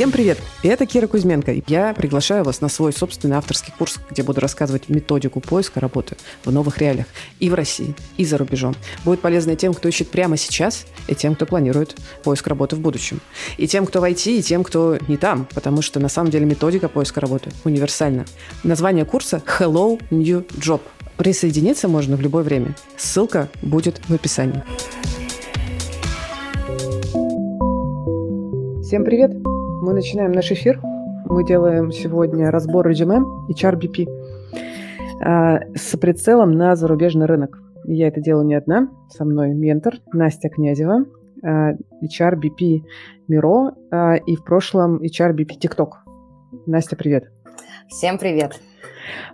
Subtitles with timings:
[0.00, 0.38] Всем привет!
[0.62, 1.56] Это Кира Кузьменко.
[1.66, 6.50] Я приглашаю вас на свой собственный авторский курс, где буду рассказывать методику поиска работы в
[6.50, 7.04] новых реалиях
[7.38, 8.74] и в России, и за рубежом.
[9.04, 13.20] Будет полезно тем, кто ищет прямо сейчас, и тем, кто планирует поиск работы в будущем.
[13.58, 16.46] И тем, кто в IT, и тем, кто не там, потому что на самом деле
[16.46, 18.24] методика поиска работы универсальна.
[18.64, 20.80] Название курса Hello New Job.
[21.18, 22.74] Присоединиться можно в любое время.
[22.96, 24.62] Ссылка будет в описании.
[28.82, 29.49] Всем привет!
[29.82, 30.78] Мы начинаем наш эфир.
[31.24, 34.06] Мы делаем сегодня разбор резюме HRBP
[35.24, 37.58] а, с прицелом на зарубежный рынок.
[37.84, 38.90] Я это делаю не одна.
[39.08, 41.06] Со мной ментор Настя Князева,
[41.42, 42.82] HRBP
[43.26, 45.92] Миро а, и в прошлом HRBP TikTok.
[46.66, 47.30] Настя, привет.
[47.88, 48.60] Всем привет.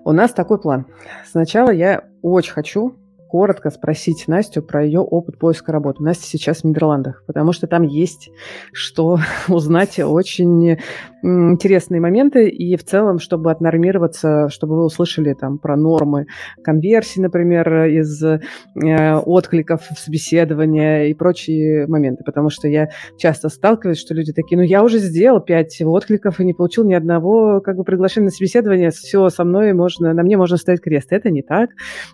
[0.04, 0.86] У нас такой план.
[1.28, 2.94] Сначала я очень хочу
[3.28, 6.02] коротко спросить Настю про ее опыт поиска работы.
[6.02, 8.30] Настя сейчас в Нидерландах, потому что там есть
[8.72, 9.18] что
[9.48, 10.78] узнать очень
[11.22, 16.26] интересные моменты, и в целом, чтобы отнормироваться, чтобы вы услышали там про нормы
[16.62, 18.40] конверсии, например, из э,
[18.74, 24.62] откликов в собеседования и прочие моменты, потому что я часто сталкиваюсь, что люди такие, ну
[24.62, 28.90] я уже сделал пять откликов и не получил ни одного как бы приглашения на собеседование,
[28.90, 31.08] все, со мной можно, на мне можно ставить крест.
[31.10, 31.70] Это не так.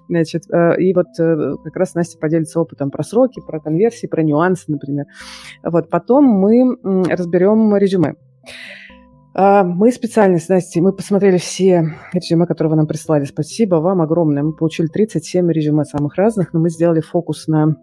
[0.09, 4.23] Значит, э, и вот э, как раз Настя поделится опытом про сроки, про конверсии, про
[4.23, 5.07] нюансы, например.
[5.63, 6.77] Вот, потом мы
[7.09, 8.15] разберем резюме.
[9.35, 13.25] А, мы специально с Настей, мы посмотрели все резюме, которые вы нам прислали.
[13.25, 14.43] Спасибо вам огромное.
[14.43, 17.77] Мы получили 37 резюме самых разных, но мы сделали фокус на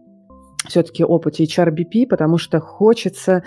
[0.67, 3.43] все-таки опыте HRBP, потому что хочется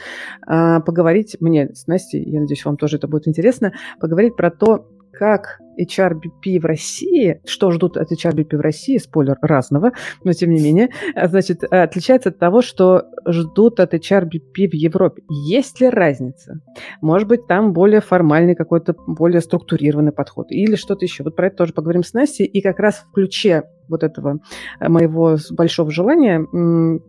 [0.46, 4.88] э, поговорить, мне с Настей, я надеюсь, вам тоже это будет интересно, поговорить про то,
[5.12, 9.92] как HRBP в России, что ждут от HRBP в России, спойлер, разного,
[10.24, 15.22] но тем не менее, а, значит, отличается от того, что ждут от HRBP в Европе.
[15.28, 16.60] Есть ли разница?
[17.00, 21.24] Может быть, там более формальный какой-то, более структурированный подход или что-то еще.
[21.24, 22.46] Вот про это тоже поговорим с Настей.
[22.46, 24.40] И как раз в ключе вот этого
[24.80, 26.46] э, моего большого желания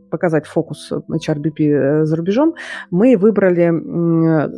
[0.09, 2.56] показать фокус HRBP э, за рубежом,
[2.91, 3.72] мы выбрали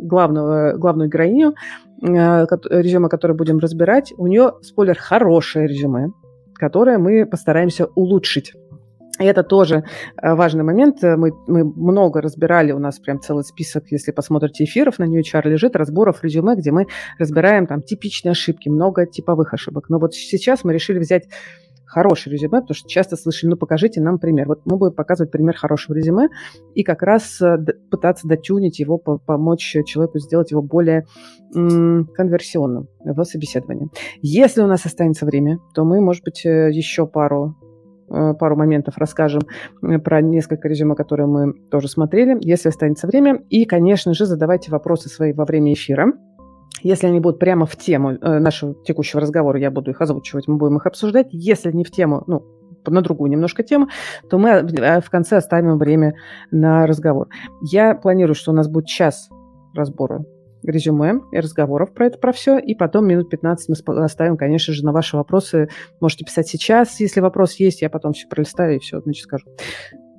[0.05, 1.55] главного, главную героиню,
[2.01, 4.13] резюме, которое будем разбирать.
[4.17, 6.11] У нее, спойлер, хорошее резюме,
[6.53, 8.53] которое мы постараемся улучшить.
[9.19, 9.85] И это тоже
[10.21, 11.01] важный момент.
[11.01, 15.47] Мы, мы много разбирали, у нас прям целый список, если посмотрите эфиров, на New HR
[15.47, 19.89] лежит, разборов резюме, где мы разбираем там типичные ошибки, много типовых ошибок.
[19.89, 21.29] Но вот сейчас мы решили взять
[21.85, 24.47] хорошее резюме, потому что часто слышали, ну, покажите нам пример.
[24.47, 26.29] Вот мы будем показывать пример хорошего резюме
[26.73, 27.57] и как раз э,
[27.89, 31.05] пытаться дотюнить его, помочь человеку сделать его более
[31.53, 33.89] конверсионным в собеседовании.
[34.21, 37.55] Если у нас останется время, то мы, может быть, э, еще пару
[38.09, 39.43] э, пару моментов расскажем
[40.03, 43.41] про несколько резюме, которые мы тоже смотрели, если останется время.
[43.49, 46.13] И, конечно же, задавайте вопросы свои во время эфира.
[46.81, 50.57] Если они будут прямо в тему э, нашего текущего разговора, я буду их озвучивать, мы
[50.57, 51.27] будем их обсуждать.
[51.31, 52.43] Если не в тему, ну,
[52.85, 53.87] на другую немножко тему,
[54.29, 56.15] то мы э, в конце оставим время
[56.51, 57.29] на разговор.
[57.61, 59.29] Я планирую, что у нас будет час
[59.73, 60.25] разбора
[60.63, 64.83] резюме и разговоров про это, про все, и потом минут 15 мы оставим, конечно же,
[64.83, 65.69] на ваши вопросы.
[65.99, 69.45] Можете писать сейчас, если вопрос есть, я потом все пролистаю и все, значит, скажу.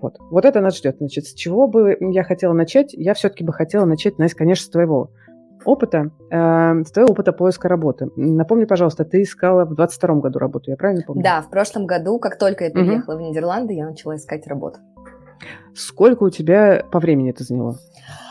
[0.00, 0.19] Вот.
[0.31, 0.97] вот это нас ждет.
[0.99, 2.93] Значит, с чего бы я хотела начать?
[2.93, 5.11] Я все-таки бы хотела начать, Настя, конечно, с твоего
[5.66, 8.09] опыта, э, с твоего опыта поиска работы.
[8.16, 11.22] Напомни, пожалуйста, ты искала в 22 году работу, я правильно помню?
[11.22, 13.25] Да, в прошлом году, как только я переехала угу.
[13.25, 14.78] в Нидерланды, я начала искать работу.
[15.75, 17.76] Сколько у тебя по времени это заняло?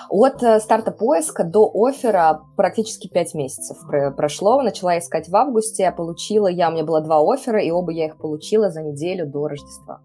[0.10, 3.78] От э, старта поиска до оффера практически 5 месяцев
[4.16, 4.62] прошло.
[4.62, 8.18] Начала искать в августе, получила я, у меня было два оффера, и оба я их
[8.18, 10.02] получила за неделю до Рождества.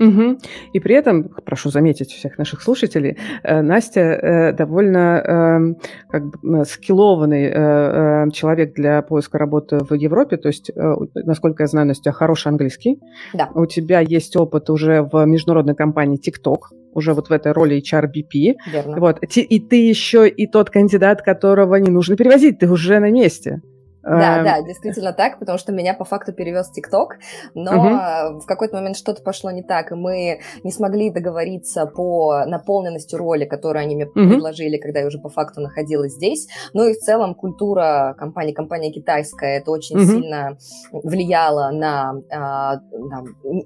[0.00, 0.38] Угу.
[0.72, 5.76] И при этом, прошу заметить всех наших слушателей, э, Настя э, довольно эм,
[6.08, 10.36] как бы, скиллованный э, человек для поиска работы в Европе.
[10.36, 10.70] То есть,
[11.14, 13.00] насколько я знаю, Настя, хороший английский.
[13.34, 13.50] Да.
[13.54, 16.58] У тебя есть опыт уже в международной компании TikTok
[16.94, 18.56] уже вот в этой роли HRBP.
[18.72, 19.00] Верно.
[19.00, 19.18] Вот.
[19.22, 23.60] И ты еще и тот кандидат, которого не нужно перевозить, ты уже на месте.
[24.08, 24.44] Да, эм.
[24.44, 27.16] да, действительно так, потому что меня по факту перевез ТикТок,
[27.54, 28.40] но угу.
[28.40, 33.44] в какой-то момент что-то пошло не так, и мы не смогли договориться по наполненности роли,
[33.44, 34.12] которую они мне угу.
[34.14, 36.48] предложили, когда я уже по факту находилась здесь.
[36.72, 40.04] Ну и в целом культура компании, компания китайская, это очень угу.
[40.06, 40.56] сильно
[40.92, 42.80] влияло на, а,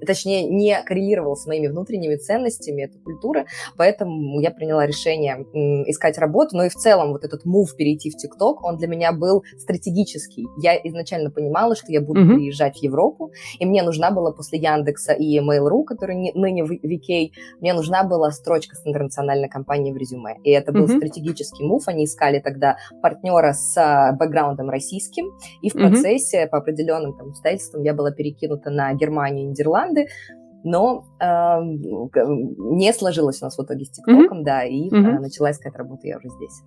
[0.05, 3.45] точнее, не коррелировало с моими внутренними ценностями эта культура,
[3.77, 5.45] поэтому я приняла решение
[5.89, 9.11] искать работу, но и в целом вот этот мув перейти в ТикТок, он для меня
[9.11, 10.47] был стратегически английский.
[10.57, 12.35] Я изначально понимала, что я буду mm-hmm.
[12.35, 17.31] приезжать в Европу, и мне нужна была после Яндекса и Mail.ru, который ныне в VK,
[17.59, 20.37] мне нужна была строчка с интернациональной компанией в резюме.
[20.43, 20.97] И это был mm-hmm.
[20.97, 21.87] стратегический мув.
[21.87, 25.31] Они искали тогда партнера с а, бэкграундом российским,
[25.61, 26.49] и в процессе mm-hmm.
[26.49, 30.07] по определенным там, обстоятельствам я была перекинута на Германию и Нидерланды
[30.63, 31.25] но э,
[31.61, 34.43] не сложилось у нас в итоге с ТикТоком, mm-hmm.
[34.43, 35.17] да, и mm-hmm.
[35.17, 36.61] э, начала искать работу я уже здесь.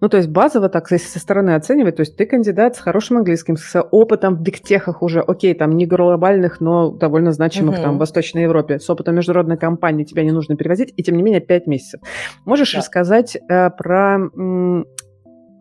[0.00, 3.18] Ну, то есть базово так, если со стороны оценивать, то есть ты кандидат с хорошим
[3.18, 7.82] английским, с опытом в бигтехах уже, окей, там не глобальных, но довольно значимых mm-hmm.
[7.82, 11.22] там в Восточной Европе, с опытом международной компании тебя не нужно перевозить, и тем не
[11.22, 12.00] менее 5 месяцев.
[12.44, 12.78] Можешь да.
[12.78, 14.86] рассказать э, про м-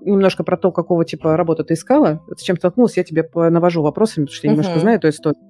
[0.06, 4.25] немножко про то, какого типа работы ты искала, с чем столкнулась, я тебе навожу вопросами,
[4.25, 4.81] потому что я немножко uh-huh.
[4.81, 5.41] знаю эту историю.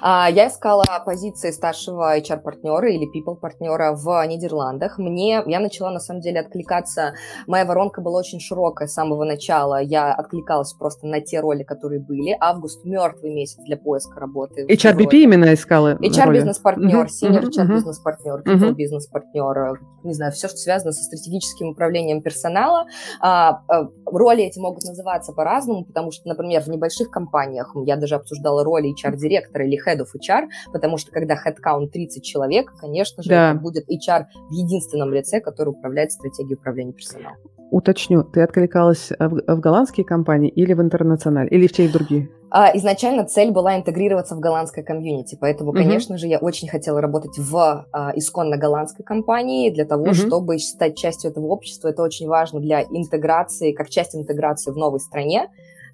[0.00, 4.98] А, я искала позиции старшего HR-партнера или people-партнера в Нидерландах.
[4.98, 7.14] Мне, я начала, на самом деле, откликаться,
[7.46, 12.00] моя воронка была очень широкая с самого начала, я откликалась просто на те роли, которые
[12.00, 12.36] были.
[12.40, 14.66] Август– мертвый месяц для поиска работы.
[14.66, 17.48] HRBP именно искала HR-бизнес-партнер, senior.
[17.48, 22.86] HR-бизнес-партнер, people-бизнес-партнер, не знаю, все, что связано со стратегическим управлением персонала.
[23.20, 28.14] А, Э, роли эти могут называться по-разному, потому что, например, в небольших компаниях я даже
[28.14, 33.30] обсуждала роли HR-директора или Head of HR, потому что когда headcount 30 человек, конечно же,
[33.30, 33.50] да.
[33.50, 37.38] это будет HR в единственном лице, который управляет стратегией управления персоналом.
[37.70, 42.28] Уточню, ты откликалась в, в голландские компании или в интернациональ, или в те и другие?
[42.48, 45.82] А, изначально цель была интегрироваться в голландское комьюнити, поэтому, mm-hmm.
[45.82, 50.26] конечно же, я очень хотела работать в а, исконно голландской компании для того, mm-hmm.
[50.26, 51.88] чтобы стать частью этого общества.
[51.88, 55.48] Это очень важно для интеграции, как часть интеграции в новой стране.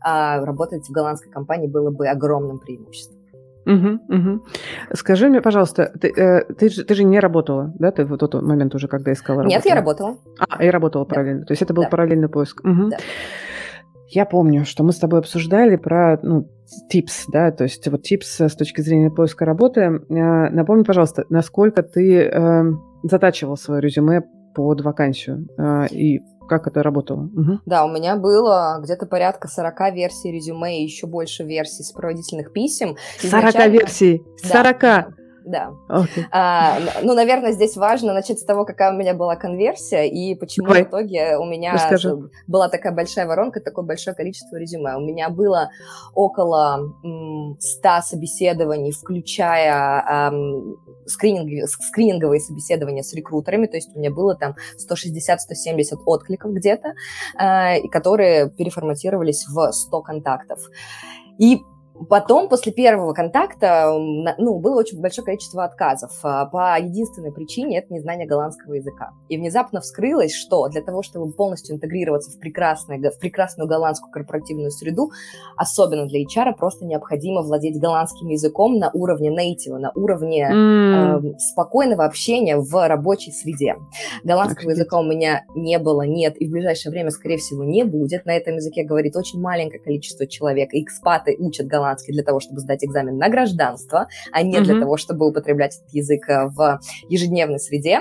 [0.05, 3.23] А, работать в голландской компании было бы огромным преимуществом.
[3.65, 4.45] Угу, угу.
[4.95, 7.93] Скажи мне, пожалуйста, ты, э, ты, же, ты же не работала, да?
[7.93, 9.55] Ты в тот момент уже, когда искала работу?
[9.55, 10.17] Нет, я работала.
[10.39, 11.15] А, я работала да.
[11.15, 11.45] параллельно.
[11.45, 11.89] То есть это был да.
[11.89, 12.61] параллельный поиск.
[12.65, 12.91] Угу.
[12.91, 12.97] Да.
[14.09, 16.47] Я помню, что мы с тобой обсуждали про ну,
[16.93, 19.81] tips, да, то есть вот tips с точки зрения поиска работы.
[19.81, 22.63] Э, напомни, пожалуйста, насколько ты э,
[23.05, 24.23] затачивал свое резюме
[24.55, 27.23] под вакансию э, и как это работало?
[27.23, 27.61] Угу.
[27.67, 32.97] Да, у меня было где-то порядка 40 версий резюме и еще больше версий сопроводительных писем.
[33.21, 33.73] 40 Изначально...
[33.73, 34.23] версий?
[34.43, 35.22] 40?
[35.45, 35.73] Да.
[35.89, 36.25] Okay.
[36.31, 40.69] А, ну, наверное, здесь важно начать с того, какая у меня была конверсия и почему
[40.69, 40.85] Давай.
[40.85, 42.17] в итоге у меня Расскажи.
[42.47, 44.97] была такая большая воронка, такое большое количество резюме.
[44.97, 45.71] У меня было
[46.15, 54.11] около м, 100 собеседований, включая м, скрининг, скрининговые собеседования с рекрутерами, то есть у меня
[54.11, 56.95] было там 160-170 откликов где-то,
[57.39, 60.61] э, которые переформатировались в 100 контактов.
[61.39, 61.63] И
[62.09, 63.93] Потом, после первого контакта,
[64.39, 69.11] ну, было очень большое количество отказов а, по единственной причине– это незнание голландского языка.
[69.29, 74.71] И внезапно вскрылось, что для того, чтобы полностью интегрироваться в, прекрасное, в прекрасную голландскую корпоративную
[74.71, 75.11] среду,
[75.57, 81.35] особенно для HR, просто необходимо владеть голландским языком на уровне native, на уровне mm.
[81.35, 83.77] э, спокойного общения в рабочей среде.
[84.25, 84.79] Голландского Офигеть.
[84.79, 88.27] языка у меня не было, нет, и в ближайшее время, скорее всего, не будет.
[88.27, 90.71] На этом языке говорит очень маленькое количество человек.
[90.73, 94.63] экспаты учат голландский голландский для того, чтобы сдать экзамен на гражданство, а не mm-hmm.
[94.63, 98.01] для того, чтобы употреблять этот язык э, в ежедневной среде.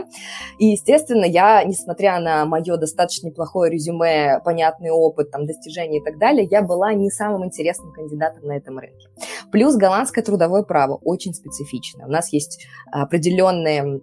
[0.58, 6.18] И, естественно, я, несмотря на мое достаточно неплохое резюме, понятный опыт, там, достижения и так
[6.18, 9.08] далее, я была не самым интересным кандидатом на этом рынке.
[9.52, 12.06] Плюс голландское трудовое право очень специфичное.
[12.06, 14.02] У нас есть определенные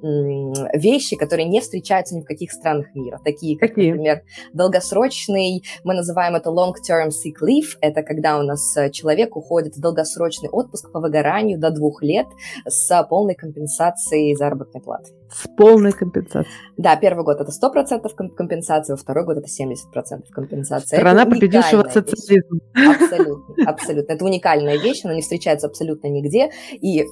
[0.74, 3.90] вещи, которые не встречаются ни в каких странах мира, такие как, Какие?
[3.90, 4.22] например,
[4.52, 9.80] долгосрочный, мы называем это long-term sick leave, это когда у нас э, человек уходит в
[9.80, 12.26] долгосрочный отпуск по выгоранию до двух лет
[12.66, 15.17] с полной компенсацией заработной платы.
[15.30, 16.54] С полной компенсацией?
[16.76, 20.96] Да, первый год это 100% компенсации, во второй год это 70% компенсации.
[20.96, 22.60] Страна, победившего социализм.
[22.74, 24.12] Абсолютно, абсолютно.
[24.12, 26.50] Это уникальная вещь, она не встречается абсолютно нигде.
[26.72, 27.04] И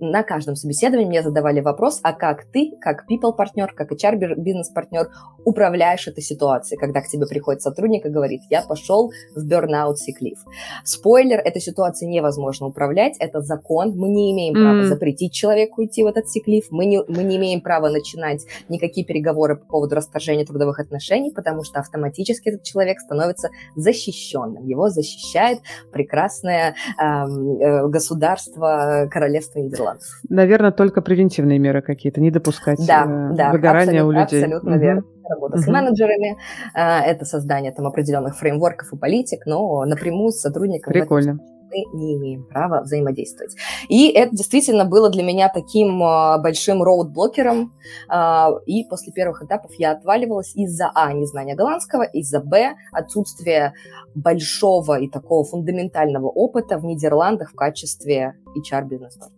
[0.00, 5.08] на каждом собеседовании мне задавали вопрос, а как ты, как people-партнер, как HR-бизнес-партнер
[5.44, 10.38] управляешь этой ситуацией, когда к тебе приходит сотрудник и говорит, я пошел в burnout leave.
[10.84, 14.60] Спойлер, этой ситуацией невозможно управлять, это закон, мы не имеем mm.
[14.60, 19.06] права запретить человеку идти в этот leave, мы не, мы не имеем права начинать никакие
[19.06, 25.60] переговоры по поводу расторжения трудовых отношений, потому что автоматически этот человек становится защищенным, его защищает
[25.92, 30.20] прекрасное эм, э, государство королевства Нидерландов баланс.
[30.28, 34.42] Наверное, только превентивные меры какие-то, не допускать да, э, да, выгорания у людей.
[34.42, 34.80] Абсолютно угу.
[34.80, 35.02] верно.
[35.28, 35.62] Работа угу.
[35.62, 36.38] с менеджерами,
[36.74, 40.92] э, это создание там определенных фреймворков и политик, но напрямую с сотрудниками.
[40.92, 41.38] Прикольно.
[41.70, 43.54] мы не имеем права взаимодействовать.
[43.90, 47.74] И это действительно было для меня таким а, большим роудблокером,
[48.08, 53.74] а, и после первых этапов я отваливалась из-за, а, незнания голландского, из-за, б, отсутствия
[54.14, 59.37] большого и такого фундаментального опыта в Нидерландах в качестве HR-бизнес-партнера.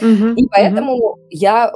[0.00, 1.26] Uh-huh, и поэтому uh-huh.
[1.30, 1.72] я,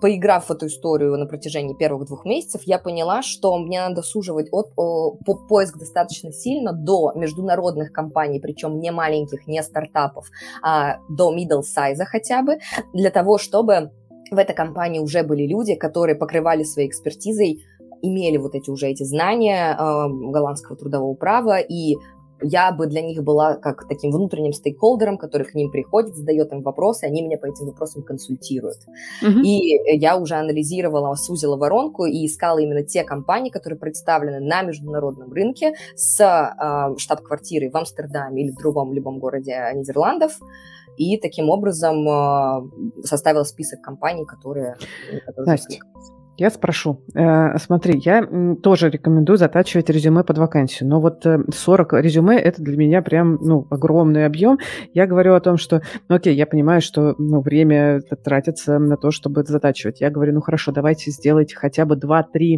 [0.00, 4.48] поиграв в эту историю на протяжении первых двух месяцев, я поняла, что мне надо суживать
[4.50, 10.26] от, о, по, поиск достаточно сильно до международных компаний, причем не маленьких, не стартапов,
[10.62, 12.58] а до middle size хотя бы,
[12.92, 13.92] для того, чтобы
[14.30, 17.62] в этой компании уже были люди, которые покрывали своей экспертизой
[18.02, 21.94] имели вот эти уже эти знания э, голландского трудового права и
[22.42, 26.62] я бы для них была как таким внутренним стейкхолдером, который к ним приходит, задает им
[26.62, 28.78] вопросы, они меня по этим вопросам консультируют.
[29.22, 29.42] Uh-huh.
[29.42, 35.32] И я уже анализировала, сузила воронку и искала именно те компании, которые представлены на международном
[35.32, 40.38] рынке с э, штаб-квартирой в Амстердаме или в другом любом городе Нидерландов.
[40.96, 44.76] И таким образом э, составила список компаний, которые...
[45.26, 45.78] которые Настя,
[46.42, 47.04] я спрошу.
[47.14, 48.26] Э, смотри, я
[48.62, 53.38] тоже рекомендую затачивать резюме под вакансию, но вот 40 э, резюме– это для меня прям
[53.40, 54.58] ну, огромный объем.
[54.92, 59.12] Я говорю о том, что, ну окей, я понимаю, что ну, время тратится на то,
[59.12, 60.00] чтобы затачивать.
[60.00, 62.56] Я говорю, ну хорошо, давайте сделайте хотя бы 2-3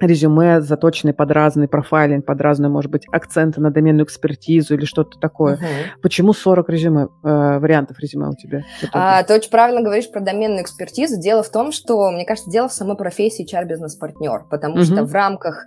[0.00, 5.18] резюме, заточенные под разный профайлинг, под разные, может быть, акценты на доменную экспертизу или что-то
[5.18, 5.54] такое.
[5.54, 6.00] Uh-huh.
[6.02, 8.62] Почему 40 резюме, э, вариантов резюме у тебя?
[8.92, 11.20] А, ты очень правильно говоришь про доменную экспертизу.
[11.20, 14.84] Дело в том, что, мне кажется, дело в самой профессии HR-бизнес-партнер, потому uh-huh.
[14.84, 15.64] что в рамках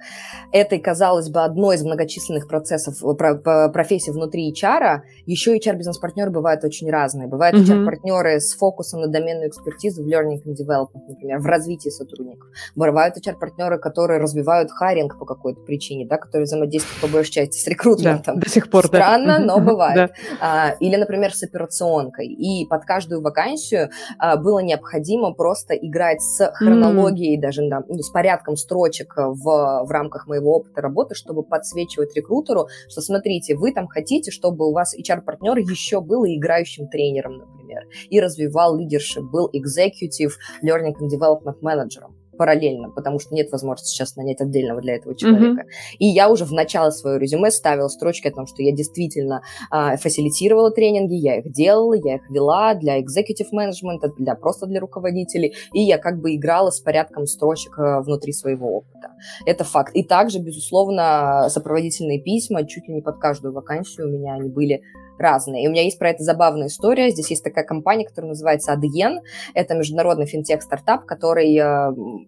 [0.52, 6.64] этой, казалось бы, одной из многочисленных процессов, э, про, профессий внутри HR, еще HR-бизнес-партнеры бывают
[6.64, 7.28] очень разные.
[7.28, 7.84] Бывают uh-huh.
[7.84, 12.48] HR-партнеры с фокусом на доменную экспертизу в learning and development, например, в развитии сотрудников.
[12.76, 17.58] Бывают HR-партнеры, которые которые развивают харинг по какой-то причине, да, которые взаимодействуют по большей части
[17.58, 18.36] с рекрутментом.
[18.36, 19.46] Да, до сих пор, Странно, да.
[19.46, 20.12] но бывает.
[20.42, 22.28] А, или, например, с операционкой.
[22.28, 28.56] И под каждую вакансию а, было необходимо просто играть с хронологией, даже ну, с порядком
[28.56, 29.44] строчек в,
[29.86, 34.74] в рамках моего опыта работы, чтобы подсвечивать рекрутеру, что смотрите, вы там хотите, чтобы у
[34.74, 40.34] вас HR-партнер еще был и играющим тренером, например, и развивал лидершип, был executive
[40.64, 45.64] learning and development менеджером параллельно, потому что нет возможности сейчас нанять отдельного для этого человека.
[45.64, 45.96] Mm-hmm.
[46.00, 49.42] И я уже в начало своего резюме ставила строчки о том, что я действительно
[49.72, 54.80] э, фасилитировала тренинги, я их делала, я их вела для executive management, для просто для
[54.80, 59.12] руководителей, и я как бы играла с порядком строчек э, внутри своего опыта.
[59.46, 59.96] Это факт.
[59.96, 64.82] И также, безусловно, сопроводительные письма чуть ли не под каждую вакансию у меня они были
[65.20, 65.64] разные.
[65.64, 67.10] И у меня есть про это забавная история.
[67.10, 69.20] Здесь есть такая компания, которая называется Adyen.
[69.54, 71.64] Это международный финтех-стартап, который э,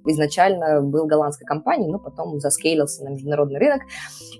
[0.07, 3.81] изначально был голландской компанией, но потом заскейлился на международный рынок.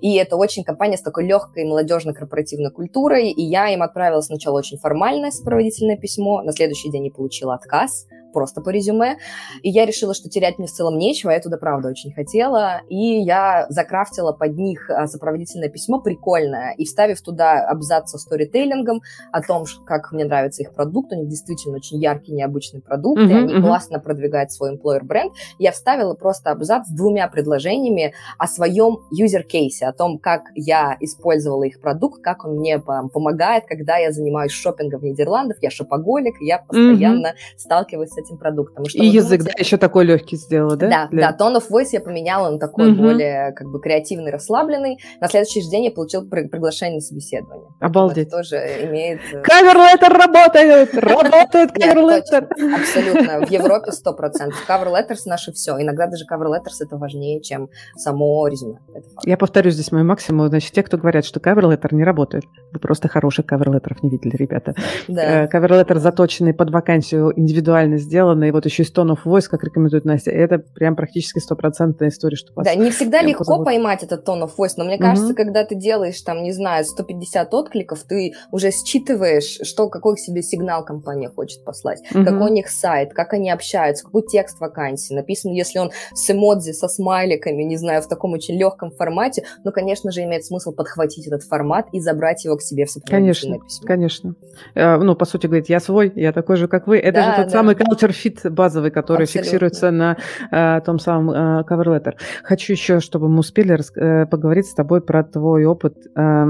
[0.01, 3.31] И это очень компания с такой легкой молодежной корпоративной культурой.
[3.31, 6.41] И я им отправила сначала очень формальное сопроводительное письмо.
[6.41, 9.17] На следующий день я получила отказ просто по резюме.
[9.63, 12.81] И я решила, что терять мне в целом нечего, я туда, правда, очень хотела.
[12.89, 19.01] И я закрафтила под них а, сопроводительное письмо прикольное, и вставив туда абзац со сторителлингом
[19.31, 23.29] о том, как мне нравится их продукт, у них действительно очень яркий, необычный продукт, mm-hmm,
[23.29, 23.61] и они mm-hmm.
[23.61, 29.87] классно продвигают свой employer бренд, я вставила просто абзац с двумя предложениями о своем юзер-кейсе,
[29.87, 35.01] о том, как я использовала их продукт, как он мне помогает, когда я занимаюсь шопингом
[35.01, 37.57] в Нидерландах, я шопоголик, я постоянно mm-hmm.
[37.57, 38.83] сталкиваюсь с этим продуктом.
[38.93, 40.89] И, и язык, да, еще такой легкий сделала, да?
[40.89, 41.31] Да, Для...
[41.31, 43.01] да, tone of voice я поменяла на такой угу.
[43.01, 44.99] более как бы креативный, расслабленный.
[45.19, 47.67] На следующий день я получила приглашение на собеседование.
[47.79, 48.27] Обалдеть.
[48.27, 49.19] Это тоже имеет...
[49.43, 50.93] Cover letter работает!
[50.93, 52.47] Работает cover letter!
[52.75, 53.45] Абсолютно.
[53.45, 54.51] В Европе 100%.
[54.67, 55.79] Cover letters наши все.
[55.79, 58.79] Иногда даже cover letters это важнее, чем само резюме.
[59.23, 60.47] Я повторю здесь мой максимум.
[60.47, 64.03] Значит, те, кто говорят, что cover letter не работает, вы просто хороших cover letter ов
[64.03, 64.75] не видели, ребята.
[65.07, 70.03] Э, каверлеттер заточенный под вакансию индивидуально сделано, и вот еще из тонов voice, как рекомендует
[70.03, 73.65] Настя, это прям практически стопроцентная история, что Да, не всегда легко позовут.
[73.65, 75.35] поймать этот тон of voice, но мне кажется, mm-hmm.
[75.35, 80.83] когда ты делаешь, там, не знаю, 150 откликов, ты уже считываешь, что, какой себе сигнал
[80.83, 82.25] компания хочет послать, mm-hmm.
[82.25, 86.71] какой у них сайт, как они общаются, какой текст вакансии, написан, если он с эмодзи,
[86.71, 91.27] со смайликами, не знаю, в таком очень легком формате, ну, конечно же, имеет смысл подхватить
[91.27, 93.87] этот формат и забрать его к себе в сопроводительное конечно, письмо.
[93.87, 94.35] Конечно,
[94.73, 95.03] конечно.
[95.05, 96.97] Ну, по сути, говорит, я свой, я такой же, как вы.
[96.97, 97.51] Это да, же тот да.
[97.51, 99.43] самый culture fit базовый, который Абсолютно.
[99.43, 100.17] фиксируется на
[100.51, 102.13] э, том самом э, cover letter.
[102.43, 106.45] Хочу еще, чтобы мы успели э, поговорить с тобой про твой опыт э,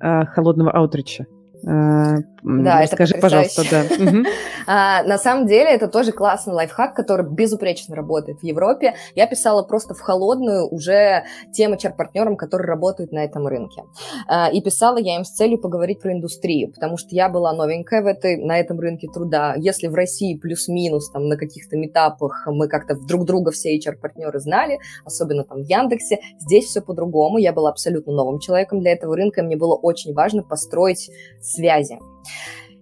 [0.00, 1.26] э, холодного аутрича.
[1.66, 3.84] Э, да, Расскажи, это пожалуйста, да.
[4.66, 8.94] А, на самом деле, это тоже классный лайфхак, который безупречно работает в Европе.
[9.14, 13.84] Я писала просто в холодную уже тем HR-партнерам, которые работают на этом рынке.
[14.26, 18.02] А, и писала я им с целью поговорить про индустрию, потому что я была новенькая
[18.02, 19.54] в этой, на этом рынке труда.
[19.56, 24.80] Если в России плюс-минус там на каких-то метапах мы как-то друг друга все HR-партнеры знали,
[25.04, 27.38] особенно там в Яндексе, здесь все по-другому.
[27.38, 31.10] Я была абсолютно новым человеком для этого рынка, и мне было очень важно построить
[31.54, 31.98] связи.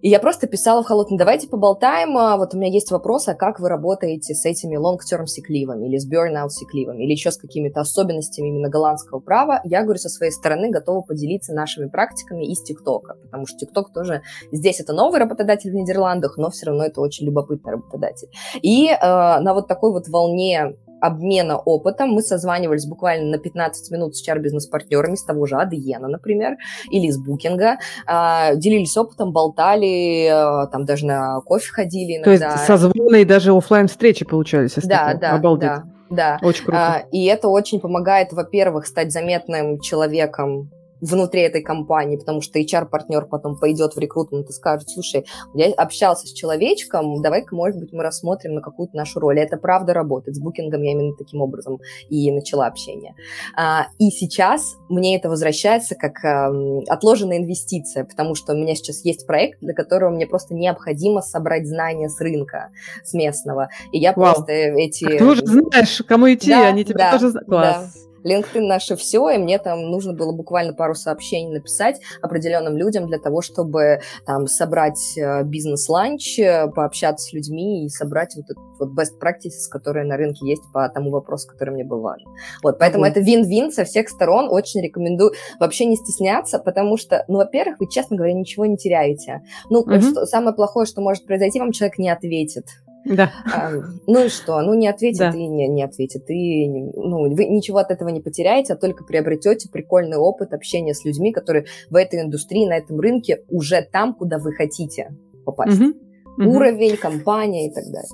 [0.02, 3.34] И я просто писала в холодном, давайте поболтаем, а, вот у меня есть вопрос, а
[3.34, 7.80] как вы работаете с этими long-term сикливами или с burnout сикливами или еще с какими-то
[7.80, 9.60] особенностями именно голландского права.
[9.62, 14.22] Я, говорю, со своей стороны готова поделиться нашими практиками из ТикТока, потому что ТикТок тоже,
[14.50, 18.28] здесь это новый работодатель в Нидерландах, но все равно это очень любопытный работодатель.
[18.60, 22.10] И э, на вот такой вот волне обмена опытом.
[22.10, 26.56] Мы созванивались буквально на 15 минут с HR-бизнес-партнерами, с того же Адиена, например,
[26.90, 32.50] или из Букинга, а, делились опытом, болтали, а, там даже на кофе ходили иногда.
[32.50, 34.74] То есть созвоны и даже офлайн встречи получались?
[34.76, 35.68] Да, да, Обалдеть.
[35.68, 35.84] да.
[36.10, 36.38] Да.
[36.42, 36.78] Очень круто.
[36.78, 40.70] А, и это очень помогает, во-первых, стать заметным человеком
[41.02, 46.28] внутри этой компании, потому что HR-партнер потом пойдет в рекрутмент и скажет, слушай, я общался
[46.28, 49.38] с человечком, давай-ка, может быть, мы рассмотрим на какую-то нашу роль.
[49.38, 50.36] И это правда работает.
[50.36, 53.14] С букингом я именно таким образом и начала общение.
[53.56, 59.04] А, и сейчас мне это возвращается как эм, отложенная инвестиция, потому что у меня сейчас
[59.04, 62.70] есть проект, для которого мне просто необходимо собрать знания с рынка,
[63.02, 63.68] с местного.
[63.90, 64.34] И я Вау.
[64.34, 65.04] просто эти...
[65.04, 67.48] А ты уже знаешь, кому идти, да, они тебя да, тоже знают.
[67.48, 67.94] Класс.
[67.94, 68.11] Да.
[68.24, 73.18] LinkedIn наше все, и мне там нужно было буквально пару сообщений написать определенным людям для
[73.18, 78.90] того, чтобы там собрать э, бизнес-ланч, э, пообщаться с людьми и собрать вот этот вот
[78.90, 82.28] best practices, которые на рынке есть по тому вопросу, который мне был важен.
[82.62, 83.10] Вот, поэтому mm-hmm.
[83.10, 84.48] это вин-вин со всех сторон.
[84.50, 89.42] Очень рекомендую вообще не стесняться, потому что, ну, во-первых, вы, честно говоря, ничего не теряете.
[89.70, 90.10] Ну, mm-hmm.
[90.10, 92.66] что, самое плохое, что может произойти, вам человек не ответит.
[93.04, 93.32] Да.
[93.52, 93.70] А,
[94.06, 94.60] ну и что?
[94.60, 95.30] Ну не ответит да.
[95.30, 96.28] и не, не ответит.
[96.30, 101.04] И ну, вы ничего от этого не потеряете, а только приобретете прикольный опыт общения с
[101.04, 105.80] людьми, которые в этой индустрии, на этом рынке уже там, куда вы хотите попасть.
[105.80, 106.48] Угу.
[106.48, 108.08] Уровень, компания и так далее.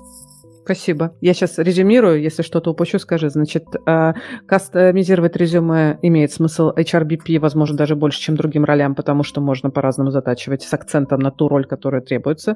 [0.69, 1.15] Спасибо.
[1.19, 3.31] Я сейчас резюмирую, если что-то упущу, скажи.
[3.31, 4.13] Значит, а,
[4.45, 10.11] кастомизировать резюме имеет смысл HRBP, возможно, даже больше, чем другим ролям, потому что можно по-разному
[10.11, 12.55] затачивать с акцентом на ту роль, которая требуется.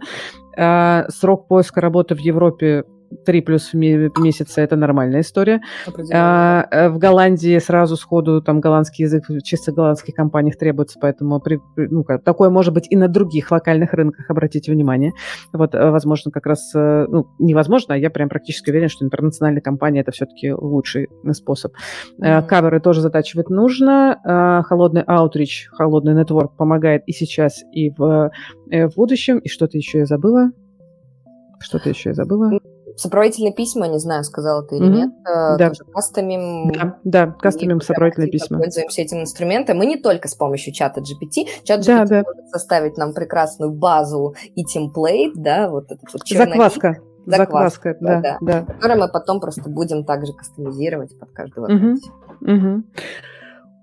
[0.55, 2.83] А, срок поиска работы в Европе
[3.25, 5.61] 3 плюс месяца это нормальная история.
[6.13, 11.39] А, э, в Голландии сразу сходу там голландский язык в чисто голландских компаниях требуется, поэтому
[11.39, 15.13] при, ну, как, такое может быть и на других локальных рынках, обратите внимание.
[15.51, 19.61] Вот, э, возможно, как раз, э, ну, невозможно, а я прям практически уверен, что интернациональная
[19.61, 21.73] компания это все-таки лучший способ.
[22.19, 22.45] Mm-hmm.
[22.47, 24.63] Каверы тоже затачивать нужно.
[24.67, 28.31] Холодный аутрич, холодный нетворк помогает и сейчас, и в,
[28.67, 29.39] в будущем.
[29.39, 30.51] И что-то еще я забыла.
[31.59, 32.59] Что-то еще я забыла.
[32.95, 34.95] Сопроводительные письма, не знаю, сказала ты или mm-hmm.
[34.95, 35.69] нет, э, да.
[35.69, 36.71] тоже кастомим.
[36.71, 38.59] Да, да кастомим сопроводительные письма.
[38.59, 39.77] Пользуемся этим инструментом.
[39.77, 41.47] Мы не только с помощью чата GPT.
[41.63, 42.23] Чат GPT да, да.
[42.23, 46.97] может составить нам прекрасную базу и темплейт, да, вот этот вот Закваска.
[47.25, 48.61] Закваска, да, да, да.
[48.65, 51.65] Который мы потом просто будем также кастомизировать под каждого.
[51.67, 51.97] Угу,
[52.41, 52.83] угу.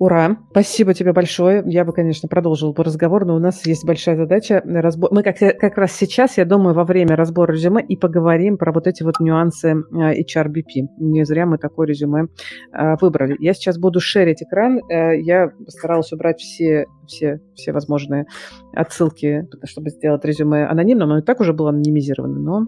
[0.00, 0.38] Ура!
[0.52, 1.62] Спасибо тебе большое.
[1.66, 4.62] Я бы, конечно, продолжила бы разговор, но у нас есть большая задача.
[4.64, 8.86] Мы как, как раз сейчас, я думаю, во время разбора резюме и поговорим про вот
[8.86, 10.88] эти вот нюансы а, HRBP.
[10.96, 12.28] Не зря мы такое резюме
[12.72, 13.36] а, выбрали.
[13.40, 14.80] Я сейчас буду шерить экран.
[14.88, 18.24] Э, я постаралась убрать все, все, все возможные
[18.72, 21.10] отсылки, чтобы сделать резюме анонимным.
[21.10, 22.66] Оно и так уже было анонимизировано, но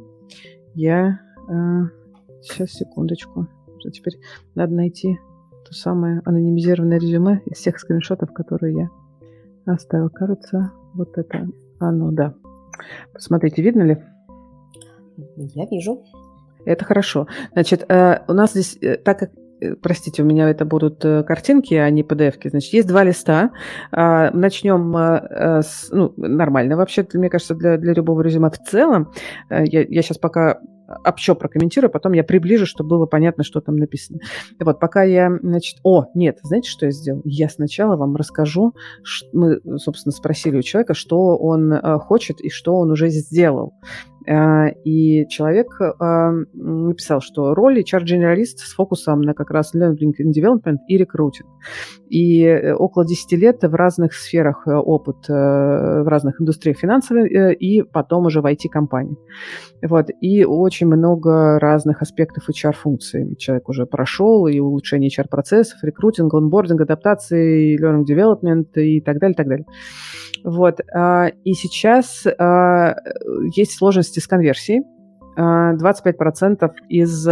[0.75, 1.19] я...
[2.43, 3.49] Сейчас, э, секундочку.
[3.91, 4.21] Теперь
[4.55, 5.19] надо найти
[5.73, 8.91] то самое анонимизированное резюме из всех скриншотов, которые
[9.67, 10.11] я оставил.
[10.11, 11.49] Кажется, вот это
[11.81, 12.35] оно, да.
[13.13, 13.99] Посмотрите, видно ли?
[15.37, 16.05] Я вижу.
[16.65, 17.27] Это хорошо.
[17.53, 19.31] Значит, э, у нас здесь, э, так как
[19.61, 22.49] э, простите, у меня это будут картинки, а не PDF-ки.
[22.49, 23.51] Значит, есть два листа.
[23.91, 29.11] А, начнем с, ну, нормально вообще, мне кажется, для, для любого резюме в целом.
[29.51, 30.61] Я, я сейчас пока
[31.05, 34.21] общо прокомментирую, потом я приближу, чтобы было понятно, что там написано.
[34.61, 37.23] Вот пока я, значит, о, нет, знаете, что я сделал?
[37.25, 38.75] Я сначала вам расскажу,
[39.33, 43.75] мы, собственно, спросили у человека, что он э, хочет и что он уже сделал.
[44.27, 45.69] И человек
[46.53, 51.49] написал, что роль HR-генералист с фокусом на как раз learning and development и рекрутинг.
[52.09, 57.31] И около 10 лет в разных сферах опыт, в разных индустриях финансовых
[57.61, 59.17] и потом уже в IT-компании.
[59.83, 60.09] Вот.
[60.21, 63.35] И очень много разных аспектов HR-функций.
[63.37, 69.49] Человек уже прошел и улучшение HR-процессов, рекрутинг, онбординг, адаптации, learning development и так далее, так
[69.49, 69.67] далее.
[70.45, 70.81] Вот.
[70.93, 72.97] А, и сейчас а,
[73.55, 74.83] есть сложности с конверсией.
[75.37, 77.27] 25% а, из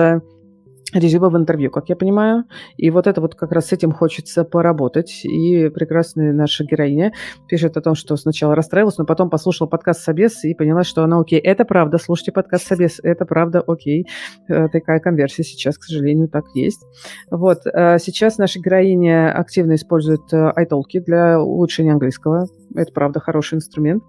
[0.94, 2.44] резюме в интервью, как я понимаю.
[2.76, 5.24] И вот это вот как раз с этим хочется поработать.
[5.24, 7.12] И прекрасная наша героиня
[7.48, 11.20] пишет о том, что сначала расстраивалась, но потом послушала подкаст Собес и поняла, что она
[11.20, 11.38] окей.
[11.38, 14.07] Это правда, слушайте подкаст Собес, это правда окей.
[14.48, 16.85] Э, такая конверсия сейчас, к сожалению, так есть.
[17.31, 17.66] Вот.
[17.66, 22.46] Э, сейчас наша героиня активно использует э, iTalki для улучшения английского.
[22.74, 24.05] Это правда хороший инструмент.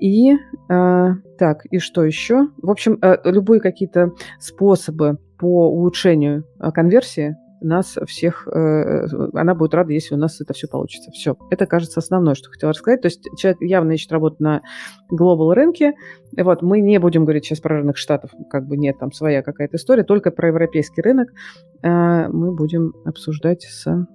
[0.00, 0.32] И
[0.66, 2.48] так, и что еще?
[2.62, 9.92] В общем, любые какие-то способы по улучшению а, конверсии нас всех, э, она будет рада,
[9.92, 11.10] если у нас это все получится.
[11.10, 11.36] Все.
[11.50, 13.00] Это, кажется, основное, что хотела рассказать.
[13.00, 14.62] То есть человек явно ищет работу на
[15.08, 15.94] глобал рынке.
[16.36, 19.76] Вот, мы не будем говорить сейчас про рынок штатов, как бы нет, там своя какая-то
[19.76, 21.30] история, только про европейский рынок
[21.82, 24.06] э, мы будем обсуждать с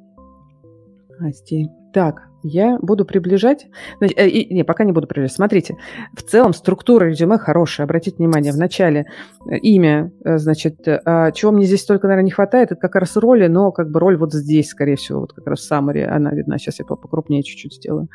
[1.19, 1.69] Настей.
[1.91, 3.67] Так, я буду приближать...
[4.01, 5.33] Э, не, пока не буду приближать.
[5.33, 5.77] Смотрите,
[6.13, 7.85] в целом структура резюме хорошая.
[7.85, 9.05] Обратите внимание, в начале
[9.45, 13.17] э, имя, э, значит, а чего мне здесь только, наверное, не хватает, это как раз
[13.17, 16.31] роли, но как бы роль вот здесь, скорее всего, вот как раз в summary, она
[16.31, 16.57] видна.
[16.57, 18.09] Сейчас я покрупнее чуть-чуть сделаю.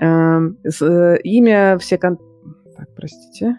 [0.00, 0.58] Эм,
[1.24, 1.98] имя, все...
[1.98, 2.18] Кон...
[2.76, 3.56] Так, простите.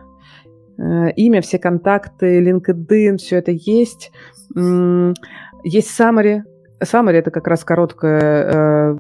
[0.78, 4.12] Имя, все контакты, LinkedIn, все это есть.
[5.64, 6.42] Есть summary,
[6.82, 8.98] Summary– это как раз короткая э,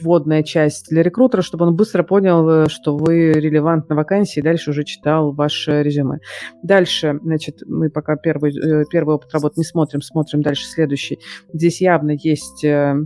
[0.00, 4.42] вводная часть для рекрутера, чтобы он быстро понял, э, что вы релевант на вакансии, и
[4.42, 6.18] дальше уже читал ваше резюме.
[6.62, 11.18] Дальше, значит, мы пока первый, э, первый опыт работы не смотрим, смотрим дальше следующий.
[11.52, 12.96] Здесь явно есть э,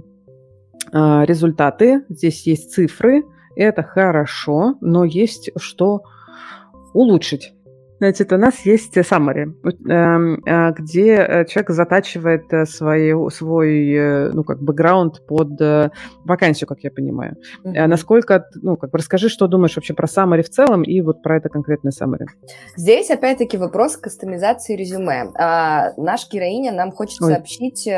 [0.93, 3.25] э, результаты, здесь есть цифры,
[3.57, 6.03] это хорошо, но есть что
[6.93, 7.56] улучшить.
[7.99, 9.53] Значит, у нас есть summary,
[9.89, 15.61] эм, э, где э, человек затачивает э, свой, свой ну, как бэкграунд под
[16.25, 17.37] вакансию, как я понимаю.
[17.65, 17.87] Mm-hmm.
[17.87, 21.39] Насколько, ну, как бы расскажи, что думаешь вообще про summary в целом и вот про
[21.39, 22.27] это конкретное summary.
[22.77, 25.31] Здесь, опять-таки, вопрос кастомизации резюме.
[25.39, 27.33] А, наш героиня нам хочет Ой.
[27.33, 27.89] сообщить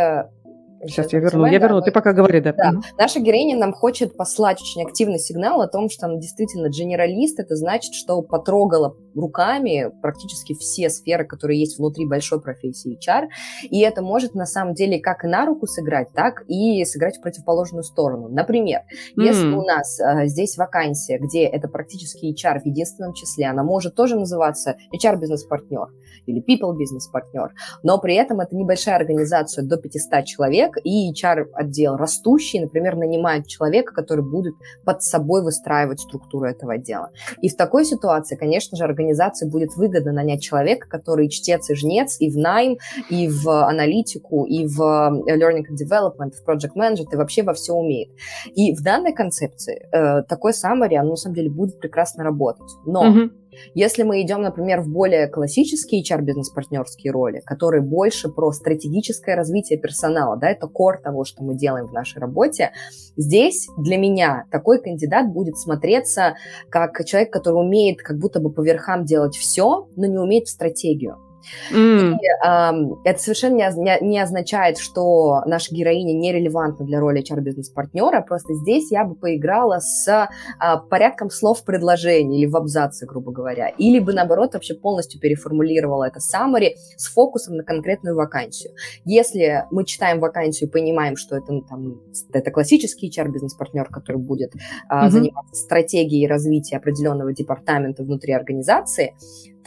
[0.87, 1.47] Сейчас я верну.
[1.47, 1.81] Я верну.
[1.81, 2.53] Ты пока говори, да.
[2.53, 2.73] да.
[2.99, 7.41] Наша героиня нам хочет послать очень активный сигнал о том, что она действительно генералист.
[7.41, 13.29] Это значит, что потрогала руками практически все сферы, которые есть внутри большой профессии HR.
[13.65, 17.23] И это может на самом деле как и на руку сыграть, так и сыграть в
[17.23, 18.29] противоположную сторону.
[18.29, 18.81] Например,
[19.17, 19.23] mm.
[19.23, 23.95] если у нас э, здесь вакансия, где это практически HR в единственном числе, она может
[23.95, 25.89] тоже называться HR-бизнес-партнер
[26.27, 32.97] или people-бизнес-партнер, но при этом это небольшая организация до 500 человек, и HR-отдел растущий, например,
[32.97, 34.55] нанимает человека, который будет
[34.85, 37.11] под собой выстраивать структуру этого отдела.
[37.41, 42.17] И в такой ситуации, конечно же, организации будет выгодно нанять человека, который чтец и жнец
[42.21, 42.79] и в найм,
[43.11, 47.55] и в аналитику, и в э, learning and development, в project management, и вообще во
[47.55, 48.11] все умеет.
[48.55, 52.71] И в данной концепции э, такой summary, оно на самом деле будет прекрасно работать.
[52.87, 53.31] Но mm-hmm.
[53.75, 60.37] Если мы идем, например, в более классические HR-бизнес-партнерские роли, которые больше про стратегическое развитие персонала,
[60.37, 62.73] да, это кор того, что мы делаем в нашей работе,
[63.17, 66.37] здесь для меня такой кандидат будет смотреться
[66.71, 70.51] как человек, который умеет как будто бы по верхам делать все, но не умеет в
[70.51, 71.28] стратегию.
[71.73, 72.15] Mm.
[72.15, 78.55] И, э, это совершенно не, не означает, что наша героиня нерелевантна для роли HR-бизнес-партнера, просто
[78.55, 83.69] здесь я бы поиграла с э, порядком слов в предложении или в абзаце, грубо говоря,
[83.69, 88.73] или бы, наоборот, вообще полностью переформулировала это summary с фокусом на конкретную вакансию.
[89.05, 92.01] Если мы читаем вакансию и понимаем, что это, ну, там,
[92.33, 94.59] это классический HR-бизнес-партнер, который будет э,
[94.91, 95.11] mm-hmm.
[95.11, 99.15] заниматься стратегией развития определенного департамента внутри организации,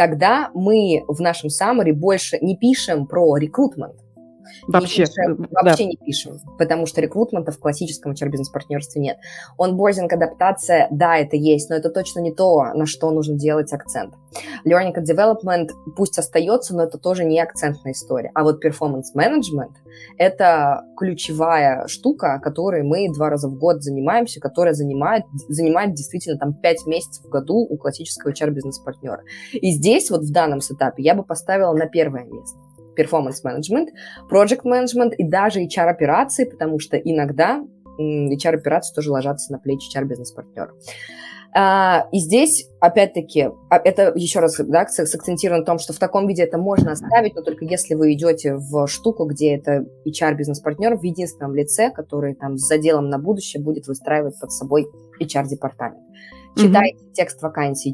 [0.01, 3.97] тогда мы в нашем summary больше не пишем про рекрутмент,
[4.67, 5.89] Вообще, пишем, вообще да.
[5.89, 9.17] не пишем, потому что рекрутмента в классическом HR-бизнес-партнерстве нет.
[9.57, 14.15] Онбординг, адаптация, да, это есть, но это точно не то, на что нужно делать акцент.
[14.65, 18.31] Learning and development пусть остается, но это тоже не акцентная история.
[18.33, 19.73] А вот performance management–
[20.17, 26.53] это ключевая штука, которой мы два раза в год занимаемся, которая занимает, занимает действительно там
[26.53, 29.23] пять месяцев в году у классического HR-бизнес-партнера.
[29.53, 32.57] И здесь вот в данном сетапе я бы поставила на первое место
[34.29, 37.63] project management и даже HR-операции, потому что иногда
[37.99, 40.71] HR-операции тоже ложатся на плечи HR-бизнес-партнера.
[41.53, 46.43] И здесь, опять-таки, а, это еще раз да, сакцентировано на том, что в таком виде
[46.43, 51.53] это можно оставить, но только если вы идете в штуку, где это HR-бизнес-партнер в единственном
[51.53, 54.87] лице, который там с заделом на будущее будет выстраивать под собой
[55.21, 55.99] HR-департамент.
[56.55, 57.13] Читайте mm-hmm.
[57.13, 57.93] текст вакансии,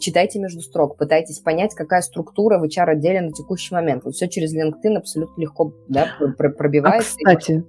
[0.00, 4.04] читайте между строк, пытайтесь понять, какая структура в HR-отделе на текущий момент.
[4.04, 6.06] Вот все через LinkedIn абсолютно легко да,
[6.36, 7.16] пробивается.
[7.24, 7.64] А, кстати,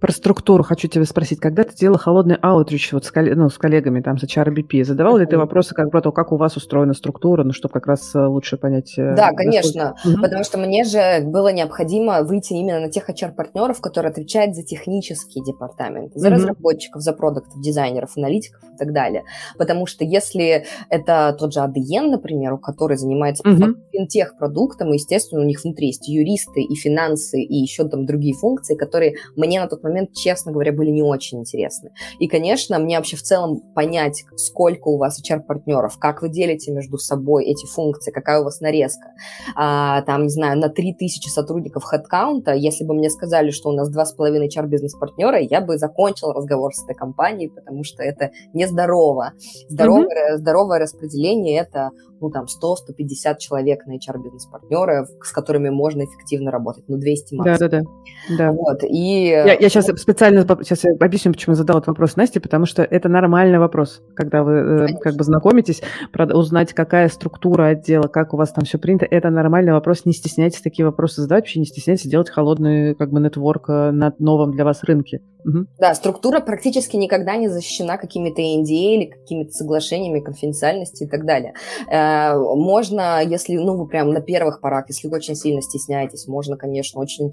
[0.00, 1.40] про структуру хочу тебя спросить.
[1.40, 5.26] Когда ты делала холодный аутрич вот с, ну, с коллегами там с HRBP, задавал ли
[5.26, 8.26] ты вопросы как про то, как у вас устроена структура, ну, чтобы как раз э,
[8.26, 8.94] лучше понять?
[8.98, 10.20] Э, да, конечно, угу.
[10.20, 15.40] потому что мне же было необходимо выйти именно на тех HR-партнеров, которые отвечают за технический
[15.44, 16.36] департамент, за угу.
[16.36, 19.24] разработчиков, за продуктов, дизайнеров, аналитиков и так далее.
[19.58, 23.76] Потому что если это тот же ADN, например, который занимается угу.
[23.92, 29.14] финтех-продуктом, естественно, у них внутри есть юристы и финансы, и еще там другие функции, которые
[29.36, 31.90] мне на тот момент, честно говоря, были не очень интересны.
[32.18, 36.98] И, конечно, мне вообще в целом понять, сколько у вас HR-партнеров, как вы делите между
[36.98, 39.08] собой эти функции, какая у вас нарезка.
[39.56, 43.90] А, там, не знаю, на 3000 сотрудников хедкаунта, если бы мне сказали, что у нас
[43.90, 49.32] 2,5 HR-бизнес-партнера, я бы закончил разговор с этой компанией, потому что это нездорово.
[49.68, 50.36] Здоровое, mm-hmm.
[50.36, 51.90] здоровое распределение– это
[52.24, 57.58] ну, там, 100-150 человек на HR-бизнес-партнеры, с которыми можно эффективно работать, ну, 200 максимум.
[57.58, 58.52] Да-да-да.
[58.52, 59.26] Вот, и...
[59.26, 63.08] Я, я сейчас специально сейчас я объясню, почему задал этот вопрос Насте, потому что это
[63.08, 65.82] нормальный вопрос, когда вы э, как бы знакомитесь,
[66.14, 70.62] узнать, какая структура отдела, как у вас там все принято, это нормальный вопрос, не стесняйтесь
[70.62, 74.64] такие вопросы задавать, вообще не стесняйтесь делать холодный как бы нетворк э, на новом для
[74.64, 75.20] вас рынке.
[75.44, 75.66] Угу.
[75.78, 81.54] Да, структура практически никогда не защищена какими-то NDA или какими-то соглашениями конфиденциальности и так далее.
[81.90, 86.56] Э, можно, если, ну, вы прям на первых порах, если вы очень сильно стесняетесь, можно,
[86.56, 87.32] конечно, очень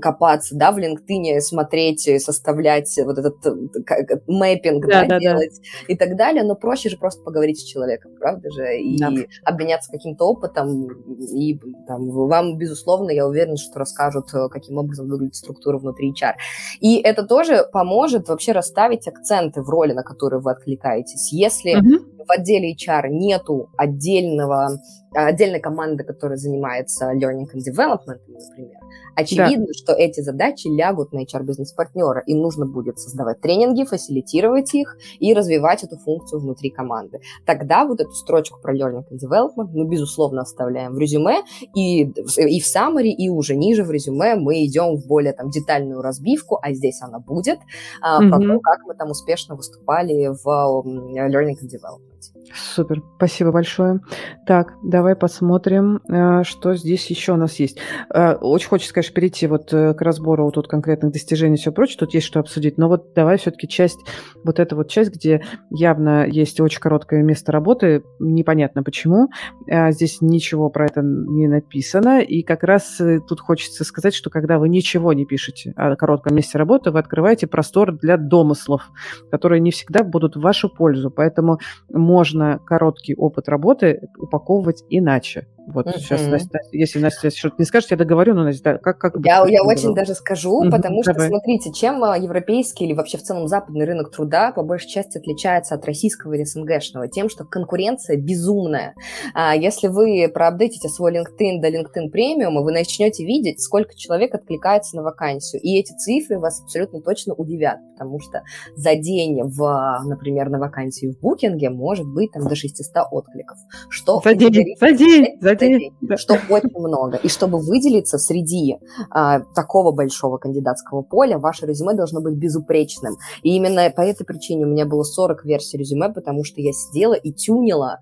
[0.00, 5.92] копаться, да, в LinkedIn, смотреть, составлять вот этот э, мэппинг, да, да, да, делать да.
[5.92, 9.10] и так далее, но проще же просто поговорить с человеком, правда же, и да.
[9.44, 10.86] обменяться каким-то опытом,
[11.18, 16.34] и там, вам, безусловно, я уверена, что расскажут, э, каким образом выглядит структура внутри HR.
[16.80, 21.32] И это это тоже поможет вообще расставить акценты в роли, на которые вы откликаетесь.
[21.32, 22.11] Если mm-hmm.
[22.26, 24.78] В отделе HR нету отдельного,
[25.14, 28.82] отдельной команды, которая занимается learning and development, например,
[29.14, 29.72] Очевидно, да.
[29.74, 35.84] что эти задачи лягут на HR-бизнес-партнера, и нужно будет создавать тренинги, фасилитировать их и развивать
[35.84, 37.20] эту функцию внутри команды.
[37.44, 41.42] Тогда вот эту строчку про learning and development мы, безусловно, оставляем в резюме,
[41.74, 46.00] и, и в summary, и уже ниже в резюме мы идем в более там детальную
[46.00, 48.28] разбивку, а здесь она будет, mm-hmm.
[48.30, 52.11] про то, как мы там успешно выступали в learning and development.
[52.54, 54.00] Супер, спасибо большое.
[54.46, 57.78] Так, давай посмотрим, э, что здесь еще у нас есть.
[58.14, 61.72] Э, очень хочется, конечно, перейти вот э, к разбору вот тут конкретных достижений и все
[61.72, 64.00] прочее, тут есть что обсудить, но вот давай все-таки часть,
[64.44, 69.28] вот эта вот часть, где явно есть очень короткое место работы, непонятно почему,
[69.66, 74.68] здесь ничего про это не написано, и как раз тут хочется сказать, что когда вы
[74.68, 78.90] ничего не пишете о коротком месте работы, вы открываете простор для домыслов,
[79.30, 85.46] которые не всегда будут в вашу пользу, поэтому можно короткий опыт работы упаковывать иначе.
[85.66, 85.98] Вот mm-hmm.
[85.98, 89.62] сейчас, Настя, если Настя что-то не скажет, я договорю, но Настя, как, как Я, я
[89.62, 90.70] очень даже скажу, mm-hmm.
[90.70, 91.28] потому что, Давай.
[91.28, 95.74] смотрите, чем а, европейский или вообще в целом западный рынок труда по большей части отличается
[95.74, 97.08] от российского или СНГшного?
[97.08, 98.94] Тем, что конкуренция безумная.
[99.34, 104.96] А если вы проапдейтите свой LinkedIn до LinkedIn премиума, вы начнете видеть, сколько человек откликается
[104.96, 105.62] на вакансию.
[105.62, 108.42] И эти цифры вас абсолютно точно удивят, потому что
[108.74, 113.58] за день, в, например, на вакансию в букинге может быть там до 600 откликов.
[113.88, 116.16] Что за день, за день, за статей, да.
[116.16, 117.16] что очень много.
[117.16, 118.78] И чтобы выделиться среди
[119.10, 123.16] а, такого большого кандидатского поля, ваше резюме должно быть безупречным.
[123.42, 127.14] И именно по этой причине у меня было 40 версий резюме, потому что я сидела
[127.14, 127.98] и тюнила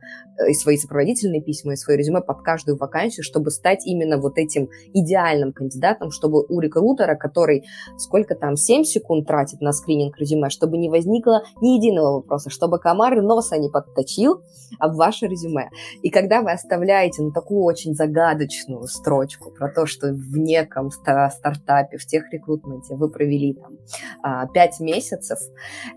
[0.49, 4.69] и свои сопроводительные письма, и свое резюме под каждую вакансию, чтобы стать именно вот этим
[4.93, 7.65] идеальным кандидатом, чтобы у рекрутера, который
[7.99, 12.79] сколько там, 7 секунд тратит на скрининг резюме, чтобы не возникло ни единого вопроса, чтобы
[12.79, 14.43] комар носа не подточил
[14.79, 15.71] об ваше резюме.
[16.03, 21.97] И когда вы оставляете ну, такую очень загадочную строчку про то, что в неком стартапе,
[21.97, 25.39] в тех рекрутменте вы провели там 5 а, месяцев,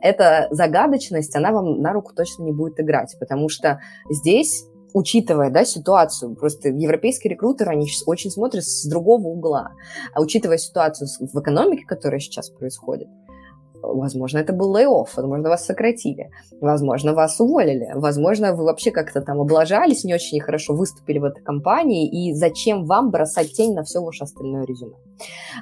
[0.02, 5.66] эта загадочность, она вам на руку точно не будет играть, потому что здесь учитывая да,
[5.66, 9.72] ситуацию, просто европейские рекрутеры, они очень смотрят с другого угла,
[10.14, 13.08] а учитывая ситуацию в экономике, которая сейчас происходит,
[13.84, 19.42] Возможно, это был лей-офф, возможно, вас сократили, возможно, вас уволили, возможно, вы вообще как-то там
[19.42, 24.02] облажались, не очень хорошо выступили в этой компании, и зачем вам бросать тень на все
[24.02, 24.96] ваше остальное резюме.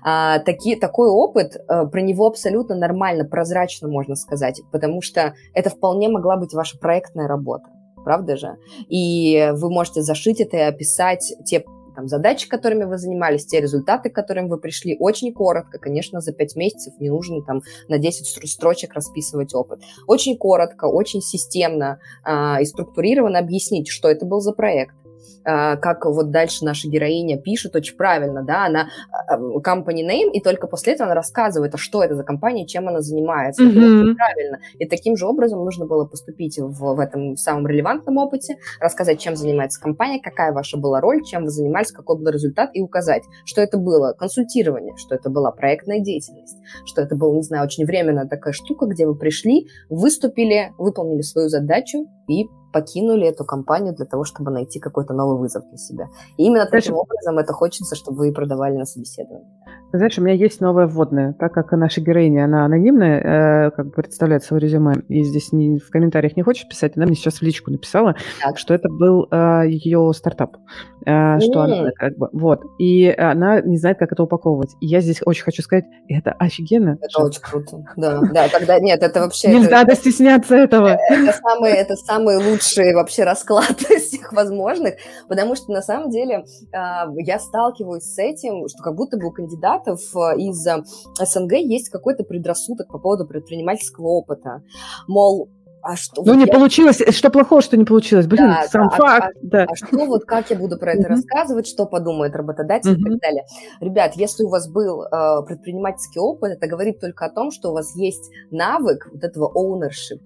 [0.04, 5.72] А, таки, такой опыт, а, про него абсолютно нормально, прозрачно можно сказать, потому что это
[5.72, 7.66] вполне могла быть ваша проектная работа
[8.04, 8.58] правда же?
[8.90, 11.64] И вы можете зашить это и описать те
[12.02, 15.78] там, задачи, которыми вы занимались, те результаты, к которым вы пришли, очень коротко.
[15.78, 19.82] Конечно, за 5 месяцев не нужно там на 10 строчек расписывать опыт.
[20.08, 24.96] Очень коротко, очень системно э, и структурированно объяснить, что это был за проект,
[25.44, 28.90] как вот дальше наша героиня пишет очень правильно, да, она
[29.28, 32.88] а, company name, и только после этого она рассказывает, а что это за компания, чем
[32.88, 33.64] она занимается.
[33.64, 34.04] Mm-hmm.
[34.04, 34.60] Это правильно.
[34.80, 39.36] И таким же образом нужно было поступить в, в этом самом релевантном опыте, рассказать, чем
[39.36, 43.62] занимается компания, какая ваша была роль, чем вы занимались, какой был результат, и указать, что
[43.62, 48.28] это было консультирование, что это была проектная деятельность, что это была, не знаю, очень временная
[48.28, 54.24] такая штука, где вы пришли, выступили, выполнили свою задачу и покинули эту компанию для того,
[54.24, 56.08] чтобы найти какой-то новый вызов для себя.
[56.38, 59.48] И именно таким образом это хочется, чтобы вы продавали на собеседовании.
[59.94, 61.34] Знаешь, у меня есть новая вводная.
[61.34, 65.80] Так как наша героиня, она анонимная, э, как бы представляет свое резюме, и здесь не,
[65.80, 68.58] в комментариях не хочешь писать, она мне сейчас в личку написала, так.
[68.58, 70.58] что это был э, ее стартап.
[71.06, 72.62] Э, что она как бы, вот.
[72.80, 74.72] И она не знает, как это упаковывать.
[74.80, 76.98] И я здесь очень хочу сказать, это офигенно.
[77.02, 77.24] Это что...
[77.24, 77.84] очень круто.
[77.98, 79.50] Да, да, тогда нет, это вообще...
[79.50, 80.98] Не надо стесняться этого.
[81.10, 84.96] Это самый, это самый лучший вообще расклад из всех возможных,
[85.28, 89.32] потому что на самом деле а, я сталкиваюсь с этим, что как будто бы у
[89.32, 90.84] кандидата кандидатов э, из э,
[91.20, 94.62] СНГ есть какой-то предрассудок по поводу предпринимательского опыта.
[95.08, 95.50] Мол,
[95.84, 96.24] а что?
[96.24, 96.54] Ну, вот не я...
[96.54, 97.02] получилось.
[97.02, 98.28] Э, что плохого, что не получилось?
[98.28, 99.36] Блин, да, сам да, факт.
[99.36, 99.66] А, да.
[99.70, 103.46] а что вот, как я буду про это рассказывать, что подумает работодатель и так далее.
[103.80, 107.74] Ребят, если у вас был э, предпринимательский опыт, это говорит только о том, что у
[107.74, 110.22] вас есть навык вот этого ownership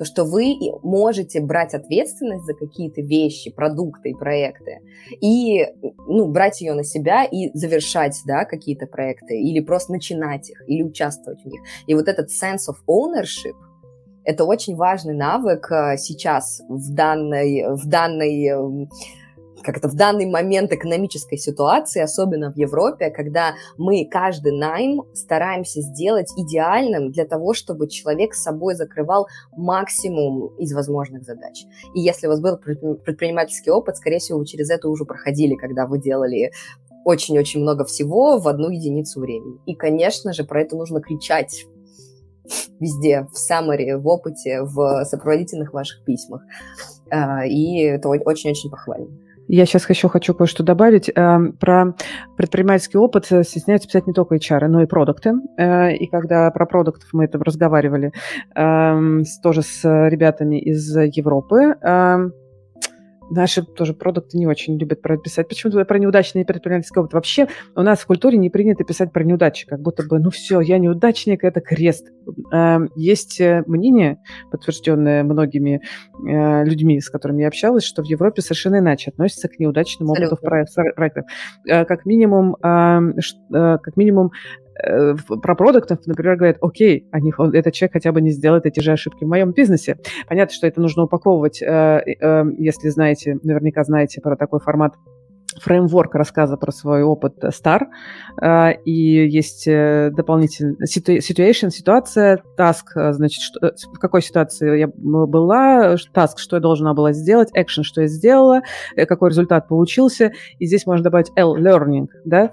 [0.00, 4.78] то, что вы можете брать ответственность за какие-то вещи, продукты и проекты,
[5.20, 5.66] и
[6.08, 10.82] ну, брать ее на себя и завершать да, какие-то проекты, или просто начинать их, или
[10.82, 11.60] участвовать в них.
[11.86, 13.56] И вот этот sense of ownership,
[14.24, 18.88] это очень важный навык э, сейчас в данной, в данной
[19.62, 25.80] как это в данный момент экономической ситуации, особенно в Европе, когда мы каждый найм стараемся
[25.80, 31.64] сделать идеальным для того, чтобы человек с собой закрывал максимум из возможных задач.
[31.94, 35.86] И если у вас был предпринимательский опыт, скорее всего, вы через это уже проходили, когда
[35.86, 36.52] вы делали
[37.04, 39.58] очень-очень много всего в одну единицу времени.
[39.66, 41.64] И, конечно же, про это нужно кричать
[42.78, 46.42] везде, в саммаре, в опыте, в сопроводительных ваших письмах.
[47.10, 49.08] А, и это очень-очень похвально.
[49.52, 51.10] Я сейчас еще хочу кое-что добавить.
[51.12, 51.96] Эм, про
[52.36, 55.32] предпринимательский опыт э, стесняются писать не только HR, но и продукты.
[55.58, 58.12] Э, и когда про продуктов мы это разговаривали
[58.54, 62.32] эм, тоже с ребятами из Европы, эм,
[63.30, 65.48] наши тоже продукты не очень любят писать.
[65.48, 67.14] Почему-то про неудачный предпринимательский опыт.
[67.14, 70.60] Вообще у нас в культуре не принято писать про неудачи, как будто бы, ну все,
[70.60, 72.08] я неудачник, это крест.
[72.52, 74.18] Эм, есть э, мнение,
[74.50, 75.80] подтвержденное многими
[76.26, 80.36] э, людьми, с которыми я общалась, что в Европе совершенно иначе относятся к неудачному опыту
[80.36, 81.24] в проектах.
[81.68, 83.16] Э, как минимум, эм,
[83.50, 84.30] как минимум
[85.42, 88.92] про продуктов, например, говорят, окей, они, он, этот человек хотя бы не сделает эти же
[88.92, 89.98] ошибки в моем бизнесе.
[90.28, 94.94] Понятно, что это нужно упаковывать, э, э, если знаете, наверняка знаете про такой формат
[95.60, 97.82] фреймворк рассказа про свой опыт Star,
[98.40, 104.88] э, и есть э, дополнительный situation, ситуация, task, э, значит, что, в какой ситуации я
[104.88, 108.62] была, task, что я должна была сделать, action, что я сделала,
[108.96, 112.50] какой результат получился, и здесь можно добавить L, learning, да,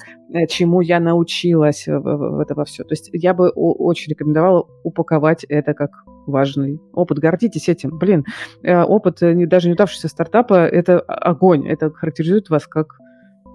[0.50, 2.84] чему я научилась в, в это во все.
[2.84, 5.92] То есть я бы очень рекомендовала упаковать это как
[6.28, 7.20] важный опыт.
[7.20, 7.98] Гордитесь этим.
[7.98, 8.26] Блин,
[8.64, 11.68] опыт даже неудавшегося стартапа– это огонь.
[11.68, 13.00] Это характеризует вас как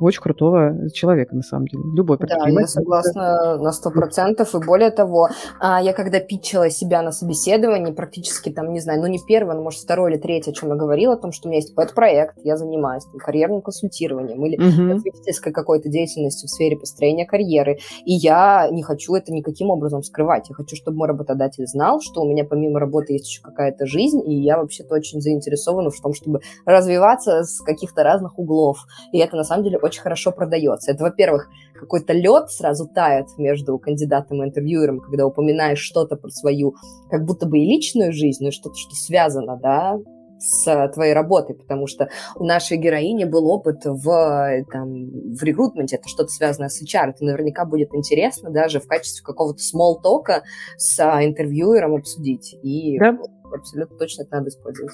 [0.01, 1.83] очень крутого человека, на самом деле.
[1.95, 4.55] Любой Да, я согласна на сто процентов.
[4.55, 5.29] И более того,
[5.61, 9.63] а, я когда питчила себя на собеседовании, практически там, не знаю, ну не первое, но
[9.63, 11.95] может второе или третье, о чем я говорила, о том, что у меня есть этот
[11.95, 14.93] проект, я занимаюсь там, карьерным консультированием или uh-huh.
[14.93, 17.79] развитительской какой-то деятельностью в сфере построения карьеры.
[18.05, 20.49] И я не хочу это никаким образом скрывать.
[20.49, 24.21] Я хочу, чтобы мой работодатель знал, что у меня помимо работы есть еще какая-то жизнь,
[24.25, 28.79] и я вообще-то очень заинтересована в том, чтобы развиваться с каких-то разных углов.
[29.13, 30.93] И это на самом деле очень очень хорошо продается.
[30.93, 36.75] Это, во-первых, какой-то лед сразу тает между кандидатом и интервьюером, когда упоминаешь что-то про свою,
[37.11, 39.99] как будто бы и личную жизнь, но что-то, что связано, да,
[40.39, 46.09] с твоей работой, потому что у нашей героини был опыт в, там, в рекрутменте, это
[46.09, 50.43] что-то связанное с HR, это наверняка будет интересно даже в качестве какого-то small-тока
[50.79, 52.57] с а, интервьюером обсудить.
[52.63, 53.17] И да?
[53.55, 54.93] абсолютно точно это надо использовать.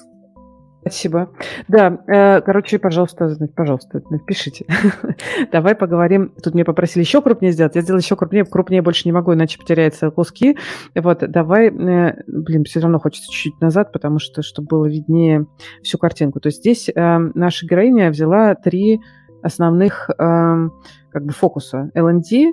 [0.81, 1.29] Спасибо.
[1.67, 4.65] Да, э, короче, пожалуйста, пожалуйста, напишите.
[5.51, 6.31] Давай поговорим.
[6.41, 7.75] Тут мне попросили еще крупнее сделать.
[7.75, 8.45] Я сделала еще крупнее.
[8.45, 10.57] Крупнее больше не могу, иначе потеряются куски.
[10.95, 15.47] Вот, давай, э, блин, все равно хочется чуть-чуть назад, потому что, чтобы было виднее
[15.83, 16.39] всю картинку.
[16.39, 19.01] То есть здесь э, наша героиня взяла три
[19.41, 21.91] основных как бы фокуса.
[21.93, 22.51] L&D,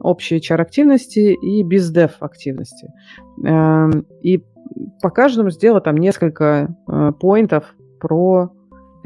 [0.00, 2.88] общие HR-активности и бездев-активности.
[4.22, 4.44] И
[5.02, 8.52] по каждому сделала там несколько э, поинтов про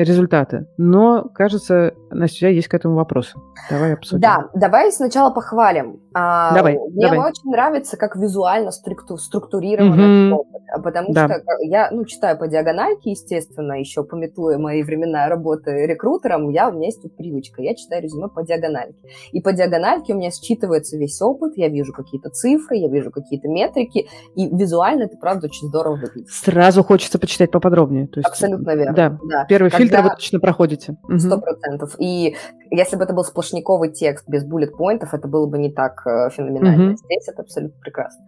[0.04, 0.66] результаты.
[0.76, 3.38] Но, кажется, Настя, есть к этому вопросы.
[3.70, 4.20] Давай обсудим.
[4.20, 6.00] Да, давай сначала похвалим.
[6.12, 7.30] А, давай, Мне давай.
[7.30, 10.40] очень нравится, как визуально структу- структурирован угу.
[10.40, 11.28] опыт, потому да.
[11.28, 16.72] что я ну, читаю по диагональке, естественно, еще пометуя мои времена работы рекрутером, я, у
[16.72, 18.98] меня есть тут привычка, я читаю резюме по диагональке.
[19.32, 23.48] И по диагональке у меня считывается весь опыт, я вижу какие-то цифры, я вижу какие-то
[23.48, 26.28] метрики, и визуально это, правда, очень здорово выглядит.
[26.28, 28.08] Сразу хочется почитать поподробнее.
[28.08, 28.94] То есть, Абсолютно верно.
[28.94, 29.44] Да, да.
[29.48, 29.89] первый Когда...
[29.90, 30.96] фильтр вы точно проходите.
[31.18, 31.96] Сто процентов.
[31.98, 32.36] И
[32.70, 36.96] если бы это был сплошниковый текст без буллет-поинтов, это было бы не так э, феноменально.
[36.96, 38.24] Здесь это абсолютно прекрасно.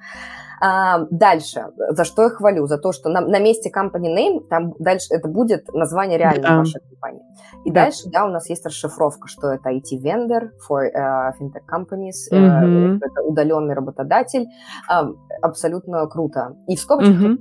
[0.65, 2.67] А, дальше, за что я хвалю?
[2.67, 6.59] За то, что на, на месте company name там дальше это будет название реальной yeah.
[6.59, 7.23] вашей компании.
[7.65, 7.73] И yeah.
[7.73, 12.93] дальше, да, у нас есть расшифровка, что это IT-вендор for uh, fintech companies, mm-hmm.
[12.93, 14.47] uh, это удаленный работодатель.
[14.89, 16.55] Uh, абсолютно круто.
[16.69, 17.39] И в скобочках mm-hmm.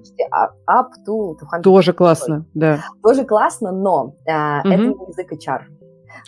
[0.68, 1.62] up to 200.
[1.62, 2.80] Тоже классно, да.
[3.04, 4.74] Тоже классно, но uh, mm-hmm.
[4.74, 5.62] это не язык HR.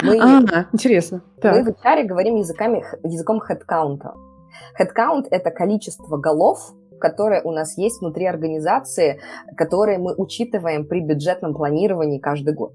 [0.03, 1.23] Мы, а, интересно.
[1.41, 1.55] Так.
[1.55, 4.01] Мы в HR говорим языками, языком headcount.
[4.79, 9.19] Headcount– это количество голов, которые у нас есть внутри организации,
[9.55, 12.73] которые мы учитываем при бюджетном планировании каждый год.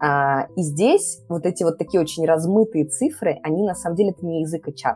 [0.00, 4.24] А, и здесь вот эти вот такие очень размытые цифры, они на самом деле это
[4.24, 4.94] не язык HR.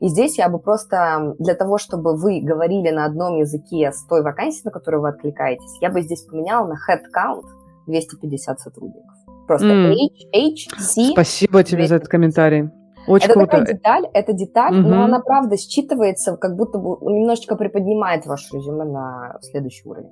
[0.00, 4.22] И здесь я бы просто для того, чтобы вы говорили на одном языке с той
[4.22, 7.44] вакансией, на которую вы откликаетесь, я бы здесь поменяла на headcount
[7.86, 9.14] 250 сотрудников.
[9.46, 9.94] Просто mm.
[10.32, 11.10] H, HC.
[11.12, 12.70] Спасибо тебе за этот комментарий.
[13.06, 13.50] Очень это круто.
[13.50, 14.88] такая деталь, это деталь, угу.
[14.88, 20.10] но она правда считывается, как будто бы немножечко приподнимает ваше резюме на следующий уровень.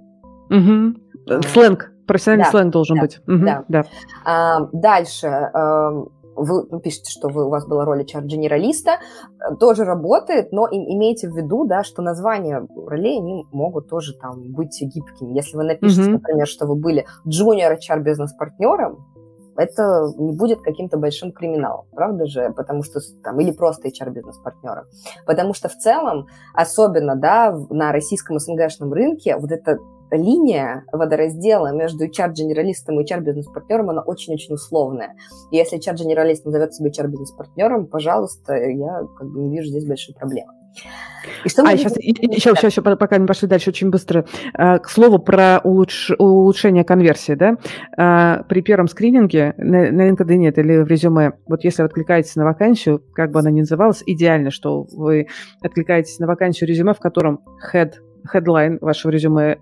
[0.51, 1.43] Угу.
[1.49, 3.21] Сленг, профессиональный да, сленг должен да, быть.
[3.27, 3.65] Угу, да.
[3.69, 3.85] Да.
[4.25, 5.27] А, дальше.
[5.27, 6.05] А,
[6.37, 8.99] вы пишете, что вы, у вас была роль HR-генералиста,
[9.61, 14.77] тоже работает, но имейте в виду, да, что названия ролей, они могут тоже там быть
[14.81, 15.35] гибкими.
[15.35, 16.13] Если вы напишете, mm-hmm.
[16.13, 18.99] например, что вы были junior HR-бизнес-партнером,
[19.57, 22.53] это не будет каким-то большим криминалом, правда же?
[22.57, 24.87] Потому что там, или просто HR-бизнес-партнером.
[25.27, 29.79] Потому что в целом, особенно, да, на российском СНГшном рынке, вот эта
[30.11, 35.15] линия водораздела между HR-генералистом и HR-бизнес-партнером, она очень-очень условная.
[35.51, 40.53] И если HR-генералист назовет себя HR-бизнес-партнером, пожалуйста, я как бы не вижу здесь большой проблемы.
[41.45, 44.27] И что а, сейчас, еще, еще, еще, пока не пошли дальше, очень быстро.
[44.55, 47.57] А, к слову про улучш, улучшение конверсии, да,
[47.97, 52.45] а, при первом скрининге на, на LinkedIn или в резюме, вот если вы откликаетесь на
[52.45, 55.29] вакансию, как бы она ни называлась, идеально, что вы
[55.63, 57.41] откликаетесь на вакансию резюме, в котором
[57.73, 57.93] head
[58.33, 59.59] headline вашего резюме,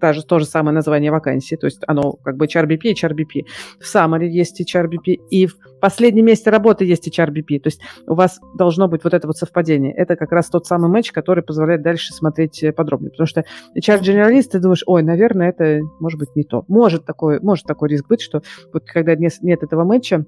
[0.00, 3.42] та же, то же самое название вакансии, то есть оно как бы HRBP, HRBP.
[3.80, 7.60] В summary есть HRBP, и в последнем месте работы есть HRBP.
[7.60, 9.92] То есть у вас должно быть вот это вот совпадение.
[9.94, 13.10] Это как раз тот самый матч, который позволяет дальше смотреть э, подробнее.
[13.10, 13.44] Потому что
[13.76, 16.64] HR-генералист, ты думаешь, ой, наверное, это может быть не то.
[16.68, 18.42] Может такой, может такой риск быть, что
[18.72, 20.24] вот когда нет этого матча,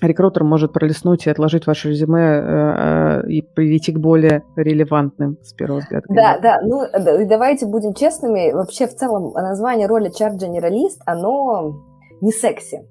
[0.00, 5.52] рекрутер может пролистнуть и отложить ваше резюме э, э, и перейти к более релевантным с
[5.52, 6.06] первого взгляда.
[6.08, 6.86] Да, да, ну
[7.26, 8.52] давайте будем честными.
[8.52, 11.82] Вообще в целом название роли чарт-генералист, оно
[12.20, 12.86] не секси.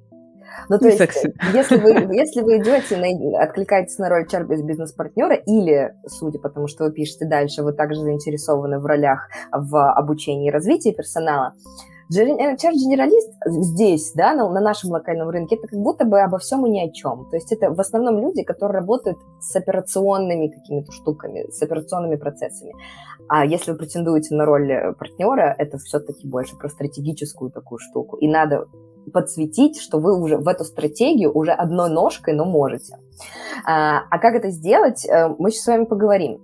[0.70, 1.34] Ну, то не есть, секси.
[1.54, 6.68] если вы, если вы идете, на, откликаетесь на роль чар бизнес-партнера, или, судя по тому,
[6.68, 11.54] что вы пишете дальше, вы также заинтересованы в ролях в обучении и развитии персонала,
[12.12, 16.66] HR-генералист э, здесь, да, на, на нашем локальном рынке, это как будто бы обо всем
[16.66, 17.28] и ни о чем.
[17.30, 22.74] То есть это в основном люди, которые работают с операционными какими-то штуками, с операционными процессами.
[23.28, 28.18] А если вы претендуете на роль э, партнера, это все-таки больше про стратегическую такую штуку.
[28.18, 28.68] И надо
[29.12, 32.98] подсветить, что вы уже в эту стратегию уже одной ножкой, но можете.
[33.66, 36.42] А, а как это сделать, э, мы сейчас с вами поговорим.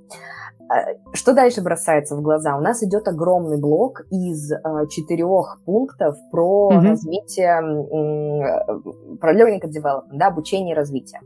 [0.70, 2.56] А, что дальше бросается в глаза?
[2.56, 4.58] У нас идет огромный блок из э,
[4.90, 6.88] четырех пунктов про mm-hmm.
[6.88, 11.22] развитие, э, про learning and development, да, обучение и развитие.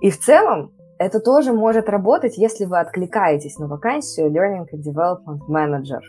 [0.00, 5.40] И в целом это тоже может работать, если вы откликаетесь на вакансию Learning and Development
[5.48, 6.00] Manager.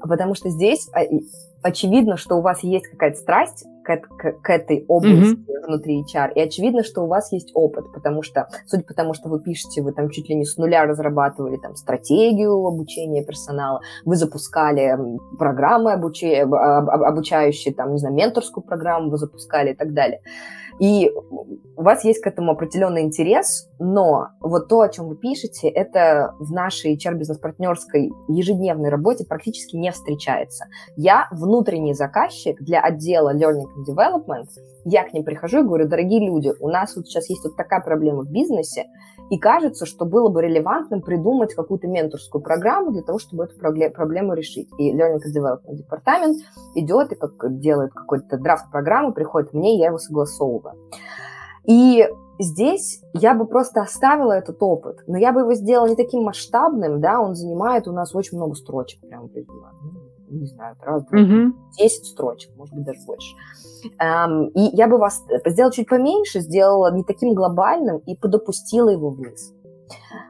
[0.00, 0.88] Потому что здесь
[1.62, 3.64] очевидно, что у вас есть какая-то страсть
[3.96, 5.66] к, к, к этой области mm-hmm.
[5.66, 9.28] внутри HR, и очевидно, что у вас есть опыт, потому что, судя по тому, что
[9.28, 14.16] вы пишете, вы там чуть ли не с нуля разрабатывали там стратегию обучения персонала, вы
[14.16, 14.96] запускали
[15.38, 16.34] программы обучи...
[16.34, 20.20] обучающие, там, не знаю, менторскую программу вы запускали и так далее.
[20.80, 21.10] И
[21.76, 26.34] у вас есть к этому определенный интерес, но вот то, о чем вы пишете, это
[26.38, 30.66] в нашей HR-бизнес-партнерской ежедневной работе практически не встречается.
[30.96, 34.48] Я внутренний заказчик для отдела Learning and Development,
[34.84, 37.80] я к ним прихожу и говорю, дорогие люди, у нас вот сейчас есть вот такая
[37.80, 38.86] проблема в бизнесе,
[39.30, 44.34] и кажется, что было бы релевантным придумать какую-то менторскую программу для того, чтобы эту проблему
[44.34, 44.68] решить.
[44.78, 46.38] И Learning and Development департамент
[46.74, 50.74] идет и как делает какой-то драфт программы, приходит мне, я его согласовываю.
[51.64, 52.08] И
[52.38, 57.00] здесь я бы просто оставила этот опыт, но я бы его сделала не таким масштабным,
[57.00, 59.28] да, он занимает у нас очень много строчек, прям,
[60.30, 61.52] не знаю, раз, два, mm-hmm.
[61.78, 63.36] 10 строчек, может быть, даже больше.
[64.02, 69.10] Um, и я бы вас сделала чуть поменьше, сделала не таким глобальным и подопустила его
[69.10, 69.54] вниз.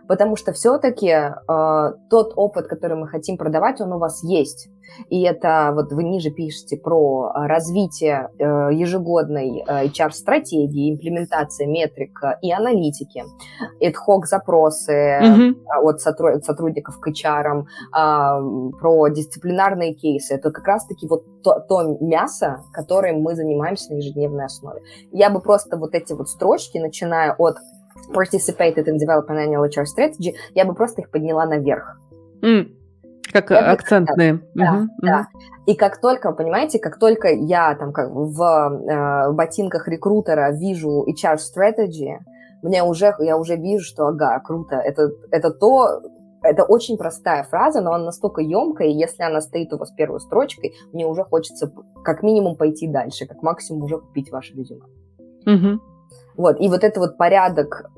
[0.06, 4.68] Потому что все-таки э, тот опыт, который мы хотим продавать, он у вас есть.
[5.10, 12.52] И это вот вы ниже пишете про развитие э, ежегодной э, HR-стратегии, имплементация метрик и
[12.52, 13.24] аналитики,
[13.82, 13.94] ad
[14.24, 15.54] запросы mm-hmm.
[15.82, 20.34] от сотрудников к HR, э, про дисциплинарные кейсы.
[20.34, 24.82] Это как раз-таки вот то, то мясо, которым мы занимаемся на ежедневной основе.
[25.12, 27.56] Я бы просто вот эти вот строчки, начиная от
[28.12, 31.98] participated in developing annual HR strategy, я бы просто их подняла наверх.
[32.42, 32.74] Mm.
[33.32, 34.34] Как я акцентные.
[34.34, 35.26] Бы, да, угу, да.
[35.66, 41.36] И как только, понимаете, как только я там как в э, ботинках рекрутера вижу HR
[41.36, 42.16] strategy,
[42.62, 46.00] мне уже, я уже вижу, что ага, круто, это, это то,
[46.42, 50.20] это очень простая фраза, но она настолько емкая, и если она стоит у вас первой
[50.20, 51.72] строчкой, мне уже хочется
[52.02, 54.84] как минимум пойти дальше, как максимум уже купить ваше резюме.
[55.46, 55.80] Угу.
[56.38, 57.90] Вот, и вот это вот порядок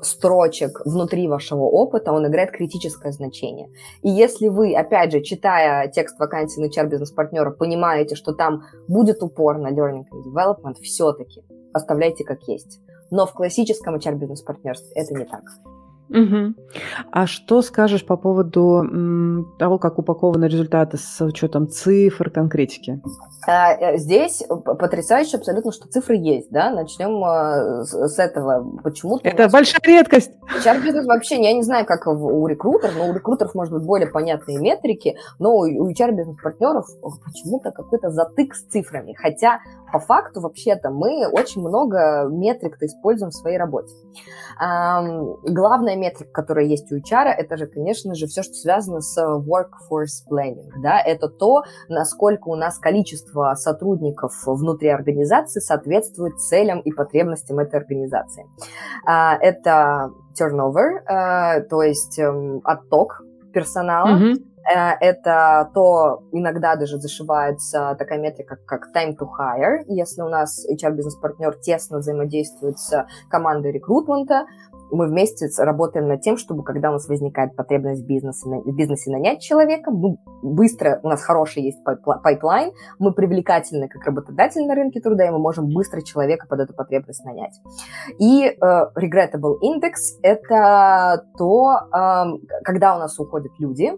[0.00, 3.68] строчек внутри вашего опыта, он играет критическое значение.
[4.00, 9.22] И если вы, опять же, читая текст вакансии на HR бизнес-партнера, понимаете, что там будет
[9.22, 12.80] упор на learning and development, все-таки оставляйте как есть.
[13.10, 15.42] Но в классическом HR бизнес-партнерстве это не так.
[16.12, 16.54] Угу.
[17.10, 23.00] А что скажешь по поводу м, того, как упакованы результаты с учетом цифр, конкретики?
[23.46, 28.78] А, э, здесь потрясающе абсолютно, что цифры есть, да, начнем а, с, этого.
[28.82, 30.32] Почему-то Это большая редкость.
[30.62, 34.58] HR-бизнес вообще, я не знаю, как у рекрутеров, но у рекрутеров, может быть, более понятные
[34.58, 36.86] метрики, но у HR-бизнес-партнеров
[37.24, 39.60] почему-то какой-то затык с цифрами, хотя
[39.92, 43.94] по факту, вообще-то, мы очень много метрик-то используем в своей работе.
[44.58, 50.26] Главная метрика, которая есть у HR, это же, конечно же, все, что связано с workforce
[50.30, 50.70] planning.
[50.82, 51.00] Да?
[51.00, 58.46] Это то, насколько у нас количество сотрудников внутри организации соответствует целям и потребностям этой организации.
[59.06, 63.22] А, это turnover, а, то есть эм, отток
[63.52, 69.82] персонала, mm-hmm Э, это то, иногда даже зашивается такая метрика, как time to hire.
[69.88, 74.46] Если у нас HR-бизнес-партнер тесно взаимодействует с командой recruitment а,
[74.92, 79.10] мы вместе работаем над тем, чтобы, когда у нас возникает потребность в бизнесе, в бизнесе
[79.10, 85.00] нанять человека, мы быстро, у нас хороший есть pipeline, мы привлекательны как работодатель на рынке
[85.00, 87.58] труда, и мы можем быстро человека под эту потребность нанять.
[88.18, 92.24] И э, regrettable index– это то, э,
[92.64, 93.92] когда у нас уходят люди,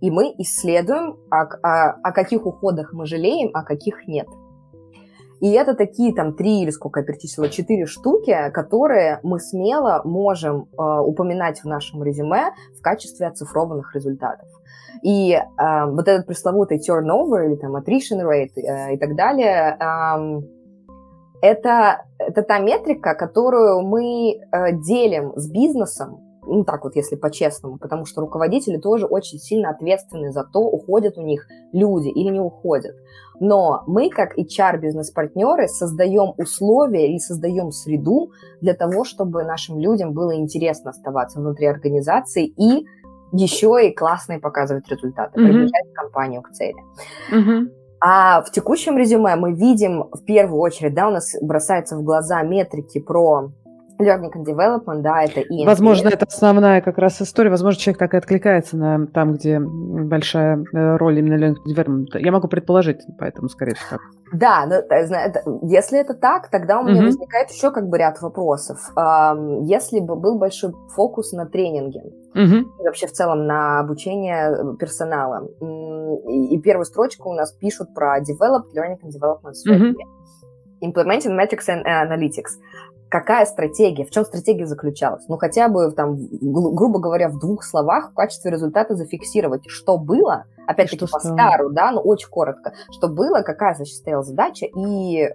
[0.00, 4.28] и мы исследуем, о, о, о каких уходах мы жалеем, а каких нет.
[5.40, 10.68] И это такие там три или сколько я перечислила, четыре штуки, которые мы смело можем
[10.72, 14.48] э, упоминать в нашем резюме в качестве оцифрованных результатов.
[15.02, 15.40] И э,
[15.86, 20.40] вот этот пресловутый turnover или там attrition rate э, и так далее, э,
[21.42, 27.78] это, это та метрика, которую мы э, делим с бизнесом ну так вот, если по-честному,
[27.78, 32.40] потому что руководители тоже очень сильно ответственны за то, уходят у них люди или не
[32.40, 32.94] уходят.
[33.40, 38.30] Но мы, как HR-бизнес-партнеры, создаем условия и создаем среду
[38.60, 42.86] для того, чтобы нашим людям было интересно оставаться внутри организации и
[43.32, 45.44] еще и классные показывать результаты, mm-hmm.
[45.44, 46.76] приближать компанию к цели.
[47.32, 47.68] Mm-hmm.
[48.00, 52.42] А в текущем резюме мы видим в первую очередь, да, у нас бросаются в глаза
[52.42, 53.50] метрики про
[53.98, 57.50] Learning and Development, да, это и Возможно, это основная как раз история.
[57.50, 62.18] Возможно, человек так и откликается на там, где большая э, роль именно Learning and Development.
[62.18, 64.00] Я могу предположить, поэтому, скорее всего, так.
[64.32, 64.76] Да, но,
[65.62, 67.06] если это так, тогда у меня mm-hmm.
[67.06, 68.78] возникает еще как бы ряд вопросов.
[69.62, 72.02] Если бы был большой фокус на тренинге,
[72.34, 75.48] и вообще в целом на обучение э, персонала,
[76.28, 79.94] и первую строчку у нас пишут про Developed Learning and Development Strategy.
[79.94, 80.16] Mm-hmm.
[80.82, 82.58] Implementing Metrics and Analytics
[83.08, 85.26] какая стратегия, в чем стратегия заключалась.
[85.28, 90.44] Ну, хотя бы, там, грубо говоря, в двух словах в качестве результата зафиксировать, что было,
[90.66, 95.30] опять-таки по стару, да, но очень коротко, что было, какая, значит, стояла задача и э,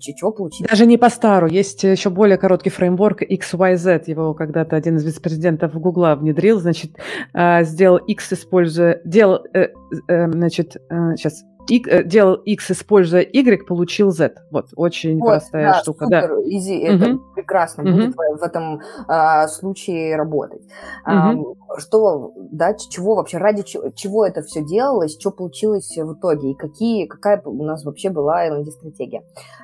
[0.00, 0.66] чего получить.
[0.68, 5.72] Даже не по стару, есть еще более короткий фреймворк XYZ, его когда-то один из вице-президентов
[5.74, 6.92] Гугла внедрил, значит,
[7.32, 9.68] э, сделал X, используя, делал, э,
[10.08, 14.34] э, значит, э, сейчас, и, э, делал X, используя Y, получил Z.
[14.50, 16.04] Вот, очень вот, простая да, штука.
[16.04, 17.22] Супер, да, изи, это угу.
[17.34, 17.92] прекрасно угу.
[17.92, 20.62] будет в этом а, случае работать.
[20.62, 20.66] Угу.
[21.06, 21.34] А,
[21.78, 26.54] что, да, чего вообще, ради чего, чего это все делалось, что получилось в итоге, и
[26.54, 29.22] какие, какая у нас вообще была LND-стратегия.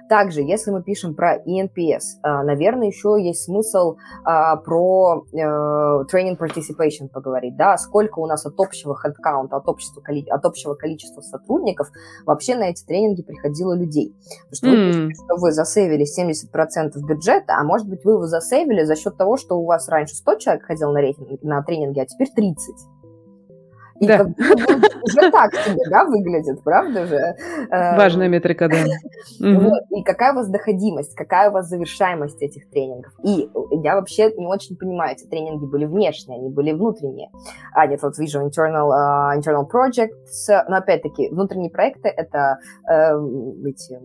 [0.08, 6.38] Также, если мы пишем про ENPS, а, наверное, еще есть смысл а, про э, training
[6.38, 11.85] participation поговорить, да, сколько у нас от общего headcount, от общего, от общего количества сотрудников
[12.24, 14.14] вообще на эти тренинги приходило людей.
[14.50, 18.84] Потому что вы пишете, что вы засейвили 70% бюджета, а может быть, вы его засейвили
[18.84, 22.06] за счет того, что у вас раньше 100 человек ходил на, рейтинг, на тренинги, а
[22.06, 22.74] теперь 30.
[24.00, 24.18] И да.
[24.18, 24.28] как
[25.04, 27.16] уже так себе, да, выглядит, правда же?
[27.70, 28.76] Э, Важная метрика, да.
[29.90, 33.12] И какая у вас доходимость, какая у вас завершаемость этих тренингов.
[33.24, 33.48] И
[33.82, 37.30] я вообще не очень понимаю, эти тренинги были внешние, они были внутренние.
[37.72, 43.16] А, нет, вот вижу internal, uh, internal projects, но опять-таки внутренние проекты— это э,
[43.64, 43.98] эти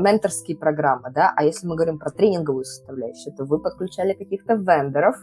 [0.00, 5.16] менторские программы, да, а если мы говорим про тренинговую составляющую, то вы подключали каких-то вендоров,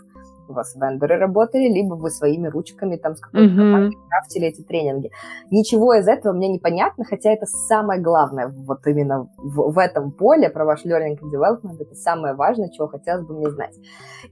[0.48, 3.58] у вас вендоры работали, либо вы своими ручками там с какой-то mm-hmm.
[3.58, 5.12] командой крафтили эти тренинги.
[5.52, 10.50] Ничего из этого мне непонятно, хотя это самое главное вот именно в, в этом поле
[10.50, 13.76] про ваш learning and development, это самое важное, чего хотелось бы мне знать.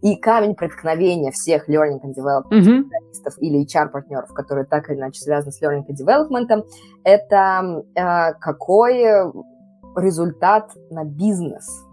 [0.01, 2.83] И камень преткновения всех learning and development mm-hmm.
[2.83, 6.63] специалистов или HR-партнеров, которые так или иначе связаны с learning and development,
[7.03, 9.03] это э, какой
[9.95, 11.67] результат на бизнес–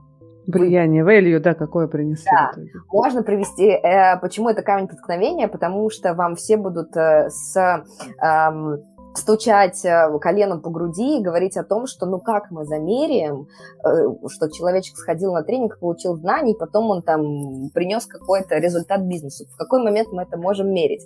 [0.58, 2.30] Влияние, value, да, какое принесли.
[2.30, 2.52] Да,
[2.90, 7.84] можно привести, э, почему это камень преткновения, потому что вам все будут э, с...
[8.22, 8.78] Э,
[9.14, 9.84] стучать
[10.20, 13.48] коленом по груди и говорить о том, что ну как мы замеряем,
[13.84, 13.88] э,
[14.28, 19.46] что человечек сходил на тренинг, получил знания, и потом он там принес какой-то результат бизнесу.
[19.46, 21.04] В какой момент мы это можем мерить?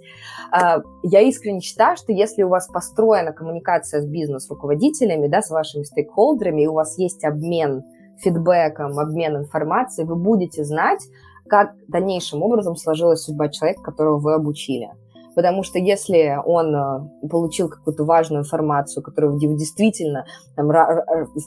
[0.50, 5.84] А, я искренне считаю, что если у вас построена коммуникация с бизнес-руководителями, да, с вашими
[5.84, 7.84] стейкхолдерами, и у вас есть обмен
[8.18, 11.06] фидбэком, обмен информацией, вы будете знать,
[11.48, 14.90] как дальнейшим образом сложилась судьба человека, которого вы обучили.
[15.34, 20.24] Потому что если он э, получил какую-то важную информацию, которая действительно
[20.56, 20.68] там,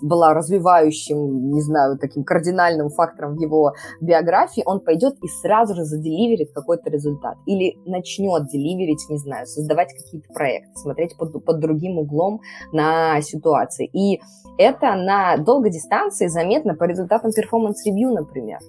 [0.02, 5.84] была развивающим, не знаю, таким кардинальным фактором в его биографии, он пойдет и сразу же
[5.84, 7.38] за deliver ит какой-то результат.
[7.46, 13.22] Или начнет deliver ить, не знаю, создавать какие-то проекты, смотреть под, под другим углом на
[13.22, 13.90] ситуации.
[13.94, 14.22] И
[14.58, 18.60] это на долгой дистанции заметно по результатам performance review, например.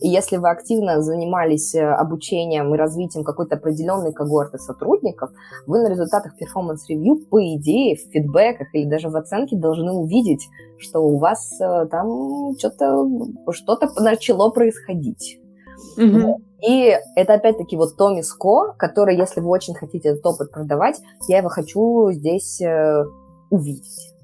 [0.00, 5.30] И если вы активно занимались э, обучением и развитием какой-то определенной когорты сотрудников,
[5.66, 10.46] вы на результатах performance review, по идее, в фидбэках или даже в оценке должны увидеть,
[10.78, 13.06] что у вас э, там что-то
[13.52, 15.40] что начало происходить.
[15.96, 16.42] Угу.
[16.66, 21.38] И это опять-таки вот то мяско, которое, если вы очень хотите этот опыт продавать, я
[21.38, 23.04] его хочу здесь э,
[23.50, 24.17] увидеть.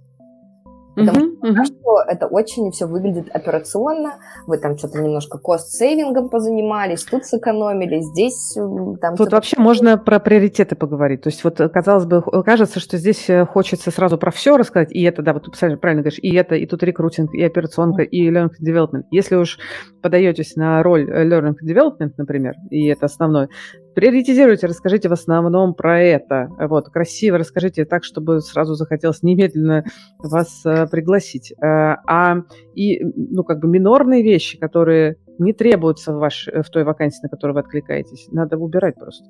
[0.95, 1.65] Потому uh-huh, что, uh-huh.
[1.65, 4.15] что это очень все выглядит операционно.
[4.47, 8.55] Вы там что-то немножко кост-сейвингом позанимались, тут сэкономили, здесь
[9.01, 9.17] там...
[9.17, 11.23] Тут вообще можно про приоритеты поговорить.
[11.23, 15.03] То есть вот, казалось бы, кажется, что здесь э, хочется сразу про все рассказать, и
[15.03, 18.07] это, да, вот ты правильно говоришь, и это, и тут рекрутинг, и операционка, uh-huh.
[18.07, 19.03] и learning development.
[19.11, 19.59] Если уж
[20.03, 23.49] подаетесь на роль э, learning development, например, и это основной,
[23.95, 26.49] Приоритизируйте, расскажите в основном про это.
[26.59, 29.85] Вот, красиво расскажите так, чтобы сразу захотелось немедленно
[30.19, 31.53] вас э, пригласить.
[31.53, 32.39] Э, а
[32.75, 37.29] и, ну, как бы минорные вещи, которые не требуются в, ваш, в той вакансии, на
[37.29, 39.25] которую вы откликаетесь, надо убирать просто.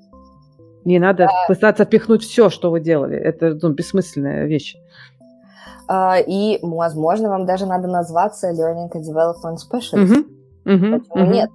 [0.84, 1.48] Не надо а...
[1.48, 3.16] пытаться впихнуть все, что вы делали.
[3.16, 4.76] Это ну, бессмысленная вещь.
[5.88, 10.08] А, и, возможно, вам даже надо назваться Learning and Development Specialist.
[10.08, 10.24] Uh-huh.
[10.64, 10.98] Uh-huh.
[10.98, 11.32] Почему uh-huh.
[11.32, 11.50] нет?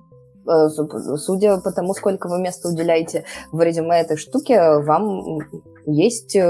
[0.50, 0.70] Э,
[1.18, 5.40] судя по тому, сколько вы места уделяете в резюме этой штуке, вам
[5.86, 6.42] есть э,